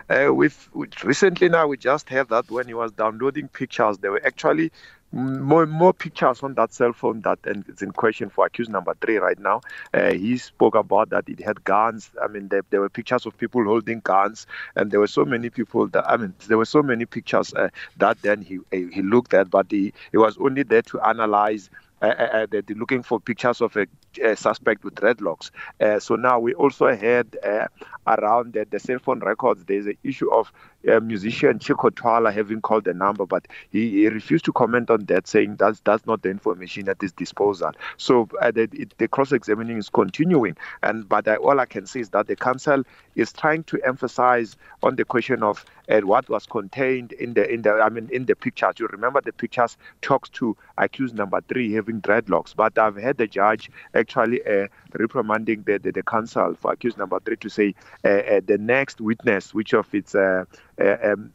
Uh, 0.09 0.31
we've, 0.33 0.69
we've 0.75 1.05
recently 1.05 1.49
now 1.49 1.67
we 1.67 1.77
just 1.77 2.09
heard 2.09 2.29
that 2.29 2.51
when 2.51 2.67
he 2.67 2.75
was 2.75 2.91
downloading 2.93 3.49
pictures, 3.49 3.99
there 3.99 4.11
were 4.11 4.25
actually 4.25 4.73
more 5.13 5.67
more 5.67 5.93
pictures 5.93 6.43
on 6.43 6.55
that 6.55 6.73
cell 6.73 6.93
phone 6.93 7.21
that 7.23 7.39
and 7.45 7.65
it's 7.69 7.83
in 7.83 7.91
question 7.91 8.31
for 8.31 8.47
accused 8.47 8.71
number 8.71 8.95
three 9.01 9.17
right 9.17 9.39
now. 9.39 9.61
Uh, 9.93 10.13
he 10.13 10.37
spoke 10.39 10.75
about 10.75 11.11
that 11.11 11.29
it 11.29 11.41
had 11.41 11.65
guns. 11.65 12.11
I 12.23 12.29
mean, 12.29 12.49
there, 12.49 12.63
there, 12.71 12.81
were 12.81 12.89
pictures 12.89 13.27
of 13.27 13.37
people 13.37 13.65
holding 13.65 14.01
guns, 14.01 14.47
and 14.77 14.91
there 14.91 15.01
were 15.01 15.09
so 15.09 15.25
many 15.25 15.51
people 15.51 15.89
that 15.89 16.09
I 16.09 16.17
mean, 16.17 16.35
there 16.47 16.59
were 16.59 16.65
so 16.65 16.83
many 16.83 17.07
pictures 17.07 17.53
uh, 17.55 17.69
that 17.97 18.23
then 18.23 18.43
he 18.43 18.61
he 18.71 19.03
looked 19.03 19.35
at, 19.35 19.51
but 19.51 19.67
he, 19.71 19.93
he 20.13 20.19
was 20.19 20.37
only 20.39 20.63
there 20.63 20.83
to 20.83 21.01
analyze. 21.01 21.71
Uh, 22.03 22.07
uh, 22.07 22.29
uh 22.33 22.47
they're 22.51 22.63
looking 22.77 23.03
for 23.03 23.21
pictures 23.21 23.61
of 23.61 23.77
a 23.77 23.87
uh, 24.25 24.35
suspect 24.35 24.85
with 24.85 24.95
dreadlocks. 24.95 25.51
Uh, 25.81 26.01
so 26.01 26.17
now 26.17 26.39
we 26.39 26.55
also 26.55 26.95
heard 26.97 27.37
uh, 27.45 27.67
around 28.07 28.55
the, 28.55 28.67
the, 28.71 28.81
cell 28.81 28.99
phone 28.99 29.21
records, 29.21 29.65
there's 29.67 29.87
an 29.87 29.97
issue 30.03 30.33
of 30.33 30.53
uh, 30.91 30.99
musician 31.01 31.59
Chico 31.59 31.91
Twala 31.91 32.33
having 32.33 32.61
called 32.61 32.85
the 32.85 32.95
number, 32.95 33.27
but 33.27 33.47
he, 33.71 33.91
he, 33.91 34.09
refused 34.09 34.45
to 34.47 34.53
comment 34.53 34.91
on 34.91 35.05
that, 35.07 35.29
saying 35.29 35.57
that's 35.57 35.81
that's 35.81 36.07
not 36.07 36.23
the 36.23 36.31
information 36.31 36.89
at 36.89 37.01
his 37.01 37.13
disposal. 37.13 37.73
So 37.99 38.29
uh, 38.41 38.51
the, 38.51 38.89
the 38.99 39.09
cross-examining 39.09 39.77
is 39.77 39.91
continuing, 39.91 40.57
and 40.83 41.09
but 41.09 41.29
I, 41.29 41.37
all 41.37 41.61
I 41.61 41.67
can 41.67 41.87
say 41.87 42.01
is 42.01 42.11
that 42.11 42.27
the 42.27 42.37
council 42.37 42.83
is 43.15 43.33
trying 43.33 43.65
to 43.65 43.79
emphasize 43.85 44.57
on 44.83 44.97
the 44.97 45.05
question 45.05 45.43
of 45.43 45.65
what 46.03 46.29
was 46.29 46.47
contained 46.47 47.13
in 47.13 47.35
the 47.35 47.53
in 47.53 47.63
the 47.63 47.73
I 47.73 47.89
mean 47.89 48.09
in 48.13 48.27
the 48.27 48.37
pictures. 48.37 48.75
You 48.79 48.87
remember 48.87 49.21
the 49.21 49.33
pictures 49.33 49.77
talks 50.03 50.29
to 50.31 50.57
accused 50.79 51.15
number 51.17 51.41
three 51.49 51.73
having 51.73 52.01
dreadlocks, 52.01 52.55
but 52.55 52.79
I've 52.79 52.97
had 52.97 53.19
the 53.19 53.27
judge 53.27 53.71
actually 54.01 54.45
uh, 54.45 54.67
reprimanding 54.95 55.63
the, 55.63 55.79
the, 55.79 55.93
the 55.93 56.03
council 56.03 56.55
for 56.61 56.73
accused 56.73 56.99
number 56.99 57.19
three 57.21 57.37
to 57.37 57.49
say 57.49 57.75
uh, 58.05 58.09
uh, 58.09 58.41
the 58.45 58.59
next 58.59 59.01
witness, 59.01 59.55
which 59.55 59.75
of 59.75 59.93
its 59.95 60.15
um, 60.15 61.33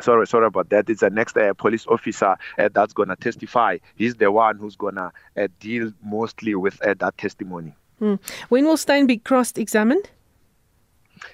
sorry 0.00 0.26
sorry 0.26 0.46
about 0.46 0.70
that. 0.70 0.88
It's 0.88 1.00
the 1.00 1.10
next 1.10 1.36
uh, 1.36 1.54
police 1.54 1.86
officer 1.86 2.36
uh, 2.58 2.68
that's 2.72 2.92
going 2.92 3.08
to 3.08 3.16
testify. 3.16 3.78
He's 3.96 4.16
the 4.16 4.30
one 4.30 4.58
who's 4.58 4.76
going 4.76 4.96
to 4.96 5.12
uh, 5.36 5.48
deal 5.60 5.92
mostly 6.04 6.54
with 6.54 6.78
that 6.78 7.18
testimony. 7.18 7.74
Hmm. 7.98 8.14
when 8.48 8.64
will 8.64 8.76
stein 8.76 9.06
be 9.06 9.18
cross 9.18 9.52
examined 9.52 10.10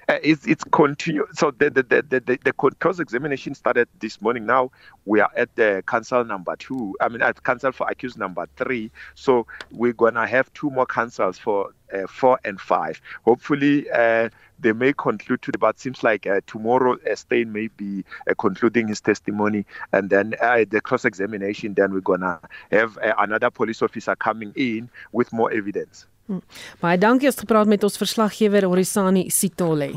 uh, 0.08 0.18
it's 0.22 0.46
it's 0.46 0.64
continue. 0.64 1.26
So 1.32 1.50
the 1.50 1.70
the, 1.70 1.82
the 1.82 2.20
the 2.20 2.38
the 2.44 2.52
cross 2.52 2.98
examination 2.98 3.54
started 3.54 3.88
this 4.00 4.20
morning. 4.20 4.46
Now 4.46 4.70
we 5.04 5.20
are 5.20 5.30
at 5.36 5.54
the 5.56 5.82
council 5.86 6.24
number 6.24 6.56
two. 6.56 6.96
I 7.00 7.08
mean, 7.08 7.22
at 7.22 7.42
council 7.42 7.72
for 7.72 7.88
accused 7.88 8.18
number 8.18 8.46
three. 8.56 8.90
So 9.14 9.46
we're 9.70 9.92
gonna 9.92 10.26
have 10.26 10.52
two 10.52 10.70
more 10.70 10.86
councils 10.86 11.38
for 11.38 11.72
uh, 11.92 12.06
four 12.06 12.38
and 12.44 12.60
five. 12.60 13.00
Hopefully, 13.24 13.90
uh, 13.90 14.28
they 14.58 14.72
may 14.72 14.92
conclude 14.92 15.42
today, 15.42 15.58
but 15.58 15.78
seems 15.78 16.02
like 16.02 16.26
uh, 16.26 16.40
tomorrow 16.46 16.96
uh, 17.10 17.34
may 17.46 17.68
be 17.68 18.04
uh, 18.28 18.34
concluding 18.38 18.88
his 18.88 19.00
testimony, 19.00 19.64
and 19.92 20.10
then 20.10 20.34
uh, 20.40 20.64
the 20.68 20.80
cross 20.80 21.04
examination. 21.04 21.74
Then 21.74 21.92
we're 21.92 22.00
gonna 22.00 22.40
have 22.70 22.98
uh, 22.98 23.14
another 23.18 23.50
police 23.50 23.82
officer 23.82 24.16
coming 24.16 24.52
in 24.56 24.90
with 25.12 25.32
more 25.32 25.52
evidence. 25.52 26.06
Hm. 26.28 26.42
Baie 26.82 26.98
dankie 27.00 27.30
as 27.30 27.40
gepraat 27.40 27.70
met 27.70 27.84
ons 27.88 27.96
verslaggewer 27.96 28.68
Orisani 28.68 29.30
Sitole. 29.32 29.94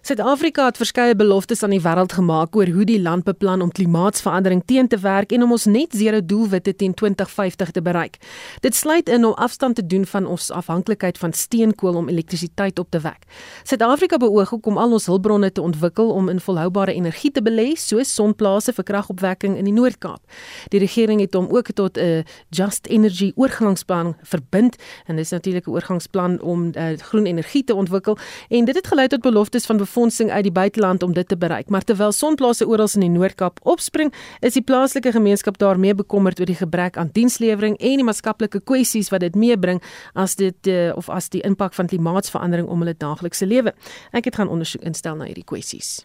Suid-Afrika 0.00 0.64
het 0.64 0.78
verskeie 0.80 1.12
beloftes 1.14 1.60
aan 1.62 1.74
die 1.74 1.82
wêreld 1.84 2.14
gemaak 2.16 2.56
oor 2.56 2.70
hoe 2.72 2.84
die 2.88 3.00
land 3.02 3.26
beplan 3.26 3.60
om 3.60 3.68
klimaatsverandering 3.68 4.62
teen 4.64 4.86
te 4.88 4.96
werk 4.98 5.32
en 5.36 5.42
om 5.44 5.50
ons 5.52 5.66
net 5.68 5.92
zero 5.92 6.22
doelwitte 6.24 6.72
teen 6.72 6.94
2050 6.96 7.70
te 7.76 7.82
bereik. 7.84 8.16
Dit 8.64 8.74
sluit 8.74 9.08
in 9.12 9.24
om 9.28 9.34
afstand 9.36 9.76
te 9.76 9.84
doen 9.86 10.06
van 10.08 10.26
ons 10.26 10.48
afhanklikheid 10.50 11.18
van 11.20 11.32
steenkool 11.36 11.98
om 12.00 12.08
elektrisiteit 12.08 12.78
op 12.78 12.88
te 12.90 13.00
wek. 13.04 13.26
Suid-Afrika 13.62 14.16
beoog 14.16 14.54
ook 14.54 14.70
om 14.72 14.78
al 14.78 14.96
ons 14.96 15.06
hulpbronne 15.06 15.52
te 15.52 15.60
ontwikkel 15.60 16.08
om 16.10 16.32
in 16.32 16.40
volhoubare 16.40 16.94
energie 16.96 17.30
te 17.30 17.44
belê, 17.44 17.76
soos 17.76 18.14
sonplase 18.14 18.72
vir 18.72 18.88
kragopwekking 18.88 19.58
in 19.60 19.68
die 19.68 19.76
Noord-Kaap. 19.76 20.24
Die 20.72 20.80
regering 20.80 21.20
het 21.20 21.36
hom 21.36 21.52
ook 21.52 21.74
tot 21.76 21.98
'n 21.98 22.24
Just 22.48 22.86
Energy 22.86 23.32
oorgangsplan 23.36 24.16
verbind 24.22 24.76
en 25.06 25.16
dis 25.16 25.30
natuurlik 25.30 25.66
'n 25.66 25.70
oorgangsplan 25.70 26.40
om 26.40 26.72
uh, 26.72 26.96
groen 26.96 27.26
energie 27.26 27.64
te 27.64 27.74
ontwikkel 27.74 28.16
en 28.48 28.64
dit 28.64 28.74
het 28.74 28.86
gelei 28.86 29.06
tot 29.06 29.20
beloftes 29.20 29.66
van 29.66 29.76
befondsing 30.00 30.30
uit 30.30 30.42
die 30.42 30.52
buiteland 30.52 31.02
om 31.02 31.12
dit 31.12 31.28
te 31.28 31.36
bereik. 31.36 31.68
Maar 31.68 31.84
terwyl 31.84 32.12
sonplase 32.12 32.66
oral 32.66 32.88
in 32.94 33.00
die 33.00 33.10
Noord-Kaap 33.12 33.60
opspring, 33.68 34.12
is 34.40 34.56
die 34.56 34.62
plaaslike 34.62 35.12
gemeenskap 35.12 35.58
daarmee 35.58 35.94
bekommerd 35.94 36.40
oor 36.40 36.46
die 36.48 36.56
gebrek 36.56 36.96
aan 36.96 37.10
dienslewering 37.12 37.76
en 37.76 38.00
die 38.00 38.04
maatskaplike 38.04 38.60
kwessies 38.64 39.10
wat 39.12 39.20
dit 39.20 39.36
meebring 39.36 39.82
as 40.14 40.36
dit 40.40 40.66
uh, 40.66 40.92
of 40.96 41.10
as 41.12 41.28
die 41.28 41.42
impak 41.44 41.76
van 41.76 41.86
klimaatsverandering 41.86 42.68
om 42.68 42.80
hulle 42.80 42.96
daaglikse 42.96 43.46
lewe. 43.46 43.74
Ek 44.12 44.24
het 44.24 44.40
gaan 44.40 44.48
ondersoek 44.48 44.86
instel 44.88 45.20
na 45.20 45.28
hierdie 45.28 45.44
kwessies. 45.44 46.00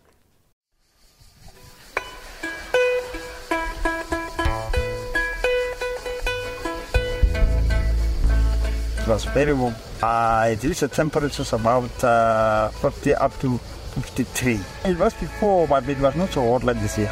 It 8.99 9.08
was 9.08 9.23
very 9.23 9.53
warm. 9.53 9.75
Uh, 10.01 10.49
it 10.51 10.63
reached 10.63 10.81
a 10.81 10.88
temperature 10.88 11.45
about 11.55 12.03
uh, 12.03 12.69
50 12.69 13.13
up 13.13 13.39
to 13.39 13.60
53. 13.95 14.60
It 14.86 14.97
was 14.99 15.13
before, 15.13 15.67
but 15.67 15.88
it 15.88 15.99
was 15.99 16.15
not 16.15 16.29
so 16.31 16.43
hot 16.51 16.63
like 16.63 16.80
this 16.82 16.97
year. 16.97 17.11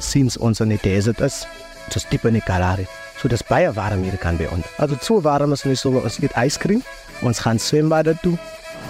Sinds 0.00 0.38
ons 0.38 0.60
in 0.60 0.72
die 0.72 0.80
desert 0.82 1.20
is, 1.20 1.44
dis 1.92 2.06
diep 2.08 2.24
in 2.24 2.38
die 2.38 2.44
Kalahari. 2.46 2.86
So 3.20 3.28
dis 3.28 3.44
baie 3.44 3.68
warm 3.76 4.02
hier 4.02 4.16
kan 4.16 4.40
by 4.40 4.48
ons. 4.48 4.64
As 4.80 4.88
dit 4.90 5.04
so 5.04 5.20
warm 5.20 5.52
is 5.52 5.66
in 5.68 5.74
die 5.74 5.78
somer, 5.78 6.02
ons 6.08 6.16
eet 6.24 6.32
ijskrim, 6.40 6.80
ons 7.22 7.42
gaan 7.44 7.60
swembad 7.60 8.08
toe. 8.24 8.38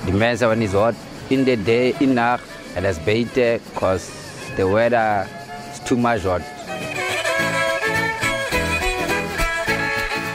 Die 0.07 0.15
mense 0.15 0.47
wat 0.47 0.63
nie 0.63 0.71
so 0.71 0.87
in 1.31 1.45
the 1.45 1.57
day 1.57 1.95
in 2.01 2.15
nag, 2.15 2.41
and 2.77 2.87
it's 2.87 2.99
beter 3.03 3.59
cause 3.75 4.11
the 4.57 4.67
weather 4.67 5.27
is 5.73 5.81
too 5.81 5.99
much 5.99 6.23
hot. 6.23 6.60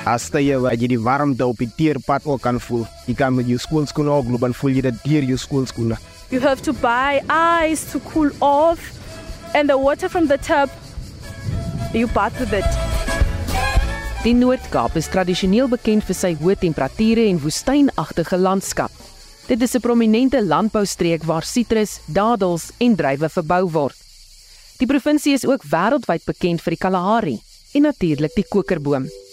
As 0.06 0.30
jy 0.30 0.53
waar 0.62 0.76
jy 0.78 0.86
die 0.86 1.01
warmte 1.01 1.47
op 1.49 1.58
die 1.58 1.72
teerpad 1.74 2.28
ook 2.30 2.41
kan 2.45 2.60
voel. 2.62 2.86
Jy 3.08 3.16
kan 3.18 3.34
met 3.34 3.47
jou 3.49 3.58
skoolskoene 3.58 4.12
ook 4.14 4.28
loop 4.30 4.43
en 4.45 4.53
voel 4.53 4.76
jy 4.78 4.82
dit 4.86 4.99
deur 5.01 5.24
jou 5.24 5.38
skoolskoene. 5.38 5.97
You 6.30 6.41
have 6.41 6.62
to 6.62 6.74
buy 6.74 7.24
ice 7.66 7.89
to 7.89 7.99
cool 8.14 8.30
off 8.39 8.93
and 9.56 9.68
the 9.68 9.78
water 9.78 10.08
from 10.08 10.28
the 10.28 10.38
tap 10.38 10.70
you 11.91 12.06
bath 12.14 12.38
with 12.38 12.53
it. 12.53 12.70
Die 14.22 14.34
Noord-Kaap 14.38 14.93
is 14.97 15.10
tradisioneel 15.10 15.72
bekend 15.74 16.06
vir 16.06 16.18
sy 16.18 16.36
hoë 16.38 16.60
temperature 16.62 17.26
en 17.26 17.41
woestynagtige 17.41 18.38
landskap. 18.38 18.93
Dit 19.49 19.62
is 19.62 19.74
'n 19.74 19.82
prominente 19.82 20.45
landboustreek 20.45 21.24
waar 21.24 21.43
sitrus, 21.43 21.99
dadels 22.06 22.70
en 22.78 22.95
druiwe 22.95 23.30
verbou 23.30 23.72
word. 23.72 23.97
Die 24.78 24.88
provinsie 24.88 25.34
is 25.34 25.45
ook 25.45 25.64
wêreldwyd 25.64 26.26
bekend 26.26 26.62
vir 26.62 26.72
die 26.72 26.84
Kalahari 26.84 27.39
en 27.74 27.82
natuurlik 27.82 28.36
die 28.36 28.45
kokerboom. 28.49 29.24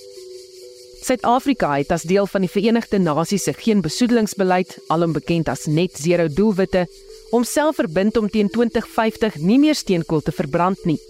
Suid-Afrika 1.03 1.73
het 1.81 1.91
as 1.91 2.05
deel 2.07 2.29
van 2.31 2.45
die 2.45 2.51
Verenigde 2.51 2.99
Nasies 3.03 3.43
se 3.49 3.53
geen 3.59 3.81
besoedelingsbeleid, 3.83 4.77
alom 4.87 5.13
bekend 5.17 5.49
as 5.51 5.65
net 5.67 5.97
zero 5.99 6.29
doelwitte, 6.31 6.85
homself 7.33 7.81
verbind 7.81 8.17
om 8.17 8.29
teen 8.31 8.51
2050 8.51 9.41
nie 9.43 9.59
meer 9.59 9.75
steenkool 9.75 10.23
te 10.23 10.31
verbrand 10.31 10.85
nie. 10.87 11.01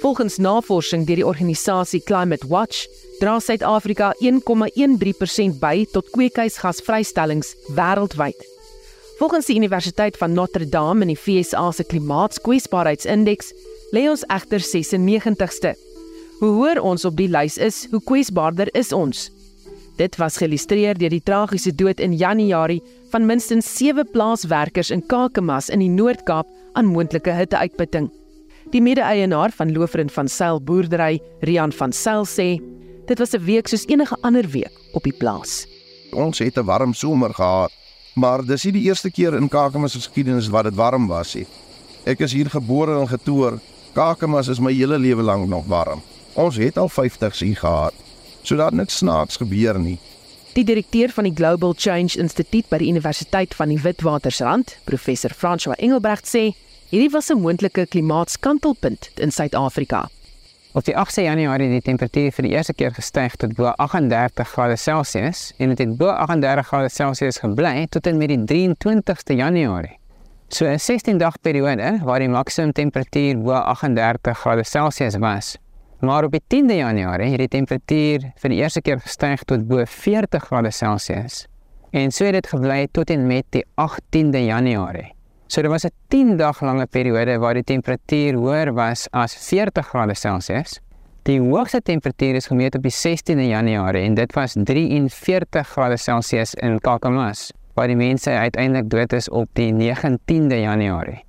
Volgens 0.00 0.38
navorsing 0.40 1.04
deur 1.06 1.20
die 1.20 1.26
organisasie 1.28 2.00
Climate 2.00 2.48
Watch, 2.48 2.86
dra 3.20 3.36
Suid-Afrika 3.36 4.14
1,13% 4.24 5.60
by 5.60 5.84
tot 5.92 6.08
kweekhuisgasvrystellings 6.16 7.52
wêreldwyd. 7.76 8.48
Volgens 9.20 9.46
die 9.46 9.60
Universiteit 9.60 10.16
van 10.16 10.32
Notre 10.32 10.64
Dame 10.64 11.04
in 11.04 11.12
die 11.12 11.20
VSA 11.20 11.68
se 11.76 11.84
klimaatskwesbaarheidsindeks 11.84 13.52
lê 13.92 14.08
ons 14.08 14.24
egter 14.32 14.64
96ste. 14.64 15.76
Hoe 16.42 16.50
hoër 16.50 16.80
ons 16.82 17.04
op 17.06 17.14
die 17.14 17.28
lys 17.30 17.54
is, 17.62 17.84
hoe 17.92 18.00
kwesbaarder 18.02 18.66
is 18.74 18.88
ons. 18.90 19.28
Dit 19.94 20.16
was 20.18 20.40
geillustreer 20.42 20.98
deur 20.98 21.12
die 21.14 21.22
tragiese 21.22 21.70
dood 21.70 22.00
in 22.02 22.16
Januarie 22.18 22.80
van 23.12 23.28
minstens 23.28 23.68
7 23.76 24.08
plaaswerkers 24.10 24.90
in 24.90 25.04
Kakamas 25.06 25.68
in 25.70 25.84
die 25.84 25.92
Noord-Kaap 25.92 26.50
aan 26.74 26.90
moontlike 26.90 27.30
hitteuitputting. 27.30 28.08
Die 28.74 28.82
mede-eienaar 28.82 29.54
van 29.54 29.70
Lofrend 29.70 30.10
van 30.10 30.26
Sail 30.26 30.58
boerdery, 30.58 31.20
Rian 31.46 31.70
van 31.78 31.94
Sail 31.94 32.26
sê, 32.26 32.58
dit 33.06 33.18
was 33.22 33.34
'n 33.38 33.44
week 33.46 33.68
soos 33.68 33.86
enige 33.86 34.16
ander 34.22 34.48
week 34.50 34.74
op 34.94 35.04
die 35.04 35.14
plaas. 35.14 35.66
Ons 36.10 36.38
het 36.38 36.58
'n 36.58 36.66
warm 36.66 36.92
somer 36.92 37.34
gehad, 37.34 37.70
maar 38.16 38.44
dis 38.44 38.64
nie 38.64 38.72
die 38.72 38.88
eerste 38.88 39.10
keer 39.10 39.34
in 39.34 39.48
Kakamas 39.48 39.94
geskiedenis 39.94 40.48
wat 40.48 40.64
dit 40.64 40.74
warm 40.74 41.06
was 41.06 41.34
nie. 41.34 41.46
Ek 42.04 42.20
is 42.20 42.32
hier 42.32 42.50
gebore 42.50 43.00
en 43.00 43.08
getoer. 43.08 43.60
Kakamas 43.94 44.48
is 44.48 44.58
my 44.58 44.72
hele 44.72 44.98
lewe 44.98 45.22
lank 45.22 45.48
nog 45.48 45.66
warm. 45.66 46.02
Ons 46.34 46.56
het 46.56 46.78
al 46.78 46.90
50s 46.90 47.38
hier 47.38 47.56
gehad. 47.56 47.94
So 48.42 48.56
dat 48.56 48.72
niks 48.72 48.96
snaaks 48.96 49.36
gebeur 49.36 49.78
nie. 49.78 49.98
Die 50.52 50.64
direkteur 50.64 51.08
van 51.08 51.24
die 51.24 51.34
Global 51.34 51.74
Change 51.76 52.18
Institute 52.18 52.68
by 52.68 52.78
die 52.78 52.88
Universiteit 52.88 53.54
van 53.54 53.68
die 53.68 53.80
Witwatersrand, 53.80 54.76
professor 54.84 55.32
François 55.32 55.76
Engelbrecht 55.78 56.28
sê, 56.28 56.52
Hierdie 56.92 57.12
was 57.12 57.30
'n 57.30 57.40
moontlike 57.40 57.86
klimaatskantelpunt 57.86 59.10
in 59.14 59.32
Suid-Afrika. 59.32 60.08
Op 60.72 60.84
die 60.84 60.96
8 60.96 61.14
Januarie 61.14 61.66
het 61.66 61.84
die 61.84 61.96
temperatuur 61.96 62.32
vir 62.32 62.42
die 62.42 62.52
eerste 62.52 62.74
keer 62.74 62.92
gestyg 62.92 63.36
tot 63.36 63.54
bo 63.54 63.64
38 63.64 64.48
grade 64.48 64.76
Celsius 64.76 65.52
en 65.56 65.68
dit 65.68 65.78
het 65.78 65.96
bo 65.96 66.06
38 66.06 66.66
grade 66.66 66.88
Celsius 66.88 67.38
gebly 67.38 67.86
tot 67.88 68.06
en 68.06 68.16
met 68.16 68.28
die 68.28 68.44
23ste 68.44 69.34
Januarie. 69.36 69.98
So 70.48 70.66
'n 70.66 70.78
16 70.78 71.18
dag 71.18 71.40
periode 71.40 72.00
waar 72.04 72.18
die 72.18 72.28
maksimum 72.28 72.72
temperatuur 72.72 73.38
bo 73.38 73.52
38 73.52 74.38
grade 74.38 74.64
Celsius 74.64 75.16
was. 75.16 75.56
Maar 76.02 76.24
op 76.24 76.32
die 76.34 76.42
10de 76.42 76.74
Januarie 76.74 77.30
het 77.30 77.38
die 77.38 77.48
temperatuur 77.48 78.24
vir 78.42 78.50
die 78.50 78.56
eerste 78.58 78.80
keer 78.82 78.98
gestyg 78.98 79.44
tot 79.46 79.68
bo 79.70 79.84
40 79.86 80.48
grade 80.48 80.70
Celsius. 80.74 81.44
En 81.94 82.10
so 82.10 82.26
het 82.26 82.34
dit 82.40 82.48
gebly 82.50 82.88
tot 82.90 83.10
en 83.14 83.26
met 83.26 83.46
die 83.54 83.62
18de 83.78 84.40
Januarie. 84.48 85.12
So 85.46 85.62
dit 85.62 85.70
was 85.70 85.84
'n 85.84 85.94
10 86.08 86.36
dag 86.36 86.60
lange 86.60 86.86
periode 86.86 87.38
waar 87.38 87.54
die 87.54 87.62
temperatuur 87.62 88.34
hoër 88.34 88.72
was 88.74 89.06
as 89.10 89.36
40 89.36 89.86
grade 89.86 90.14
Celsius. 90.14 90.80
Die 91.22 91.40
hoogste 91.40 91.82
temperatuur 91.82 92.34
is 92.34 92.46
gemeet 92.46 92.74
op 92.74 92.82
die 92.82 92.90
16de 92.90 93.46
Januarie 93.46 94.02
en 94.02 94.14
dit 94.14 94.32
was 94.32 94.56
43 94.58 95.68
grade 95.68 95.96
Celsius 95.96 96.54
in 96.54 96.80
Kakamas, 96.80 97.52
waar 97.74 97.86
die 97.86 97.96
mense 97.96 98.30
uiteindelik 98.30 98.90
dood 98.90 99.12
is 99.12 99.28
op 99.28 99.48
die 99.52 99.72
19de 99.72 100.60
Januarie. 100.60 101.24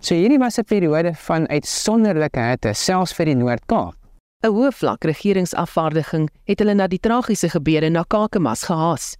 So 0.00 0.14
hierdie 0.14 0.38
was 0.38 0.58
'n 0.58 0.64
periode 0.64 1.14
van 1.14 1.48
uitsonderlike 1.48 2.40
hitte 2.40 2.72
selfs 2.74 3.12
vir 3.12 3.24
die 3.24 3.36
Noord-Kaap. 3.36 3.97
'n 4.38 4.52
Hoë 4.54 4.68
vlak 4.70 5.02
regeringsafvaardiging 5.08 6.28
het 6.46 6.60
hulle 6.62 6.74
na 6.78 6.86
die 6.86 7.00
tragiese 7.02 7.48
gebeure 7.50 7.88
na 7.90 8.04
Kakamas 8.06 8.60
gehaas. 8.68 9.16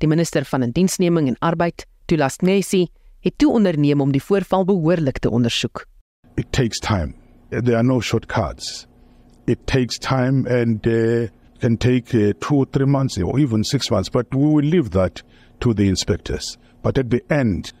Die 0.00 0.08
minister 0.08 0.46
van 0.48 0.62
Indiensneming 0.64 1.26
en 1.28 1.36
Arbeid, 1.40 1.84
Tulas 2.08 2.38
Nesi, 2.40 2.86
het 3.20 3.34
toe 3.36 3.50
onderneem 3.52 4.00
om 4.00 4.12
die 4.12 4.22
voorval 4.22 4.64
behoorlik 4.64 5.18
te 5.18 5.30
ondersoek. 5.30 5.84
It 6.36 6.52
takes 6.52 6.80
time. 6.80 7.12
There 7.50 7.76
are 7.76 7.82
no 7.82 8.00
shortcuts. 8.00 8.86
It 9.46 9.66
takes 9.66 9.98
time 9.98 10.48
and 10.48 10.86
uh, 10.86 11.28
can 11.60 11.76
take 11.76 12.14
uh, 12.14 12.32
2 12.40 12.56
or 12.56 12.66
3 12.70 12.86
months 12.86 13.18
or 13.18 13.38
even 13.38 13.64
6 13.64 13.90
months 13.90 14.08
but 14.08 14.26
we 14.34 14.46
will 14.46 14.64
leave 14.64 14.90
that 14.90 15.22
to 15.60 15.74
the 15.74 15.86
inspectors. 15.88 16.56
But 16.82 16.96
at 16.96 17.10
the 17.10 17.20
end 17.28 17.72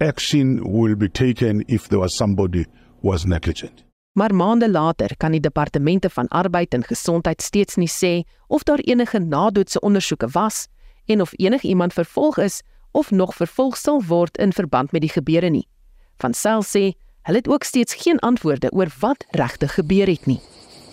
action 0.00 0.64
will 0.64 0.96
be 0.96 1.08
taken 1.08 1.62
if 1.68 1.88
there 1.88 2.00
was 2.00 2.16
somebody 2.16 2.66
was 3.02 3.24
negligent. 3.24 3.84
Maar 4.12 4.34
maande 4.34 4.70
later 4.70 5.16
kan 5.16 5.30
die 5.30 5.40
departemente 5.40 6.10
van 6.10 6.28
arbeid 6.28 6.74
en 6.74 6.84
gesondheid 6.84 7.42
steeds 7.42 7.76
nie 7.76 7.90
sê 7.90 8.22
of 8.46 8.62
daar 8.62 8.78
enige 8.78 9.18
nadoetse 9.18 9.80
ondersoeke 9.80 10.28
was 10.32 10.66
en 11.06 11.20
of 11.20 11.30
enigiemand 11.36 11.92
vervolg 11.92 12.38
is 12.38 12.62
of 12.90 13.10
nog 13.10 13.34
vervolg 13.34 13.76
sal 13.76 14.02
word 14.02 14.38
in 14.38 14.52
verband 14.52 14.92
met 14.92 15.00
die 15.00 15.10
gebeure 15.10 15.50
nie. 15.50 15.68
Van 16.18 16.34
Sel 16.34 16.62
sê 16.62 16.82
hulle 17.22 17.38
het 17.38 17.48
ook 17.48 17.62
steeds 17.62 17.94
geen 17.94 18.18
antwoorde 18.18 18.72
oor 18.72 18.90
wat 18.98 19.24
regtig 19.30 19.74
gebeur 19.74 20.06
het 20.06 20.26
nie. 20.26 20.40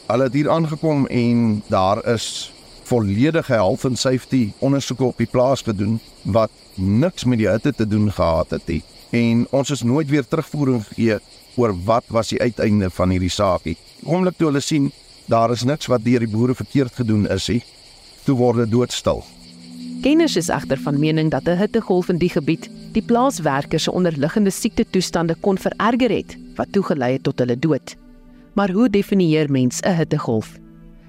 Hulle 0.08 0.24
het 0.24 0.34
hier 0.34 0.50
aangekom 0.50 1.08
en 1.08 1.64
daar 1.68 2.06
is 2.06 2.54
volledige 2.84 3.54
health 3.54 3.86
and 3.86 4.00
safety 4.00 4.52
ondersoeke 4.60 5.04
op 5.04 5.18
die 5.18 5.28
plaas 5.32 5.62
gedoen 5.62 6.00
wat 6.22 6.52
niks 6.76 7.24
met 7.24 7.42
die 7.42 7.50
hitte 7.50 7.74
te 7.74 7.88
doen 7.88 8.12
gehad 8.12 8.50
het 8.50 8.68
nie. 8.68 8.84
En 9.10 9.48
ons 9.50 9.70
is 9.70 9.82
nooit 9.82 10.08
weer 10.10 10.28
terugvoering 10.28 10.86
gegee 10.86 11.20
oor 11.58 11.74
wat 11.86 12.06
was 12.14 12.30
die 12.30 12.42
uiteinde 12.42 12.90
van 12.90 13.10
hierdie 13.10 13.34
saak 13.34 13.66
nie. 13.66 13.78
Oomblik 14.06 14.38
toe 14.38 14.52
hulle 14.52 14.62
sien 14.62 14.92
daar 15.28 15.52
is 15.52 15.66
niks 15.68 15.90
wat 15.92 16.06
deur 16.06 16.24
die 16.24 16.32
boere 16.32 16.56
verkeerd 16.56 16.94
gedoen 16.96 17.28
is 17.34 17.50
nie, 17.52 17.64
toe 18.26 18.38
word 18.40 18.64
dit 18.64 18.72
doodstil. 18.72 19.24
Kenners 20.02 20.38
is 20.38 20.52
egter 20.54 20.80
van 20.80 21.00
mening 21.00 21.32
dat 21.32 21.48
'n 21.48 21.58
hittegolf 21.58 22.10
in 22.10 22.18
die 22.18 22.30
gebied 22.30 22.70
die 22.94 23.02
plaaswerkers 23.02 23.84
se 23.84 23.92
onderliggende 23.92 24.50
siektetoestande 24.50 25.36
kon 25.42 25.58
vererger 25.58 26.10
het 26.10 26.38
wat 26.56 26.72
toegelei 26.72 27.14
het 27.14 27.24
tot 27.24 27.40
hulle 27.40 27.60
dood. 27.60 27.96
Maar 28.54 28.72
hoe 28.72 28.90
definieer 28.90 29.52
mens 29.52 29.82
'n 29.82 29.96
hittegolf? 29.96 30.60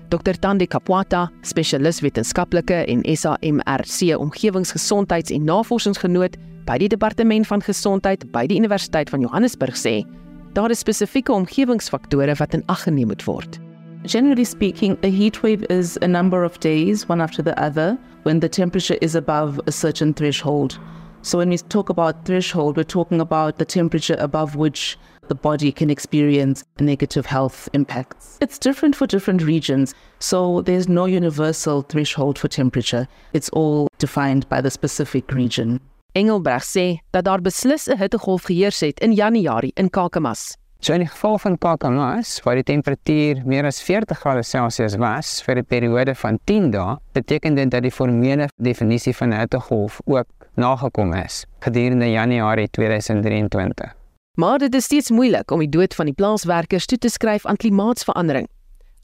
Dr 0.09 0.39
Tandi 0.41 0.67
Kapwata, 0.67 1.31
spesialis 1.43 2.01
wetenskaplike 2.01 2.75
en 2.75 3.17
SAMRC 3.17 4.17
omgewingsgesondheids- 4.17 5.31
en 5.31 5.45
navorsingsgenoot 5.45 6.37
by 6.65 6.79
die 6.79 6.89
Departement 6.89 7.47
van 7.47 7.63
Gesondheid 7.63 8.31
by 8.33 8.47
die 8.47 8.57
Universiteit 8.57 9.11
van 9.11 9.21
Johannesburg 9.21 9.77
sê, 9.77 10.05
daar 10.53 10.71
is 10.71 10.79
spesifieke 10.79 11.33
omgewingsfaktore 11.33 12.35
wat 12.35 12.55
in 12.55 12.63
ag 12.67 12.83
geneem 12.83 13.07
moet 13.07 13.25
word. 13.25 13.59
Generally 14.05 14.45
speaking, 14.45 14.97
a 15.03 15.11
heat 15.11 15.41
wave 15.43 15.67
is 15.69 15.99
a 16.03 16.07
number 16.07 16.45
of 16.45 16.59
days, 16.59 17.07
one 17.09 17.23
after 17.23 17.43
the 17.43 17.55
other, 17.57 17.99
when 18.23 18.41
the 18.41 18.49
temperature 18.49 18.99
is 19.01 19.15
above 19.15 19.61
a 19.67 19.73
certain 19.73 20.15
threshold. 20.15 20.79
So, 21.23 21.39
when 21.39 21.49
we 21.49 21.59
talk 21.59 21.89
about 21.89 22.25
threshold, 22.25 22.77
we're 22.77 22.85
talking 22.85 23.21
about 23.21 23.59
the 23.59 23.65
temperature 23.65 24.17
above 24.19 24.55
which 24.55 24.97
the 25.29 25.35
body 25.35 25.73
can 25.73 25.91
experience 25.91 26.65
negative 26.81 27.27
health 27.27 27.69
impacts. 27.73 28.39
It's 28.41 28.59
different 28.59 28.97
for 28.97 29.07
different 29.07 29.43
regions, 29.43 29.95
so 30.21 30.63
there's 30.63 30.89
no 30.89 31.05
universal 31.05 31.83
threshold 31.83 32.39
for 32.39 32.49
temperature. 32.49 33.09
It's 33.33 33.49
all 33.51 33.89
defined 33.99 34.49
by 34.49 34.61
the 34.61 34.71
specific 34.71 35.33
region. 35.33 35.81
Engelbreg 36.19 36.65
sê 36.67 36.87
dat 37.11 37.25
daar 37.25 37.41
beslis 37.41 37.87
'n 37.87 37.97
hittegolf 37.97 38.43
geheers 38.43 38.81
het 38.81 39.01
in 39.01 39.13
Januarie 39.13 39.73
in 39.75 39.91
Kakamas. 39.91 40.57
So 40.81 40.93
in 40.93 41.01
die 41.01 41.09
geval 41.09 41.39
van 41.39 41.59
Kakamas, 41.59 42.41
waar 42.43 42.55
die 42.55 42.63
temperatuur 42.63 43.43
meer 43.45 43.65
as 43.65 43.83
40 43.83 44.19
grade 44.19 44.43
Celsius 44.43 44.97
was 44.97 45.43
vir 45.43 45.57
'n 45.57 45.65
periode 45.65 46.15
van 46.15 46.39
10 46.45 46.71
dae, 46.71 46.97
beteken 47.13 47.55
dit 47.55 47.71
dat 47.71 47.83
die 47.83 47.91
formele 47.91 48.49
definisie 48.57 49.17
van 49.17 49.29
'n 49.29 49.39
hittegolf 49.39 50.01
ook 50.05 50.27
nagekom 50.55 51.15
is 51.15 51.45
gedurende 51.61 52.11
Januarie 52.11 52.69
2023. 52.71 53.95
Maar 54.35 54.59
dit 54.59 54.75
is 54.75 54.85
steeds 54.85 55.11
moeilik 55.11 55.51
om 55.51 55.59
die 55.59 55.69
dood 55.69 55.95
van 55.95 56.05
die 56.05 56.15
plaaswerkers 56.15 56.87
toe 56.87 56.99
te 56.99 57.09
skryf 57.09 57.47
aan 57.47 57.57
klimaatsverandering. 57.57 58.49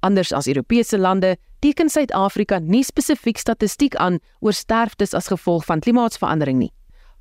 Anders 0.00 0.32
as 0.32 0.46
Europese 0.46 0.98
lande, 0.98 1.36
teken 1.58 1.88
Suid-Afrika 1.88 2.58
nie 2.58 2.84
spesifiek 2.84 3.38
statistiek 3.38 3.94
aan 3.96 4.18
oor 4.40 4.52
sterftes 4.52 5.14
as 5.14 5.26
gevolg 5.26 5.64
van 5.64 5.80
klimaatsverandering 5.80 6.58
nie. 6.58 6.72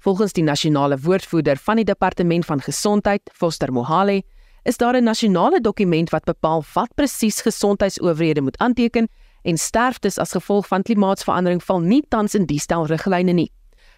Volgens 0.03 0.33
die 0.33 0.43
nasionale 0.43 0.97
woordvoerder 0.99 1.57
van 1.57 1.75
die 1.79 1.85
departement 1.85 2.45
van 2.45 2.61
gesondheid, 2.61 3.21
Foster 3.33 3.71
Mohale, 3.71 4.23
is 4.63 4.77
daar 4.77 4.95
'n 4.95 5.03
nasionale 5.03 5.61
dokument 5.61 6.09
wat 6.09 6.23
bepaal 6.23 6.63
wat 6.73 6.93
presies 6.95 7.41
gesondheidsowerhede 7.41 8.41
moet 8.41 8.57
aanteken 8.57 9.07
en 9.41 9.57
sterftes 9.57 10.17
as 10.17 10.31
gevolg 10.31 10.67
van 10.67 10.81
klimaatsverandering 10.81 11.63
val 11.63 11.79
nie 11.79 12.05
tans 12.07 12.35
in 12.35 12.45
die 12.45 12.59
stel 12.59 12.85
riglyne 12.85 13.31
nie. 13.31 13.51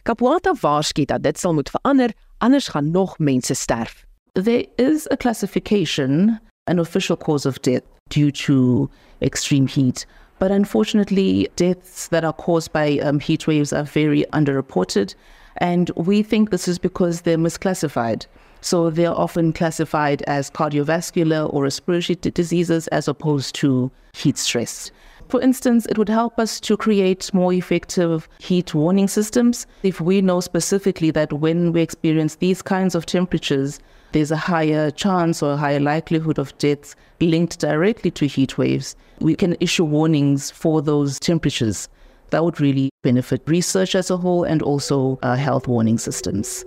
Kapwata 0.04 0.54
waarsku 0.62 1.06
dat 1.06 1.24
dit 1.24 1.40
sal 1.40 1.54
moet 1.54 1.70
verander, 1.70 2.14
anders 2.38 2.68
gaan 2.68 2.92
nog 2.92 3.18
mense 3.18 3.54
sterf. 3.54 4.06
There 4.32 4.66
is 4.76 5.12
a 5.12 5.16
classification, 5.16 6.40
an 6.64 6.80
official 6.80 7.18
cause 7.18 7.48
of 7.48 7.60
death 7.60 7.84
due 8.10 8.32
to 8.32 8.90
extreme 9.20 9.68
heat. 9.68 10.06
But 10.38 10.52
unfortunately, 10.52 11.50
deaths 11.56 12.08
that 12.08 12.24
are 12.24 12.36
caused 12.36 12.72
by 12.72 13.00
um, 13.04 13.20
heat 13.20 13.46
waves 13.46 13.74
are 13.74 13.86
very 13.86 14.26
underreported. 14.30 15.16
And 15.58 15.90
we 15.96 16.24
think 16.24 16.50
this 16.50 16.68
is 16.68 16.78
because 16.78 17.22
they're 17.22 17.38
misclassified. 17.38 18.26
So 18.62 18.90
they're 18.90 19.12
often 19.12 19.54
classified 19.54 20.24
as 20.24 20.50
cardiovascular 20.50 21.54
or 21.54 21.64
respiratory 21.64 22.16
diseases 22.16 22.88
as 22.88 23.08
opposed 23.08 23.54
to 23.56 23.92
heat 24.14 24.38
stress. 24.38 24.92
For 25.28 25.42
instance, 25.42 25.86
it 25.88 25.98
would 25.98 26.10
help 26.10 26.38
us 26.38 26.60
to 26.62 26.78
create 26.78 27.34
more 27.34 27.52
effective 27.52 28.30
heat 28.40 28.76
warning 28.76 29.08
systems 29.08 29.66
if 29.82 30.00
we 30.00 30.22
know 30.22 30.40
specifically 30.40 31.10
that 31.12 31.34
when 31.34 31.74
we 31.74 31.82
experience 31.82 32.36
these 32.36 32.62
kinds 32.62 32.94
of 32.94 33.06
temperatures, 33.06 33.80
there's 34.12 34.32
a 34.32 34.38
higher 34.38 34.92
chance 34.92 35.42
or 35.42 35.54
a 35.54 35.58
higher 35.58 35.80
likelihood 35.80 36.38
of 36.38 36.56
deaths 36.58 36.96
linked 37.20 37.60
directly 37.60 38.12
to 38.12 38.28
heat 38.28 38.58
waves. 38.58 38.96
We 39.20 39.36
can 39.36 39.58
issue 39.60 39.84
warnings 39.84 40.52
for 40.52 40.82
those 40.82 41.20
temperatures. 41.20 41.90
That 42.30 42.42
would 42.42 42.60
really 42.60 42.90
benefit 43.02 43.42
research 43.46 43.96
as 43.96 44.10
a 44.10 44.18
whole 44.18 44.48
and 44.48 44.64
also 44.64 45.18
uh, 45.22 45.36
health 45.36 45.68
warning 45.68 46.00
systems. 46.00 46.64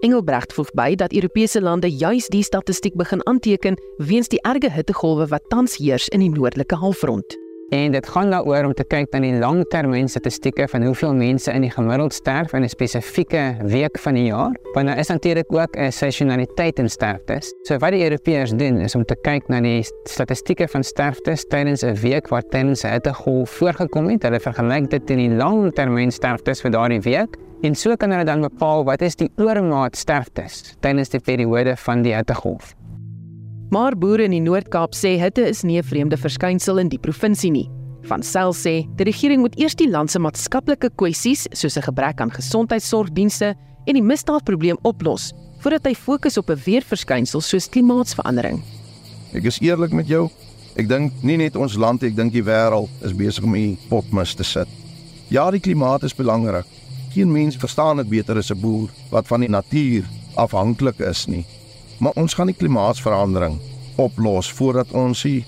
Engelbrecht 0.00 0.52
voeg 0.52 0.72
by 0.74 0.94
dat 0.94 1.12
Europese 1.12 1.60
lande 1.60 1.88
juis 1.88 2.28
die 2.28 2.42
statistiek 2.42 2.96
begin 2.96 3.26
aanteken 3.26 3.78
weens 3.96 4.28
die 4.28 4.42
erge 4.42 4.70
hittegolwe 4.70 5.26
wat 5.26 5.48
tans 5.48 5.76
heers 5.76 6.08
in 6.08 6.20
die 6.20 6.28
noordelike 6.28 6.76
halfrond. 6.76 7.43
En 7.70 7.92
dit 7.92 8.08
gaan 8.08 8.30
daaroor 8.30 8.64
om 8.64 8.74
te 8.74 8.84
kyk 8.84 9.12
na 9.12 9.20
die 9.24 9.38
langtermyn 9.40 10.08
statistieke 10.08 10.66
van 10.68 10.84
hoeveel 10.84 11.14
mense 11.16 11.52
in 11.52 11.64
die 11.64 11.70
gemiddeld 11.72 12.12
sterf 12.12 12.52
in 12.52 12.62
'n 12.62 12.68
spesifieke 12.68 13.56
week 13.62 13.98
van 13.98 14.14
die 14.14 14.24
jaar. 14.24 14.52
Want 14.74 14.86
daar 14.86 14.98
is 14.98 15.08
natuurlik 15.08 15.52
ook 15.52 15.76
'n 15.76 15.90
seisonaliteit 15.90 16.78
in 16.78 16.90
sterftes. 16.90 17.54
So 17.62 17.78
wat 17.78 17.90
die 17.90 18.04
Europeërs 18.04 18.50
doen 18.50 18.80
is 18.80 18.94
om 18.94 19.04
te 19.04 19.16
kyk 19.16 19.48
na 19.48 19.60
die 19.60 19.86
statistieke 20.04 20.68
van 20.68 20.84
sterftes 20.84 21.44
tydens 21.44 21.82
'n 21.82 21.94
week 21.94 22.28
waar 22.28 22.42
tydens 22.42 22.84
'n 22.84 22.88
hittegolf 22.88 23.50
voorgekom 23.50 24.08
het. 24.08 24.22
Hulle 24.22 24.40
vergelyk 24.40 24.90
dit 24.90 25.06
teen 25.06 25.18
die 25.18 25.36
langtermyn 25.36 26.10
sterftes 26.10 26.60
vir 26.60 26.70
daardie 26.70 27.00
week. 27.00 27.36
En 27.62 27.74
so 27.74 27.96
kan 27.96 28.10
hulle 28.10 28.24
dan 28.24 28.40
bepaal 28.40 28.84
wat 28.84 29.02
is 29.02 29.16
die 29.16 29.30
oormaat 29.36 29.96
sterftes 29.96 30.76
tydens 30.80 31.08
die 31.08 31.20
periode 31.20 31.76
van 31.76 32.02
die 32.02 32.14
hittegolf. 32.14 32.74
Maar 33.74 33.96
boere 33.98 34.22
in 34.28 34.30
die 34.30 34.42
Noord-Kaap 34.44 34.92
sê 34.94 35.16
hitte 35.18 35.42
is 35.50 35.64
nie 35.66 35.80
'n 35.80 35.82
vreemde 35.82 36.16
verskynsel 36.16 36.78
in 36.78 36.88
die 36.88 36.98
provinsie 36.98 37.50
nie. 37.50 37.70
Van 38.02 38.22
Sail 38.22 38.52
sê 38.52 38.86
die 38.96 39.04
regering 39.04 39.40
moet 39.40 39.58
eers 39.58 39.74
die 39.74 39.90
land 39.90 40.10
se 40.10 40.18
maatskaplike 40.18 40.90
kwessies 40.94 41.48
soos 41.50 41.76
'n 41.76 41.82
gebrek 41.82 42.20
aan 42.20 42.30
gesondheidsorgdienste 42.30 43.56
en 43.86 43.94
die 43.94 44.02
misdaadprobleem 44.02 44.78
oplos 44.82 45.32
voordat 45.58 45.86
hy 45.86 45.94
fokus 45.94 46.38
op 46.38 46.50
'n 46.50 46.62
weerverskynsel 46.64 47.40
soos 47.40 47.68
klimaatsverandering. 47.68 48.62
Ek 49.32 49.44
is 49.44 49.58
eerlik 49.58 49.92
met 49.92 50.06
jou. 50.06 50.30
Ek 50.76 50.88
dink 50.88 51.12
nie 51.22 51.36
net 51.36 51.56
ons 51.56 51.74
land, 51.74 52.02
ek 52.02 52.14
dink 52.14 52.32
die 52.32 52.44
wêreld 52.44 52.88
is 53.02 53.12
besig 53.12 53.42
om 53.42 53.54
hier 53.54 53.76
potmis 53.88 54.34
te 54.34 54.44
sit. 54.44 54.68
Ja, 55.30 55.50
die 55.50 55.60
klimaat 55.60 56.04
is 56.04 56.14
belangrik. 56.14 56.66
Geen 57.12 57.32
mens 57.32 57.56
verstaan 57.56 57.96
dit 57.96 58.08
beter 58.08 58.36
as 58.36 58.50
'n 58.50 58.60
boer 58.60 58.88
wat 59.10 59.26
van 59.26 59.40
die 59.40 59.50
natuur 59.50 60.04
afhanklik 60.36 61.00
is 61.00 61.26
nie. 61.26 61.44
Maar 62.04 62.12
ons 62.20 62.34
gaan 62.36 62.50
die 62.50 62.56
klimaatsverandering 62.58 63.54
oplos 63.96 64.50
voordat 64.52 64.90
ons 64.92 65.22
die, 65.24 65.44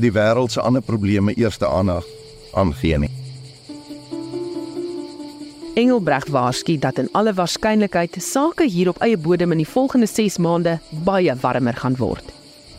die 0.00 0.12
wêreld 0.14 0.54
se 0.54 0.60
ander 0.64 0.80
probleme 0.80 1.34
eerste 1.36 1.68
aandag 1.68 2.06
aangee 2.56 2.96
nie. 3.02 3.10
Engelbrecht 5.76 6.28
waarsku 6.32 6.78
dat 6.80 7.00
in 7.02 7.10
alle 7.12 7.34
waarskynlikheid 7.36 8.16
sake 8.24 8.64
hier 8.68 8.88
op 8.88 9.02
eie 9.04 9.18
bodem 9.20 9.52
in 9.52 9.60
die 9.60 9.68
volgende 9.68 10.08
6 10.08 10.38
maande 10.40 10.78
baie 11.04 11.36
warmer 11.40 11.76
gaan 11.76 11.96
word. 12.00 12.24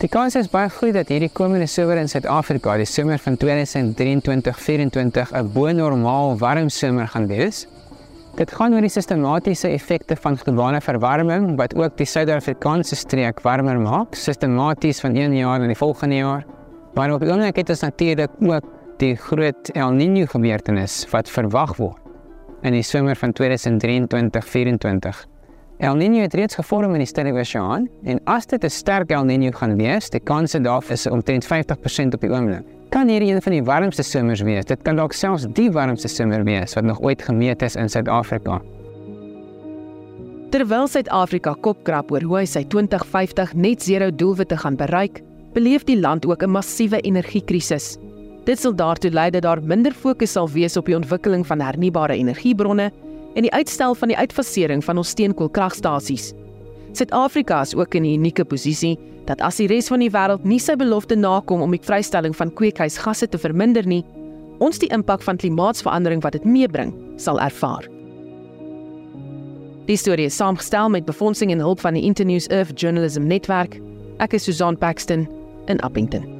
Die 0.01 0.09
kans 0.09 0.35
is 0.35 0.49
baie 0.49 0.69
groot 0.73 0.97
dat 0.97 1.13
hierdie 1.13 1.29
komende 1.33 1.69
somer 1.69 2.01
in 2.01 2.09
Suid-Afrika, 2.09 2.77
die 2.81 2.89
somer 2.89 3.21
van 3.21 3.37
2023-24, 3.37 5.33
'n 5.37 5.51
bo-normaal 5.53 6.37
warm 6.37 6.69
somer 6.69 7.07
gaan 7.07 7.27
wees. 7.27 7.67
Dit 8.33 8.49
gaan 8.49 8.73
oor 8.73 8.81
die 8.81 8.89
sistematiese 8.89 9.69
effekte 9.69 10.15
van 10.17 10.33
globale 10.41 10.79
verwarming 10.81 11.51
wat 11.59 11.75
ook 11.77 11.99
die 11.99 12.07
Suid-Afrikaanse 12.09 12.97
streek 12.97 13.43
warmer 13.45 13.77
maak, 13.77 14.17
sistematies 14.17 15.03
van 15.05 15.13
een 15.13 15.35
jaar 15.37 15.59
na 15.61 15.69
die 15.69 15.77
volgende 15.77 16.17
jaar. 16.17 16.41
Maar 16.97 17.13
op 17.13 17.21
die 17.21 17.29
oomblik 17.29 17.61
het 17.61 17.69
ons 17.69 17.85
natuurlik 17.85 18.33
ook 18.41 18.65
die 18.97 19.13
groot 19.21 19.69
El 19.77 19.93
Niño 19.93 20.25
gebeurtenis 20.33 21.03
wat 21.13 21.29
verwag 21.29 21.77
word 21.77 22.01
in 22.65 22.73
die 22.73 22.81
somer 22.81 23.13
van 23.21 23.37
2023-24. 23.37 25.23
El 25.77 26.01
Niño 26.01 26.25
het 26.25 26.33
reeds 26.33 26.57
gevorm 26.57 26.97
in 26.97 27.05
die 27.05 27.09
Stille 27.09 27.37
Oseaan 27.37 27.85
en 28.01 28.17
as 28.25 28.49
dit 28.49 28.63
'n 28.65 28.69
sterk 28.69 29.11
El 29.11 29.29
Niño 29.29 29.53
gaan 29.53 29.77
wees, 29.77 30.09
die 30.09 30.19
kans 30.19 30.51
daarvoor 30.51 30.91
is 30.91 31.05
omtrent 31.05 31.45
50% 31.45 32.13
op 32.13 32.21
die 32.21 32.31
oomblik. 32.31 32.65
Kan 32.93 33.09
hierdie 33.09 33.31
een 33.33 33.41
van 33.41 33.55
die 33.55 33.63
warmste 33.65 34.03
somers 34.05 34.43
wees? 34.45 34.67
Dit 34.69 34.83
kan 34.85 34.99
dalk 34.99 35.15
selfs 35.17 35.47
die 35.57 35.71
warmste 35.73 36.05
somer 36.11 36.43
wees 36.45 36.75
wat 36.77 36.85
nog 36.85 36.99
ooit 37.01 37.23
gemeet 37.25 37.63
is 37.65 37.73
in 37.73 37.89
Suid-Afrika. 37.89 38.59
Terwyl 40.53 40.85
Suid-Afrika 40.85 41.55
kopkrap 41.65 42.11
oor 42.13 42.21
hoe 42.21 42.37
hy 42.37 42.43
sy 42.45 42.61
2050 42.69 43.55
net 43.57 43.81
zero 43.81 44.11
doelwitte 44.13 44.59
gaan 44.61 44.77
bereik, 44.77 45.23
beleef 45.57 45.87
die 45.89 45.97
land 45.97 46.27
ook 46.29 46.43
'n 46.45 46.53
massiewe 46.53 47.01
energiekrisis. 47.01 47.97
Dit 48.45 48.59
sal 48.59 48.75
daartoe 48.75 49.11
lei 49.11 49.31
dat 49.31 49.41
daar 49.41 49.63
minder 49.63 49.91
fokus 49.91 50.31
sal 50.31 50.49
wees 50.49 50.77
op 50.77 50.85
die 50.85 50.95
ontwikkeling 50.95 51.47
van 51.47 51.61
hernubare 51.61 52.13
energiebronne 52.13 52.91
en 53.33 53.41
die 53.41 53.53
uitstel 53.53 53.95
van 53.95 54.07
die 54.07 54.17
uitfasering 54.17 54.83
van 54.83 54.97
ons 54.97 55.09
steenkoolkragstasies. 55.09 56.33
Suid-Afrika 56.93 57.61
is 57.61 57.75
ook 57.75 57.95
in 57.95 58.03
'n 58.03 58.13
unieke 58.19 58.45
posisie 58.45 58.99
dat 59.25 59.41
as 59.41 59.55
die 59.55 59.67
res 59.67 59.87
van 59.87 59.99
die 59.99 60.11
wêreld 60.11 60.43
nie 60.43 60.59
sy 60.59 60.75
belofte 60.75 61.15
nakom 61.15 61.61
om 61.61 61.71
die 61.71 61.81
vrystelling 61.81 62.35
van 62.35 62.53
kweekhuisgasse 62.53 63.29
te 63.29 63.37
verminder 63.37 63.87
nie, 63.87 64.03
ons 64.59 64.79
die 64.79 64.89
impak 64.89 65.21
van 65.21 65.37
klimaatsverandering 65.37 66.21
wat 66.21 66.31
dit 66.31 66.45
meebring, 66.45 66.93
sal 67.17 67.39
ervaar. 67.39 67.87
Die 69.85 69.97
storie 69.97 70.25
is 70.25 70.35
saamgestel 70.35 70.89
met 70.89 71.05
befondsing 71.05 71.51
en 71.51 71.59
hulp 71.59 71.79
van 71.79 71.93
die 71.93 72.03
Internews 72.03 72.47
Earth 72.47 72.79
Journalism 72.79 73.27
Netwerk. 73.27 73.81
Ek 74.19 74.33
is 74.33 74.43
Susan 74.43 74.77
Paxton 74.77 75.27
in 75.67 75.79
Appington. 75.79 76.32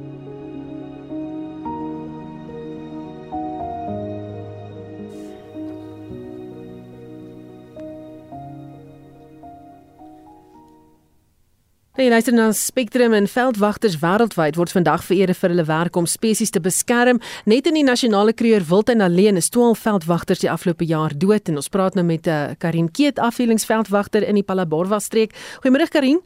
Hey, 11.94 12.08
luister 12.10 12.34
na 12.34 12.48
Spectrum 12.52 13.12
en 13.14 13.28
veldwagters 13.30 14.00
wêreldwyd 14.02 14.56
word 14.58 14.72
vandag 14.74 15.04
vereer 15.06 15.30
vir 15.30 15.52
hulle 15.52 15.64
werk 15.68 15.94
om 15.94 16.08
spesies 16.10 16.50
te 16.50 16.58
beskerm. 16.58 17.20
Net 17.46 17.68
in 17.70 17.76
die 17.78 17.84
nasionale 17.86 18.32
kreer 18.34 18.64
Wildtuin 18.66 19.04
alleen 19.06 19.38
is 19.38 19.46
12 19.54 19.78
veldwagters 19.78 20.42
die 20.42 20.50
afgelope 20.50 20.88
jaar 20.90 21.14
dood 21.14 21.52
en 21.52 21.60
ons 21.60 21.70
praat 21.70 21.94
nou 21.94 22.02
met 22.02 22.26
'n 22.26 22.30
uh, 22.30 22.50
eh, 22.50 22.56
Karin 22.58 22.90
Keet 22.90 23.20
afdelingsveldwagter 23.22 24.26
in 24.26 24.34
die 24.34 24.42
Palaborwa 24.42 24.98
streek. 24.98 25.36
Goeiemôre 25.62 25.86
Karin. 25.88 26.18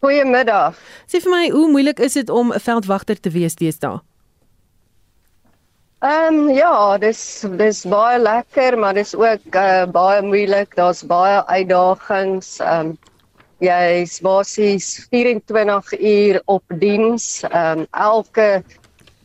Goeiemiddag. 0.00 0.74
Sê 1.06 1.22
vir 1.22 1.30
my, 1.30 1.50
hoe 1.50 1.70
moeilik 1.70 2.00
is 2.00 2.12
dit 2.12 2.28
om 2.30 2.52
'n 2.52 2.58
veldwagter 2.58 3.20
te 3.20 3.30
wees 3.30 3.54
deesdae? 3.54 4.00
Ehm 6.02 6.34
um, 6.34 6.50
ja, 6.50 6.98
dis 6.98 7.46
dis 7.56 7.84
baie 7.84 8.18
lekker, 8.18 8.78
maar 8.78 8.94
dis 8.94 9.14
ook 9.14 9.54
uh, 9.54 9.86
baie 9.86 10.22
moeilik. 10.22 10.74
Daar's 10.74 11.06
baie 11.06 11.46
uitdagings. 11.46 12.58
Ehm 12.58 12.86
um, 12.86 12.98
jy's 13.62 14.18
basies 14.22 15.06
24 15.10 15.92
uur 16.00 16.42
op 16.50 16.64
diens. 16.82 17.42
Ehm 17.46 17.84
um, 17.84 17.86
elke 17.90 18.64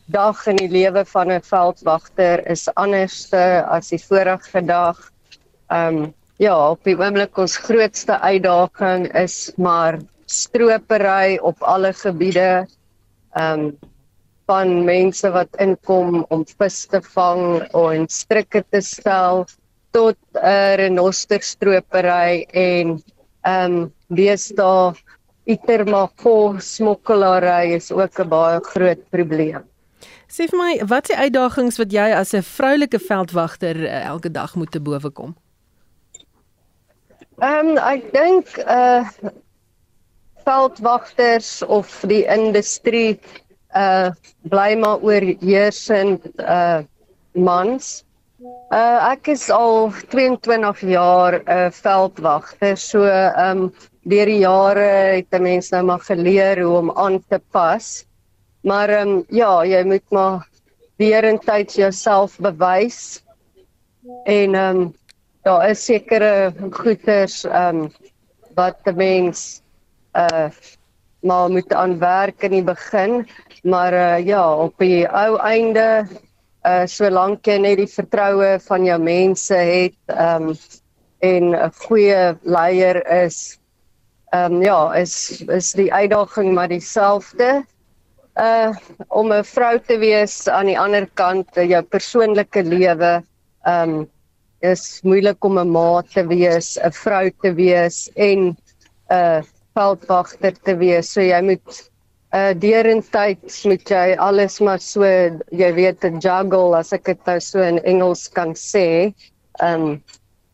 dag 0.06 0.46
in 0.46 0.56
die 0.56 0.70
lewe 0.70 1.04
van 1.04 1.32
'n 1.32 1.42
veldwagter 1.42 2.46
is 2.46 2.68
anderste 2.74 3.64
as 3.66 3.90
die 3.90 3.98
vorige 3.98 4.62
dag. 4.64 5.10
Ehm 5.68 5.96
um, 5.96 6.14
ja, 6.38 6.70
op 6.70 6.84
die 6.84 6.94
oomblik 6.96 7.36
ons 7.38 7.56
grootste 7.56 8.20
uitdaging 8.20 9.10
is 9.14 9.52
maar 9.56 9.98
stropery 10.26 11.38
op 11.42 11.62
alle 11.62 11.92
gebiede. 11.92 12.66
Ehm 13.34 13.60
um, 13.60 13.78
van 14.48 14.84
mense 14.84 15.28
wat 15.30 15.56
inkom 15.60 16.24
om 16.28 16.44
vis 16.58 16.86
te 16.86 17.02
vang 17.02 17.60
en 17.76 18.06
strikke 18.08 18.64
te 18.70 18.80
stel 18.80 19.44
tot 19.90 20.16
'n 20.32 20.46
uh, 20.46 20.74
renosterstropery 20.74 22.46
en 22.52 23.02
ehm 23.42 23.72
um, 23.72 23.92
deesdae 24.08 24.94
itermako 25.48 26.58
smokkelary 26.60 27.74
is 27.76 27.90
ook 27.92 28.20
'n 28.20 28.28
baie 28.28 28.60
groot 28.60 29.10
probleem. 29.10 29.64
Sê 30.28 30.44
vir 30.50 30.58
my, 30.58 30.72
wat 30.84 31.08
is 31.08 31.16
die 31.16 31.22
uitdagings 31.24 31.78
wat 31.78 31.92
jy 31.92 32.08
as 32.12 32.34
'n 32.34 32.42
vroulike 32.42 32.98
veldwagter 32.98 33.76
uh, 33.76 34.04
elke 34.06 34.30
dag 34.30 34.54
moet 34.54 34.70
te 34.70 34.80
bowe 34.80 35.10
kom? 35.10 35.34
Ehm 37.38 37.68
um, 37.68 37.78
ek 37.78 38.12
dink 38.12 38.58
uh 38.66 39.08
veldwagters 40.44 41.62
of 41.62 42.04
die 42.08 42.24
industrie 42.26 43.20
uh 43.76 44.10
bly 44.48 44.74
maar 44.80 45.00
oorheersend 45.00 46.26
uh 46.40 46.80
mans. 47.32 48.04
Uh 48.70 49.12
ek 49.12 49.28
is 49.28 49.48
al 49.50 49.92
22 50.12 50.80
jaar 50.80 51.40
'n 51.40 51.48
uh, 51.48 51.70
veldwagter. 51.70 52.76
So 52.76 53.06
um 53.36 53.72
deur 54.08 54.30
die 54.30 54.40
jare 54.40 54.88
het 55.16 55.34
'n 55.34 55.42
mens 55.42 55.70
nou 55.70 55.82
maar 55.84 56.00
geleer 56.00 56.62
hoe 56.62 56.76
om 56.78 56.90
aan 56.90 57.18
te 57.28 57.40
pas. 57.52 58.06
Maar 58.62 58.90
um 59.02 59.24
ja, 59.28 59.64
jy 59.64 59.82
moet 59.84 60.10
maar 60.10 60.48
weer 60.96 61.24
in 61.24 61.38
tyd 61.38 61.74
jouself 61.74 62.38
bewys. 62.38 63.22
En 64.24 64.54
um 64.54 64.94
daar 65.42 65.70
is 65.70 65.84
sekere 65.84 66.52
goeders 66.70 67.44
um 67.44 67.92
wat 68.54 68.78
'n 68.84 68.96
mens 68.96 69.62
uh 70.14 70.50
maar 71.20 71.50
moet 71.50 71.72
aan 71.72 71.98
werk 71.98 72.42
in 72.42 72.50
die 72.50 72.62
begin, 72.62 73.26
maar 73.62 73.92
uh 73.92 74.26
ja, 74.26 74.56
op 74.56 74.74
die 74.78 75.08
ou 75.08 75.36
einde 75.36 76.06
uh 76.64 76.86
solank 76.86 77.46
jy 77.46 77.58
net 77.58 77.76
die 77.76 77.90
vertroue 77.90 78.58
van 78.60 78.84
jou 78.84 78.98
mense 79.02 79.54
het 79.54 79.98
um 80.08 80.54
en 81.18 81.54
'n 81.54 81.72
goeie 81.74 82.38
leier 82.42 83.06
is 83.24 83.57
um 84.32 84.62
ja, 84.62 84.92
is 84.94 85.42
is 85.48 85.72
die 85.72 85.92
uitdaging 85.92 86.52
maar 86.54 86.68
dieselfde. 86.68 87.64
Uh 88.36 88.70
om 89.08 89.32
'n 89.32 89.44
vrou 89.44 89.78
te 89.78 89.98
wees 89.98 90.48
aan 90.48 90.66
die 90.66 90.78
ander 90.78 91.08
kant 91.14 91.48
jou 91.54 91.82
persoonlike 91.82 92.62
lewe 92.62 93.22
um 93.66 94.08
is 94.60 95.00
moeilik 95.02 95.44
om 95.44 95.58
'n 95.58 95.70
ma 95.70 96.02
te 96.02 96.26
wees, 96.26 96.78
'n 96.78 96.92
vrou 96.92 97.30
te 97.42 97.54
wees 97.54 98.10
en 98.16 98.38
'n 98.48 98.56
uh, 99.10 99.42
veldwagter 99.74 100.54
te 100.62 100.74
wees. 100.76 101.12
So 101.12 101.20
jy 101.20 101.40
moet 101.42 101.90
uh 102.34 102.52
deurentyd 102.52 103.40
moet 103.64 103.90
jy 103.90 104.16
alles 104.20 104.60
maar 104.60 104.80
so 104.80 105.04
jy 105.04 105.72
weet 105.74 106.04
'n 106.04 106.20
juggle 106.20 106.76
as 106.76 106.92
ek 106.92 107.04
dit 107.04 107.26
nou 107.26 107.40
so 107.40 107.62
in 107.62 107.78
Engels 107.84 108.28
kan 108.28 108.54
sê, 108.54 109.14
um 109.62 110.02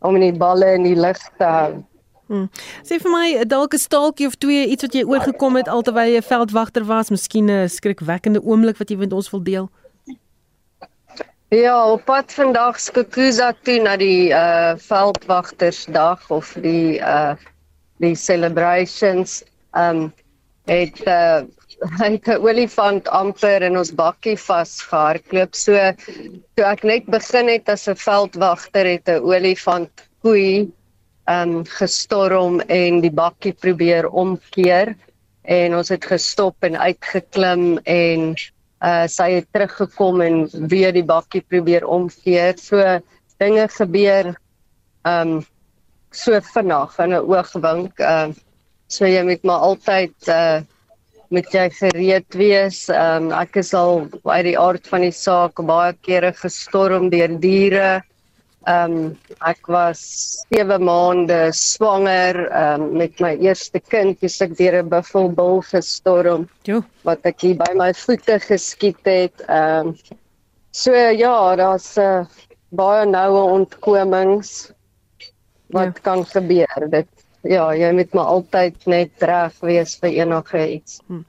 om 0.05 0.21
die 0.21 0.33
balle 0.33 0.75
in 0.75 0.85
die 0.85 1.01
lug 1.01 1.19
te 1.39 1.45
hou. 1.45 1.85
Hmm. 2.27 2.49
Sê 2.83 2.97
vir 3.03 3.11
my 3.13 3.45
dalk 3.45 3.75
'n 3.75 3.79
staaltjie 3.79 4.27
of 4.27 4.37
twee 4.41 4.67
iets 4.67 4.83
wat 4.83 4.95
jy 4.95 5.05
oorgekom 5.05 5.57
het 5.57 5.69
alterwyl 5.69 6.09
jy 6.09 6.21
'n 6.23 6.31
veldwagter 6.33 6.85
was, 6.85 7.11
miskien 7.11 7.51
'n 7.51 7.69
skrikwekkende 7.69 8.41
oomblik 8.43 8.79
wat 8.79 8.91
jy 8.91 8.97
met 8.97 9.13
ons 9.13 9.31
wil 9.31 9.43
deel. 9.43 9.71
Ja, 11.51 11.91
op 11.93 12.05
pad 12.05 12.33
vandag 12.33 12.81
Skukuza 12.81 13.53
toe 13.63 13.79
na 13.83 13.97
die 13.97 14.31
uh 14.33 14.75
veldwagtersdag 14.77 16.31
of 16.31 16.57
die 16.65 16.99
uh 16.99 17.37
die 18.01 18.15
celebrations 18.15 19.45
um 19.73 20.13
het 20.67 20.99
uh 21.07 21.43
het 22.03 22.27
'n 22.27 22.41
olifant 22.41 23.09
amper 23.09 23.63
in 23.63 23.77
ons 23.79 23.93
bakkie 23.95 24.37
vasgehardloop. 24.39 25.55
So 25.55 25.73
toe 26.55 26.65
ek 26.65 26.83
net 26.83 27.05
begin 27.07 27.49
het 27.49 27.69
as 27.69 27.89
'n 27.89 27.97
veldwagter 27.97 28.87
het 28.87 29.09
'n 29.09 29.21
olifant 29.23 30.09
koei 30.23 30.73
um 31.31 31.65
gestorm 31.65 32.61
en 32.69 33.01
die 33.01 33.13
bakkie 33.13 33.53
probeer 33.53 34.09
omkeer 34.09 34.95
en 35.45 35.77
ons 35.77 35.89
het 35.93 36.05
gestop 36.05 36.57
en 36.65 36.77
uitgeklim 36.77 37.79
en 37.85 38.35
uh 38.85 39.07
sy 39.09 39.31
het 39.39 39.49
teruggekom 39.53 40.21
en 40.21 40.39
weer 40.69 40.93
die 40.93 41.05
bakkie 41.05 41.41
probeer 41.49 41.87
omkeer. 41.89 42.59
So 42.61 43.01
dinge 43.41 43.69
gebeur 43.69 44.35
um 45.05 45.45
so 46.13 46.41
vinnig 46.41 46.99
in 46.99 47.13
'n 47.13 47.25
oogwink. 47.25 47.99
Ehm 47.99 48.31
uh, 48.31 48.35
so 48.89 49.07
jy 49.07 49.23
moet 49.25 49.43
maar 49.43 49.65
altyd 49.69 50.29
uh 50.29 50.61
moet 51.31 51.51
jy 51.53 51.69
gereed 51.71 52.37
wees. 52.39 52.89
Ehm 52.89 53.31
um, 53.31 53.33
ek 53.33 53.57
is 53.57 53.75
al 53.75 54.07
uit 54.25 54.45
die 54.45 54.59
aard 54.59 54.87
van 54.87 55.01
die 55.01 55.15
saak 55.15 55.63
baie 55.67 55.95
kere 56.07 56.33
gestorm 56.33 57.11
deur 57.11 57.39
diere. 57.41 58.03
Ehm 58.65 58.93
um, 58.97 59.19
ek 59.45 59.67
was 59.69 60.01
7 60.49 60.81
maande 60.81 61.53
swanger 61.53 62.39
um, 62.49 62.87
met 62.97 63.21
my 63.21 63.35
eerste 63.37 63.81
kind, 63.81 64.17
dis 64.25 64.41
ek 64.41 64.55
deur 64.57 64.79
'n 64.81 64.89
buffelbul 64.89 65.61
gestorm. 65.69 66.47
Jo, 66.65 66.81
wat 67.05 67.27
ek 67.29 67.45
hier 67.45 67.59
by 67.61 67.73
my 67.77 67.91
voete 67.93 68.39
geskiet 68.41 69.05
het. 69.05 69.45
Ehm 69.49 69.93
um, 69.93 69.97
so 70.73 70.95
ja, 70.95 71.35
daar's 71.61 71.93
'n 71.99 72.25
uh, 72.25 72.25
baie 72.73 73.05
noue 73.07 73.43
ontkomings 73.59 74.73
wat 75.77 76.01
ja. 76.01 76.03
kan 76.03 76.25
gebeur. 76.25 76.89
Dit 76.91 77.09
ja, 77.45 77.69
jy 77.77 77.93
moet 77.93 78.15
maar 78.17 78.31
altyd 78.33 78.87
net 78.91 79.25
reg 79.29 79.57
wees 79.61 79.97
vir 80.01 80.11
enige 80.11 80.63
iets. 80.79 80.99
Hmm. 81.07 81.25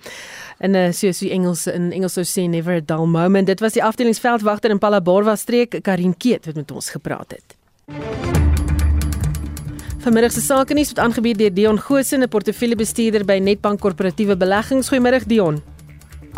En 0.64 0.76
uh, 0.76 0.88
soos 0.96 1.20
die 1.24 1.32
Engels 1.36 1.66
in 1.68 1.92
Engels 1.92 2.16
sou 2.18 2.26
sê 2.28 2.48
never 2.50 2.80
a 2.80 2.82
dull 2.82 3.08
moment. 3.12 3.48
Dit 3.48 3.64
was 3.64 3.76
die 3.76 3.84
afdelingsveldwagter 3.84 4.72
in 4.72 4.80
Palaborwa 4.80 5.36
streek 5.36 5.82
Karin 5.84 6.16
Keet 6.18 6.48
wat 6.48 6.56
met 6.56 6.72
ons 6.72 6.90
gepraat 6.96 7.36
het. 7.36 7.56
Vanmiddag 10.06 10.32
se 10.32 10.42
sake 10.46 10.76
nuus 10.78 10.94
word 10.94 11.02
aangebied 11.02 11.40
deur 11.40 11.54
Dion 11.54 11.80
Goosen, 11.82 12.22
'n 12.22 12.30
portefeuljebestuurder 12.30 13.26
by 13.26 13.40
Netbank 13.42 13.80
Korporatiewe 13.80 14.38
Beleggings. 14.38 14.90
Goeiemôre 14.90 15.26
Dion. 15.26 15.64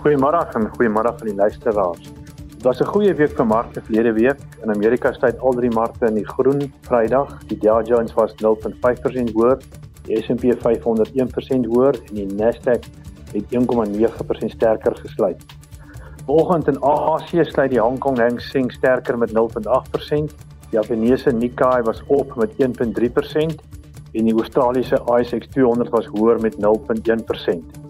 Goeiemôre 0.01 0.47
en 0.55 0.69
goeiemôre 0.78 1.11
aan 1.11 1.28
die 1.28 1.36
luisteraars. 1.36 2.16
Dit 2.58 2.66
was 2.66 2.80
'n 2.82 2.86
goeie 2.86 3.14
week 3.14 3.36
vir 3.38 3.45
markte 3.45 3.82
verlede 3.82 4.14
week. 4.14 4.39
In 4.64 4.72
Amerika 4.74 5.12
sluit 5.14 5.39
al 5.39 5.51
drie 5.51 5.70
markte 5.70 6.05
in 6.05 6.16
die 6.16 6.28
groen 6.28 6.74
Vrydag. 6.82 7.38
Die 7.47 7.58
Dow 7.58 7.86
Jones 7.86 8.14
was 8.14 8.34
0.5% 8.41 9.30
hoër, 9.34 9.58
die 10.03 10.22
S&P 10.22 10.55
500 10.62 11.12
1% 11.14 11.66
hoër 11.66 11.93
en 12.08 12.16
die 12.16 12.26
Nasdaq 12.26 12.84
het 13.32 13.45
1.9% 13.51 14.49
sterker 14.49 14.95
gesluit. 14.95 15.45
Vanoggend 16.26 16.68
in 16.68 16.84
Asië 16.84 17.43
sluit 17.45 17.70
die 17.70 17.80
Hong 17.80 17.99
Kong 17.99 18.18
Hang 18.18 18.41
Seng 18.41 18.72
sterker 18.72 19.18
met 19.18 19.32
0.8%. 19.32 20.34
Die 20.70 20.80
Japaneese 20.80 21.32
Nikkei 21.32 21.82
was 21.82 22.03
op 22.08 22.36
met 22.36 22.51
1.3% 22.58 23.55
en 24.14 24.26
die 24.26 24.34
Australiese 24.34 24.99
ASX 25.05 25.47
200 25.47 25.89
was 25.89 26.05
hoër 26.05 26.41
met 26.41 26.55
0.1%. 26.55 27.86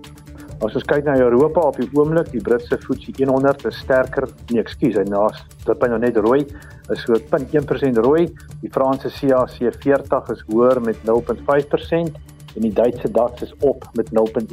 As 0.58 0.74
ons 0.74 0.88
kyk 0.90 1.06
na 1.06 1.14
Europa 1.22 1.62
op 1.70 1.76
die 1.78 1.86
oomblik, 1.94 2.32
die 2.34 2.42
Britse 2.42 2.80
FTSE 2.82 3.28
100 3.30 3.62
is 3.70 3.78
sterker. 3.84 4.26
Nee, 4.50 4.64
ekskuus, 4.64 4.96
hy 4.98 5.04
naas, 5.06 5.38
dit 5.62 5.70
is 5.70 5.78
nou 5.92 6.00
net 6.02 6.18
rooi, 6.26 6.50
is 6.90 7.04
so 7.06 7.14
0.1% 7.14 8.02
rooi. 8.02 8.26
Die 8.64 8.72
Franse 8.74 9.06
CAC 9.14 9.62
40 9.84 10.32
is 10.34 10.42
hoër 10.50 10.82
met 10.82 10.98
0.5% 11.06 12.18
en 12.58 12.66
die 12.66 12.74
Duitse 12.74 13.06
DAX 13.14 13.46
is 13.46 13.54
op 13.62 13.86
met 13.94 14.10
0.1%. 14.18 14.50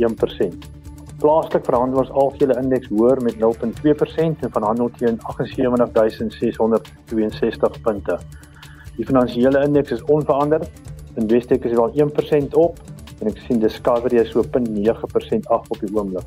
Plaaslik 1.22 1.64
verhandel 1.64 2.02
ons 2.02 2.12
algehele 2.12 2.52
indeks 2.60 2.92
hoër 2.92 3.24
met 3.24 3.40
0.2% 3.40 4.44
en 4.44 4.52
verhandel 4.58 4.92
teen 4.98 5.16
78662 5.24 7.80
punte. 7.86 8.14
Die 8.98 9.06
finansiële 9.08 9.64
indeks 9.64 9.96
is 9.96 10.04
onveranderd. 10.12 10.68
Investec 11.16 11.64
is 11.64 11.72
wel 11.78 11.88
1% 11.96 12.52
op 12.60 12.76
en 13.24 13.30
ek 13.32 13.38
sien 13.46 13.60
Discovery 13.60 14.18
is 14.20 14.32
so 14.34 14.42
0.9% 14.44 15.46
af 15.48 15.70
op 15.72 15.78
die 15.80 15.88
oomblik. 15.96 16.26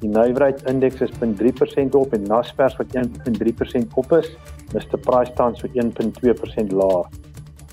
Die 0.00 0.08
nywerheid 0.08 0.62
indeks 0.70 1.02
is 1.04 1.10
0.3% 1.20 1.96
op 1.98 2.14
en 2.16 2.22
Naspers 2.24 2.78
wat 2.80 2.94
1.3% 2.96 3.98
op 4.00 4.14
is, 4.16 4.30
Mr 4.72 4.96
Price 5.04 5.32
staan 5.34 5.56
so 5.56 5.68
1.2% 5.68 6.72
laer. 6.72 7.10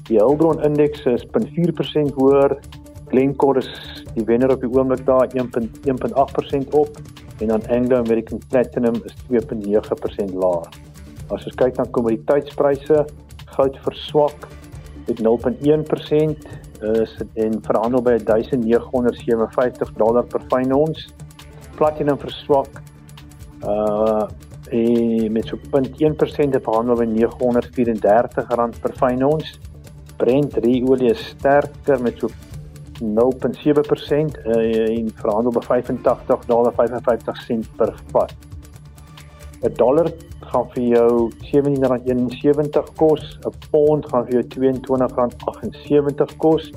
Die 0.09 0.19
Hulbron 0.19 0.59
indeks 0.63 1.05
is 1.07 1.23
0.4% 1.31 2.19
hoër. 2.19 2.57
Glencore 3.07 3.63
is 3.63 4.03
die 4.17 4.25
wenner 4.27 4.51
op 4.51 4.65
die 4.65 4.71
oomblik 4.75 5.05
daar 5.07 5.31
1.1.8% 5.31 6.75
op 6.75 6.99
en 7.39 7.53
dan 7.53 7.63
Anglo 7.71 8.01
American 8.03 8.41
Platinum 8.49 8.99
is 9.07 9.15
2.9% 9.31 10.35
laer. 10.35 10.67
As 11.31 11.47
ons 11.47 11.55
kyk 11.55 11.79
na 11.79 11.87
kommoditeitspryse, 11.95 13.05
goud 13.55 13.79
verswak 13.87 14.47
met 15.07 15.23
0.1%, 15.23 16.47
is 16.81 17.13
en 17.33 17.61
verhandel 17.63 18.01
by 18.01 18.17
1957 18.23 19.93
dollar 19.97 20.23
per 20.23 20.43
fyn 20.51 20.73
ons. 20.75 21.07
Platinum 21.77 22.19
verswak 22.21 22.81
uh 23.63 24.27
en 24.67 25.31
met 25.31 25.47
so 25.47 25.55
0.1% 25.55 26.59
verhandel 26.59 26.97
by 26.99 27.05
934 27.07 28.57
rand 28.59 28.79
per 28.81 28.93
fyn 28.99 29.23
ons. 29.23 29.53
Brent 30.17 30.57
olie 30.57 31.11
is 31.11 31.23
sterker 31.29 32.01
met 32.01 32.19
so 32.19 32.27
0.7% 32.99 34.37
uh, 34.45 34.97
en 34.97 35.11
verhandel 35.15 35.51
by 35.51 35.63
85 35.69 36.45
dollar 36.45 36.73
55 36.73 37.41
sent 37.45 37.75
per 37.77 37.93
vat. 38.11 38.33
'n 39.63 39.73
Dollar 39.75 40.11
gaan 40.51 40.67
vir 40.73 40.83
jou 40.83 41.29
R17.71 41.51 42.93
kos, 42.95 43.39
'n 43.45 43.51
pond 43.71 44.05
gaan 44.05 44.25
vir 44.25 44.33
jou 44.33 44.43
R22.78 44.43 46.37
kos 46.37 46.71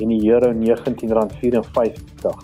en 0.00 0.08
die 0.08 0.30
euro 0.30 0.52
R19.54. 0.52 2.36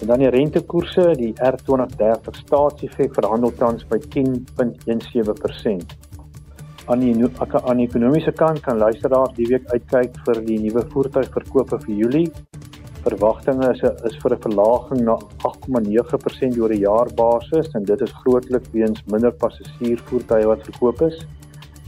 En 0.00 0.06
dan 0.06 0.18
die 0.18 0.28
rentekoerse, 0.28 1.14
die 1.16 1.34
R2030 1.36 2.36
staatsefek 2.44 3.14
verhandel 3.14 3.52
tans 3.56 3.84
by 3.88 3.98
10.17%. 4.14 5.96
Aan 6.86 7.00
die 7.04 7.14
aan 7.62 7.76
die 7.76 7.86
ekonomiese 7.86 8.32
kant 8.32 8.60
kan 8.64 8.78
luisteraars 8.78 9.34
die 9.36 9.46
week 9.46 9.68
uitkyk 9.72 10.16
vir 10.24 10.40
die 10.46 10.58
nuwe 10.58 10.82
voertuigverkope 10.92 11.78
vir 11.84 11.94
Julie. 11.94 12.30
Verwagtinge 13.04 13.70
is 13.72 13.80
is 14.08 14.16
vir 14.22 14.34
'n 14.34 14.42
verlaging 14.46 15.00
na 15.04 15.16
8,9% 15.48 16.58
oor 16.60 16.72
'n 16.72 16.80
jaarbasis 16.80 17.68
en 17.74 17.84
dit 17.84 18.00
is 18.00 18.12
grootliks 18.22 18.70
weens 18.72 19.02
minder 19.06 19.32
passasiersvoertuie 19.32 20.46
wat 20.46 20.64
verkoop 20.68 21.02
is. 21.02 21.26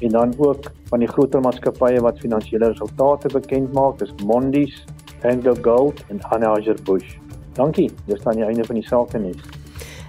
En 0.01 0.09
dan 0.09 0.35
ook 0.39 0.73
van 0.91 0.99
die 0.99 1.09
groter 1.09 1.41
maatskappye 1.41 2.01
wat 2.01 2.19
finansiële 2.19 2.69
resultate 2.73 3.29
bekend 3.29 3.73
maak, 3.73 4.01
is 4.01 4.13
Mondis, 4.25 4.85
Anglo 5.23 5.55
Gold 5.63 6.05
en 6.09 6.21
Anheuser-Busch. 6.21 7.19
Dankie. 7.55 7.91
Dis 8.07 8.23
dan 8.23 8.35
die 8.35 8.45
einde 8.45 8.65
van 8.65 8.75
die 8.75 8.87
sake 8.87 9.19
nuus. 9.19 9.43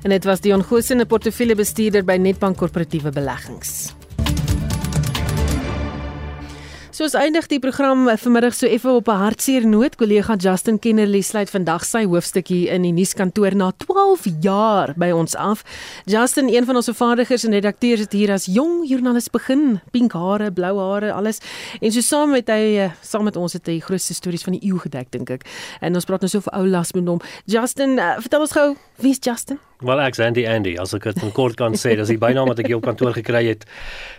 En 0.04 0.10
dit 0.10 0.24
was 0.24 0.42
Dion 0.42 0.64
Goosen, 0.64 1.00
'n 1.00 1.08
portefeuljebestuurder 1.08 2.04
by 2.04 2.18
Netbank 2.18 2.58
Korporatiewe 2.58 3.12
Beleggings. 3.12 3.94
Soos 6.94 7.16
eindig 7.18 7.48
die 7.50 7.58
program 7.58 8.06
vanmiddag 8.22 8.54
so 8.54 8.68
effe 8.70 8.92
op 8.94 9.08
'n 9.08 9.18
hartseer 9.18 9.66
noot. 9.66 9.96
Kollega 9.96 10.36
Justin 10.36 10.80
Kennerly 10.80 11.22
sluit 11.22 11.50
vandag 11.50 11.84
sy 11.86 12.06
hoofstukkie 12.06 12.70
in 12.70 12.84
die 12.84 12.92
nuuskantoor 12.92 13.56
na 13.56 13.72
12 13.78 14.28
jaar 14.42 14.94
by 14.96 15.10
ons 15.10 15.36
af. 15.36 15.64
Justin, 16.06 16.54
een 16.54 16.66
van 16.66 16.76
ons 16.76 16.86
vervaardigers 16.86 17.44
en 17.44 17.52
redakteurs 17.52 18.00
het 18.00 18.12
hier 18.12 18.32
as 18.32 18.46
jong 18.46 18.88
joernalis 18.88 19.30
begin, 19.30 19.82
pink 19.92 20.14
hare, 20.14 20.52
blou 20.52 20.80
hare, 20.80 21.12
alles. 21.14 21.40
En 21.82 21.92
so 21.92 22.02
saam 22.02 22.30
met 22.30 22.48
hy 22.48 22.92
saam 23.02 23.24
met 23.24 23.36
ons 23.36 23.54
het 23.54 23.66
hy 23.66 23.80
grootste 23.80 24.14
stories 24.14 24.44
van 24.44 24.54
die 24.54 24.72
eeu 24.72 24.78
gedek, 24.78 25.12
dink 25.12 25.30
ek. 25.30 25.46
En 25.82 25.96
ons 25.96 26.06
praat 26.06 26.22
nou 26.22 26.30
so 26.30 26.42
vir 26.42 26.54
ou 26.54 26.68
las 26.68 26.94
met 26.94 27.08
hom. 27.08 27.20
Justin, 27.46 27.98
uh, 27.98 28.20
vertel 28.20 28.42
ons 28.42 28.52
gou, 28.52 28.76
wie 28.98 29.12
is 29.12 29.20
Justin? 29.20 29.58
Wel 29.84 30.00
ek's 30.00 30.20
Andy 30.20 30.46
Andy, 30.48 30.78
as 30.80 30.94
ek 30.96 31.10
dit 31.10 31.34
kort 31.36 31.58
kan 31.60 31.74
sê, 31.76 31.98
dis 32.00 32.08
die 32.08 32.20
bynaam 32.22 32.48
wat 32.48 32.62
ek 32.62 32.70
hier 32.70 32.78
op 32.78 32.86
kantoor 32.86 33.12
gekry 33.18 33.42
het, 33.50 33.66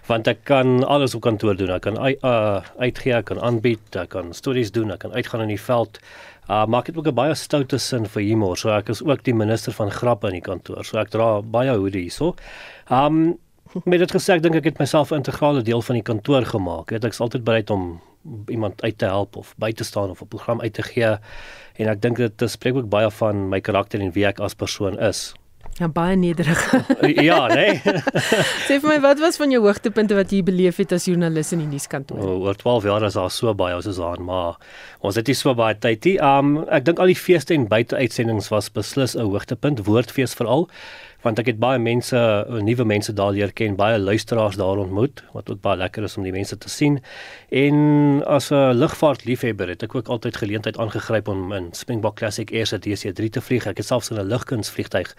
want 0.07 0.29
ek 0.29 0.45
kan 0.45 0.85
alles 0.85 1.15
op 1.15 1.23
kantoor 1.25 1.57
doen. 1.57 1.71
Ek 1.71 1.87
kan 1.87 1.97
uh, 1.97 2.61
uitgee, 2.79 3.15
ek 3.17 3.25
kan 3.33 3.41
aanbied, 3.41 3.97
ek 3.97 4.13
kan 4.17 4.33
stories 4.37 4.73
doen, 4.75 4.93
ek 4.93 5.05
kan 5.07 5.13
uitgaan 5.13 5.47
in 5.47 5.55
die 5.55 5.61
veld. 5.61 6.01
Uh 6.45 6.67
maar 6.69 6.83
ek 6.85 6.93
het 6.93 6.97
ook 6.97 7.09
'n 7.09 7.15
baie 7.15 7.35
stoute 7.35 7.79
sin 7.79 8.05
vir 8.07 8.23
humor. 8.23 8.57
So 8.57 8.69
ek 8.69 8.89
is 8.89 9.03
ook 9.03 9.25
die 9.25 9.35
minister 9.35 9.73
van 9.73 9.91
grappe 9.91 10.27
in 10.27 10.35
die 10.41 10.45
kantoor. 10.45 10.85
So 10.85 10.99
ek 10.99 11.11
dra 11.11 11.41
baie 11.41 11.77
hoede 11.77 11.99
hierso. 11.99 12.35
Um 12.91 13.39
met 13.85 13.99
dit 13.99 14.13
gesê, 14.13 14.35
ek 14.37 14.43
dink 14.43 14.55
ek 14.55 14.65
het 14.65 14.79
myself 14.79 15.11
'n 15.11 15.25
integrale 15.25 15.63
deel 15.63 15.83
van 15.83 15.95
die 15.95 16.03
kantoor 16.03 16.45
gemaak. 16.45 16.93
Ek 16.93 17.05
is 17.05 17.21
altyd 17.21 17.45
bereid 17.45 17.71
om 17.71 18.01
iemand 18.49 18.83
uit 18.83 18.99
te 18.99 19.07
help 19.07 19.37
of 19.37 19.55
by 19.59 19.73
te 19.73 19.85
staan 19.85 20.11
of 20.11 20.21
'n 20.21 20.27
program 20.27 20.61
uit 20.61 20.73
te 20.73 20.83
gee. 20.83 21.17
En 21.77 21.89
ek 21.89 22.01
dink 22.01 22.17
dit 22.17 22.51
spreek 22.51 22.77
ook 22.77 22.89
baie 22.89 23.11
van 23.11 23.49
my 23.49 23.61
karakter 23.61 24.01
en 24.01 24.13
wie 24.13 24.27
ek 24.27 24.41
as 24.41 24.55
persoon 24.55 24.99
is. 24.99 25.35
Ja, 25.81 25.89
baie 25.91 26.15
nederig. 26.17 26.61
ja, 27.29 27.47
nee. 27.51 27.81
Sê 28.69 28.79
vir 28.79 28.87
my, 28.87 28.99
wat 29.03 29.19
was 29.23 29.39
van 29.41 29.51
jou 29.51 29.63
hoogtepunte 29.65 30.15
wat 30.15 30.31
jy 30.31 30.45
beleef 30.47 30.79
het 30.79 30.95
as 30.95 31.09
joernalis 31.09 31.51
in 31.57 31.65
die 31.65 31.71
nuuskantoor? 31.73 32.21
O, 32.23 32.37
oor 32.47 32.59
12 32.61 32.87
jaar 32.87 33.07
is 33.09 33.19
daar 33.19 33.33
so 33.35 33.55
baie 33.59 33.75
ons 33.75 33.89
is 33.91 33.99
aan, 33.99 34.23
maar 34.29 34.61
ons 35.03 35.19
het 35.19 35.27
nie 35.27 35.35
so 35.39 35.55
baie 35.59 35.75
tyd 35.75 36.07
nie. 36.07 36.15
Um 36.23 36.61
ek 36.71 36.87
dink 36.87 37.03
al 37.03 37.11
die 37.11 37.19
feeste 37.19 37.57
en 37.57 37.67
buiteuitsendings 37.71 38.53
was 38.55 38.71
beslis 38.71 39.17
'n 39.19 39.27
hoogtepunt, 39.27 39.83
woordfees 39.89 40.39
veral 40.39 40.69
want 41.25 41.41
ek 41.41 41.49
het 41.55 41.61
baie 41.61 41.81
mense, 41.81 42.19
nuwe 42.65 42.85
mense 42.85 43.13
daar 43.17 43.33
leer 43.33 43.53
ken, 43.57 43.79
baie 43.81 43.99
luisteraars 43.99 44.59
daar 44.61 44.83
ontmoet, 44.83 45.23
wat 45.33 45.49
ook 45.51 45.63
baie 45.65 45.81
lekker 45.81 46.05
is 46.05 46.17
om 46.21 46.27
die 46.27 46.35
mense 46.35 46.59
te 46.61 46.69
sien. 46.69 47.01
En 47.49 48.23
as 48.27 48.51
'n 48.53 48.77
lugvaartliefhebber 48.77 49.69
het 49.69 49.83
ek 49.83 49.95
ook 49.95 50.09
altyd 50.09 50.37
geleentheid 50.37 50.79
aangegryp 50.79 51.29
om 51.29 51.53
in 51.53 51.69
Springbok 51.73 52.17
Classic 52.17 52.53
Air 52.53 52.67
se 52.67 52.79
DC3 52.79 53.31
te 53.31 53.41
vlieg. 53.41 53.67
Ek 53.67 53.77
het 53.77 53.87
selfs 53.87 54.11
in 54.11 54.19
'n 54.19 54.29
lugkunsvliegtuig 54.29 55.15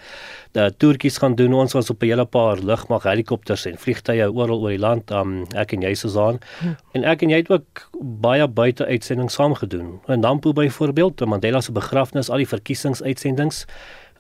die 0.51 0.77
toertjies 0.77 1.17
gaan 1.17 1.35
doen. 1.35 1.53
Ons 1.53 1.73
was 1.73 1.89
op 1.89 2.01
'n 2.01 2.05
hele 2.05 2.25
paar 2.25 2.57
lugmag 2.57 3.03
helikopters 3.03 3.65
en 3.65 3.77
vliegtye 3.77 4.31
oral 4.31 4.61
oor 4.61 4.69
die 4.69 4.79
land. 4.79 5.11
Um, 5.11 5.45
ek 5.55 5.73
en 5.73 5.81
jy 5.81 5.93
Susan. 5.93 6.39
Hm. 6.59 6.73
En 6.91 7.03
ek 7.03 7.21
en 7.21 7.29
jy 7.29 7.37
het 7.37 7.49
ook 7.49 7.89
baie 8.01 8.47
buite 8.47 8.85
uitsendings 8.85 9.33
saam 9.33 9.53
gedoen. 9.53 9.99
In 10.07 10.19
Nampo 10.19 10.53
byvoorbeeld, 10.53 11.25
Mandela 11.25 11.61
se 11.61 11.71
begrafnis, 11.71 12.29
al 12.29 12.37
die 12.37 12.47
verkiesingsuitsendings 12.47 13.65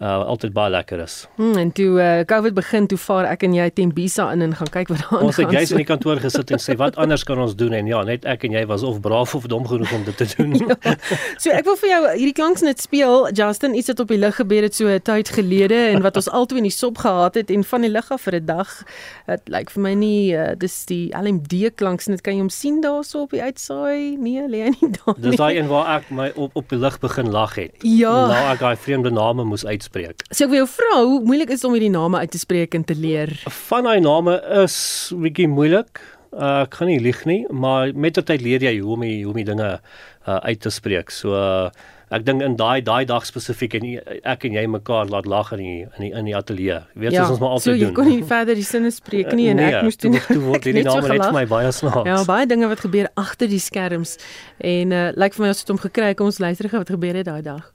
uh 0.03 0.25
altyd 0.27 0.51
baie 0.51 0.71
lekker 0.73 0.99
is. 0.99 1.13
Hmm, 1.37 1.55
en 1.55 1.71
toe 1.71 1.99
uh 2.03 2.23
COVID 2.27 2.53
begin, 2.53 2.87
toe 2.87 2.97
vaar 2.99 3.29
ek 3.29 3.45
en 3.47 3.53
jy 3.55 3.69
Tembisa 3.71 4.27
in 4.35 4.41
en 4.43 4.55
gaan 4.55 4.71
kyk 4.73 4.89
wat 4.91 4.99
daar 4.99 5.11
aangaan. 5.11 5.29
Ons 5.29 5.37
het 5.39 5.53
jy's 5.55 5.71
in 5.71 5.79
die 5.79 5.87
kantoor 5.93 6.19
gesit 6.19 6.51
en 6.51 6.59
sê 6.59 6.75
wat 6.79 6.97
anders 6.99 7.23
kan 7.23 7.39
ons 7.39 7.55
doen 7.55 7.71
en 7.77 7.87
ja, 7.87 8.01
net 8.03 8.25
ek 8.27 8.43
en 8.43 8.57
jy 8.57 8.65
was 8.67 8.83
of 8.83 8.99
braaf 9.05 9.35
of 9.39 9.47
dom 9.51 9.63
genoeg 9.67 9.93
om 9.95 10.03
dit 10.03 10.17
te 10.19 10.27
doen. 10.35 10.57
ja. 10.67 10.95
So 11.39 11.53
ek 11.55 11.63
wil 11.69 11.79
vir 11.79 11.91
jou 11.93 12.01
hierdie 12.09 12.35
klanksnit 12.35 12.83
speel, 12.83 13.29
Justin, 13.31 13.77
iets 13.79 13.93
wat 13.93 14.03
op 14.03 14.11
die 14.11 14.19
lig 14.19 14.35
gebeur 14.35 14.67
het 14.67 14.75
so 14.75 14.91
'n 14.91 14.99
tyd 14.99 15.31
gelede 15.31 15.79
en 15.95 16.03
wat 16.03 16.19
ons 16.19 16.27
albei 16.29 16.59
in 16.59 16.67
die 16.67 16.75
sop 16.75 16.99
gehad 16.99 17.39
het 17.39 17.49
en 17.49 17.63
van 17.63 17.87
die 17.87 17.93
lig 17.93 18.11
af 18.11 18.27
vir 18.27 18.35
'n 18.41 18.45
dag. 18.45 18.83
Dit 19.31 19.47
lyk 19.47 19.71
vir 19.71 19.81
my 19.81 19.93
nie 19.93 20.35
uh, 20.35 20.51
dis 20.59 20.75
die 20.91 21.15
LMD 21.15 21.71
klanksnit 21.75 22.21
kan 22.21 22.35
jy 22.35 22.43
hom 22.43 22.51
sien 22.51 22.81
daarso 22.83 23.23
op 23.23 23.31
die 23.31 23.41
uitsaai? 23.41 24.17
Nee, 24.19 24.43
lê 24.43 24.67
hy 24.67 24.75
nie 24.75 24.91
daar 24.91 25.15
nie. 25.15 25.31
Dis 25.31 25.39
daai 25.39 25.55
een 25.55 25.71
waar 25.71 25.87
ek 26.01 26.11
my 26.11 26.31
op 26.35 26.51
op 26.55 26.69
die 26.69 26.79
lig 26.79 26.99
begin 26.99 27.31
lag 27.31 27.55
het. 27.55 27.71
Ja. 27.79 28.27
Nou 28.27 28.43
ek 28.51 28.59
daai 28.59 28.75
vreemde 28.75 29.11
name 29.11 29.43
moes 29.47 29.65
uit 29.65 29.84
uitspreek. 29.85 30.25
So 30.31 30.45
ek 30.45 30.51
wil 30.51 30.63
jou 30.63 30.69
vra, 30.73 30.91
hoe 31.03 31.21
moeilik 31.25 31.53
is 31.53 31.61
dit 31.61 31.69
om 31.69 31.77
hierdie 31.77 31.93
name 31.93 32.21
uit 32.23 32.31
te 32.33 32.41
spreek 32.41 32.75
en 32.75 32.83
te 32.83 32.97
leer? 32.97 33.33
Van 33.69 33.85
daai 33.85 34.01
name 34.01 34.39
is 34.63 34.77
bietjie 35.13 35.49
moeilik. 35.51 36.01
Uh, 36.35 36.65
ek 36.65 36.73
kan 36.75 36.89
nie 36.91 36.99
lieg 36.99 37.21
nie, 37.25 37.45
maar 37.47 37.93
met 37.95 38.17
tyd 38.19 38.41
leer 38.43 38.63
jy 38.65 38.79
hoe 38.81 38.95
om 38.97 39.03
die, 39.05 39.21
hoe 39.23 39.31
om 39.31 39.37
die 39.39 39.47
dinge 39.47 39.69
uh, 39.79 40.39
uit 40.43 40.59
te 40.59 40.71
spreek. 40.73 41.13
So 41.13 41.31
uh, 41.31 41.69
ek 42.11 42.25
dink 42.27 42.43
in 42.43 42.57
daai 42.59 42.83
daai 42.85 43.05
dag 43.07 43.23
spesifiek 43.25 43.77
en 43.79 43.85
ek 44.27 44.43
en 44.49 44.57
jy 44.57 44.65
mekaar 44.69 45.07
laat 45.09 45.29
lag 45.31 45.53
in 45.55 45.61
die 45.63 45.77
in 45.85 46.03
die 46.03 46.11
in 46.11 46.27
die 46.27 46.35
ateljee. 46.35 46.81
Weet 46.99 47.15
ja, 47.15 47.29
ons 47.29 47.39
maar 47.39 47.55
altyd 47.55 47.71
doen. 47.71 47.79
So 47.79 47.85
jy 47.87 47.93
kon 47.95 48.11
nie 48.11 48.27
verder 48.27 48.59
die 48.59 48.67
sinne 48.67 48.91
spreek 48.91 49.31
nie 49.37 49.47
en 49.53 49.61
nee, 49.61 49.71
ek 49.71 49.87
moes 49.87 50.01
doen. 50.01 50.19
Toe 50.27 50.41
word 50.43 50.65
hierdie 50.67 50.83
name 50.85 51.07
net 51.07 51.23
vir 51.23 51.39
my 51.39 51.45
baie 51.55 51.71
snaaks. 51.79 52.11
Ja, 52.11 52.19
baie 52.27 52.51
dinge 52.51 52.69
wat 52.73 52.83
gebeur 52.83 53.09
agter 53.15 53.49
die 53.51 53.61
skerms 53.63 54.17
en 54.59 54.91
uh, 54.91 55.07
lyk 55.15 55.23
like 55.23 55.39
vir 55.39 55.47
my 55.47 55.55
ons 55.55 55.63
het 55.63 55.73
hom 55.73 55.81
gekry. 55.87 56.11
Kom 56.19 56.33
ons 56.33 56.43
luister 56.43 56.69
gou 56.73 56.83
wat 56.83 56.93
gebeur 56.97 57.23
het 57.23 57.31
daai 57.31 57.41
dag. 57.47 57.71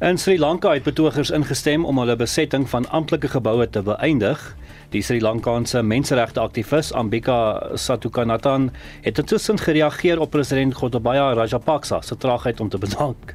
In 0.00 0.18
Sri 0.18 0.38
Lanka 0.38 0.72
het 0.72 0.82
betogers 0.82 1.30
ingestem 1.30 1.84
om 1.84 1.98
hulle 1.98 2.16
besetting 2.18 2.64
van 2.70 2.88
amptelike 2.90 3.28
geboue 3.30 3.68
te 3.70 3.78
beëindig. 3.82 4.40
Die 4.90 5.02
Sri 5.02 5.20
Lankaanse 5.22 5.82
menseregte 5.86 6.40
aktivis 6.42 6.90
Ambika 6.92 7.62
Satukanathan 7.78 8.72
het 9.04 9.18
intussen 9.22 9.58
gereageer 9.58 10.18
op 10.20 10.30
president 10.34 10.74
Gotabaya 10.74 11.32
Rajapaksa 11.38 12.00
se 12.02 12.16
traagheid 12.16 12.60
om 12.60 12.68
te 12.68 12.78
bedank. 12.78 13.34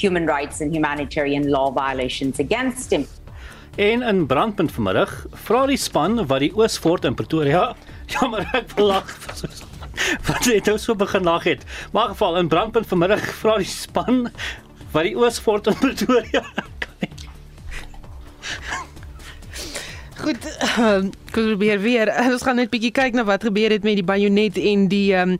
Human 0.00 0.26
rights 0.26 0.60
and 0.60 0.72
humanitarian 0.72 1.50
law 1.50 1.68
violations 1.76 2.40
against 2.40 2.90
him. 2.90 3.06
En 3.76 4.02
in 4.02 4.26
brandpunt 4.26 4.72
vanmiddag 4.72 5.26
vra 5.32 5.66
die 5.66 5.76
span 5.76 6.26
wat 6.26 6.40
die 6.40 6.54
Oosfort 6.56 7.04
in 7.04 7.14
Pretoria, 7.14 7.74
jammer 8.16 8.48
ek 8.52 8.72
belag 8.74 9.12
wat 10.28 10.44
het 10.44 10.64
nou 10.64 10.78
so 10.78 10.96
begin 10.96 11.22
lag 11.28 11.44
het. 11.44 11.64
Maar 11.92 12.08
geval 12.08 12.36
in 12.36 12.48
brandpunt 12.48 12.86
vanmiddag 12.86 13.28
vra 13.44 13.56
die 13.60 13.68
span 13.68 14.30
wat 14.96 15.04
die 15.04 15.16
Oosfort 15.16 15.66
in 15.66 15.74
Pretoria 15.82 16.42
Goed, 20.16 20.36
um, 20.78 21.10
probeer 21.30 21.80
weer. 21.80 22.10
Ons 22.32 22.42
gaan 22.42 22.56
net 22.56 22.70
bietjie 22.72 22.90
kyk 22.94 23.16
na 23.16 23.24
wat 23.28 23.44
gebeur 23.44 23.72
het 23.74 23.84
met 23.84 23.98
die 23.98 24.04
bajonet 24.06 24.56
en 24.56 24.86
die 24.88 25.10
ehm 25.12 25.34
um, 25.34 25.38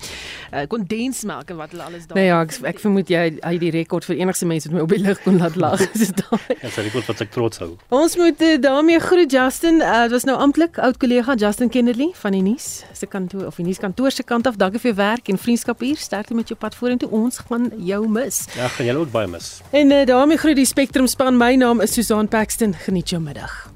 uh, 0.52 0.64
kondensmelk 0.70 1.50
en 1.52 1.58
wat 1.60 1.72
hulle 1.72 1.84
alles 1.86 2.04
daar. 2.06 2.18
Nee 2.18 2.26
ja, 2.28 2.40
ek, 2.44 2.56
ek 2.74 2.80
vermoed 2.82 3.10
jy 3.10 3.22
hy 3.40 3.54
die 3.62 3.70
rekord 3.72 4.04
vir 4.08 4.20
enigste 4.20 4.48
mense 4.48 4.68
wat 4.68 4.76
my 4.76 4.84
op 4.84 4.92
die 4.92 5.00
lig 5.02 5.22
kon 5.24 5.40
laat 5.40 5.56
lag. 5.60 5.80
Dis 6.00 6.12
daai. 6.18 6.44
Ja, 6.60 6.68
'n 6.68 6.86
rekord 6.88 7.08
wat 7.08 7.22
ek 7.24 7.32
trots 7.32 7.62
hou. 7.64 7.70
Ons 7.88 8.16
moet 8.20 8.42
uh, 8.44 8.56
daarmee 8.60 9.00
groet 9.00 9.32
Justin. 9.32 9.80
Uh, 9.80 10.02
dit 10.06 10.16
was 10.16 10.28
nou 10.28 10.36
amptelik 10.46 10.78
oud 10.78 11.00
kollega 11.00 11.36
Justin 11.40 11.72
Kennedy 11.72 12.10
van 12.22 12.36
die 12.36 12.42
nuus 12.44 12.84
se 12.92 13.08
kantoor 13.08 13.46
of 13.48 13.56
die 13.56 13.66
nuuskantoor 13.68 14.12
se 14.12 14.22
kant 14.22 14.46
af. 14.46 14.60
Dankie 14.60 14.82
vir 14.82 14.92
jou 14.92 14.98
werk 15.00 15.32
en 15.32 15.40
vriendskap 15.40 15.80
hier. 15.80 15.96
Sterkte 15.96 16.36
met 16.36 16.52
jou 16.52 16.58
pad 16.58 16.76
vorentoe. 16.76 17.08
Ons 17.10 17.40
gaan 17.48 17.70
jou 17.78 18.04
mis. 18.08 18.44
Ja, 18.56 18.68
gaan 18.68 18.92
julle 18.92 19.06
ook 19.06 19.14
baie 19.14 19.30
mis. 19.30 19.60
En 19.72 19.90
uh, 19.90 20.04
daarmee 20.04 20.36
groet 20.36 20.60
die 20.60 20.68
Spectrum 20.68 21.08
span. 21.08 21.40
My 21.40 21.54
naam 21.56 21.80
is 21.80 21.96
Susan 21.96 22.28
Paxton. 22.28 22.76
Geniet 22.84 23.16
jou 23.16 23.22
middag. 23.22 23.75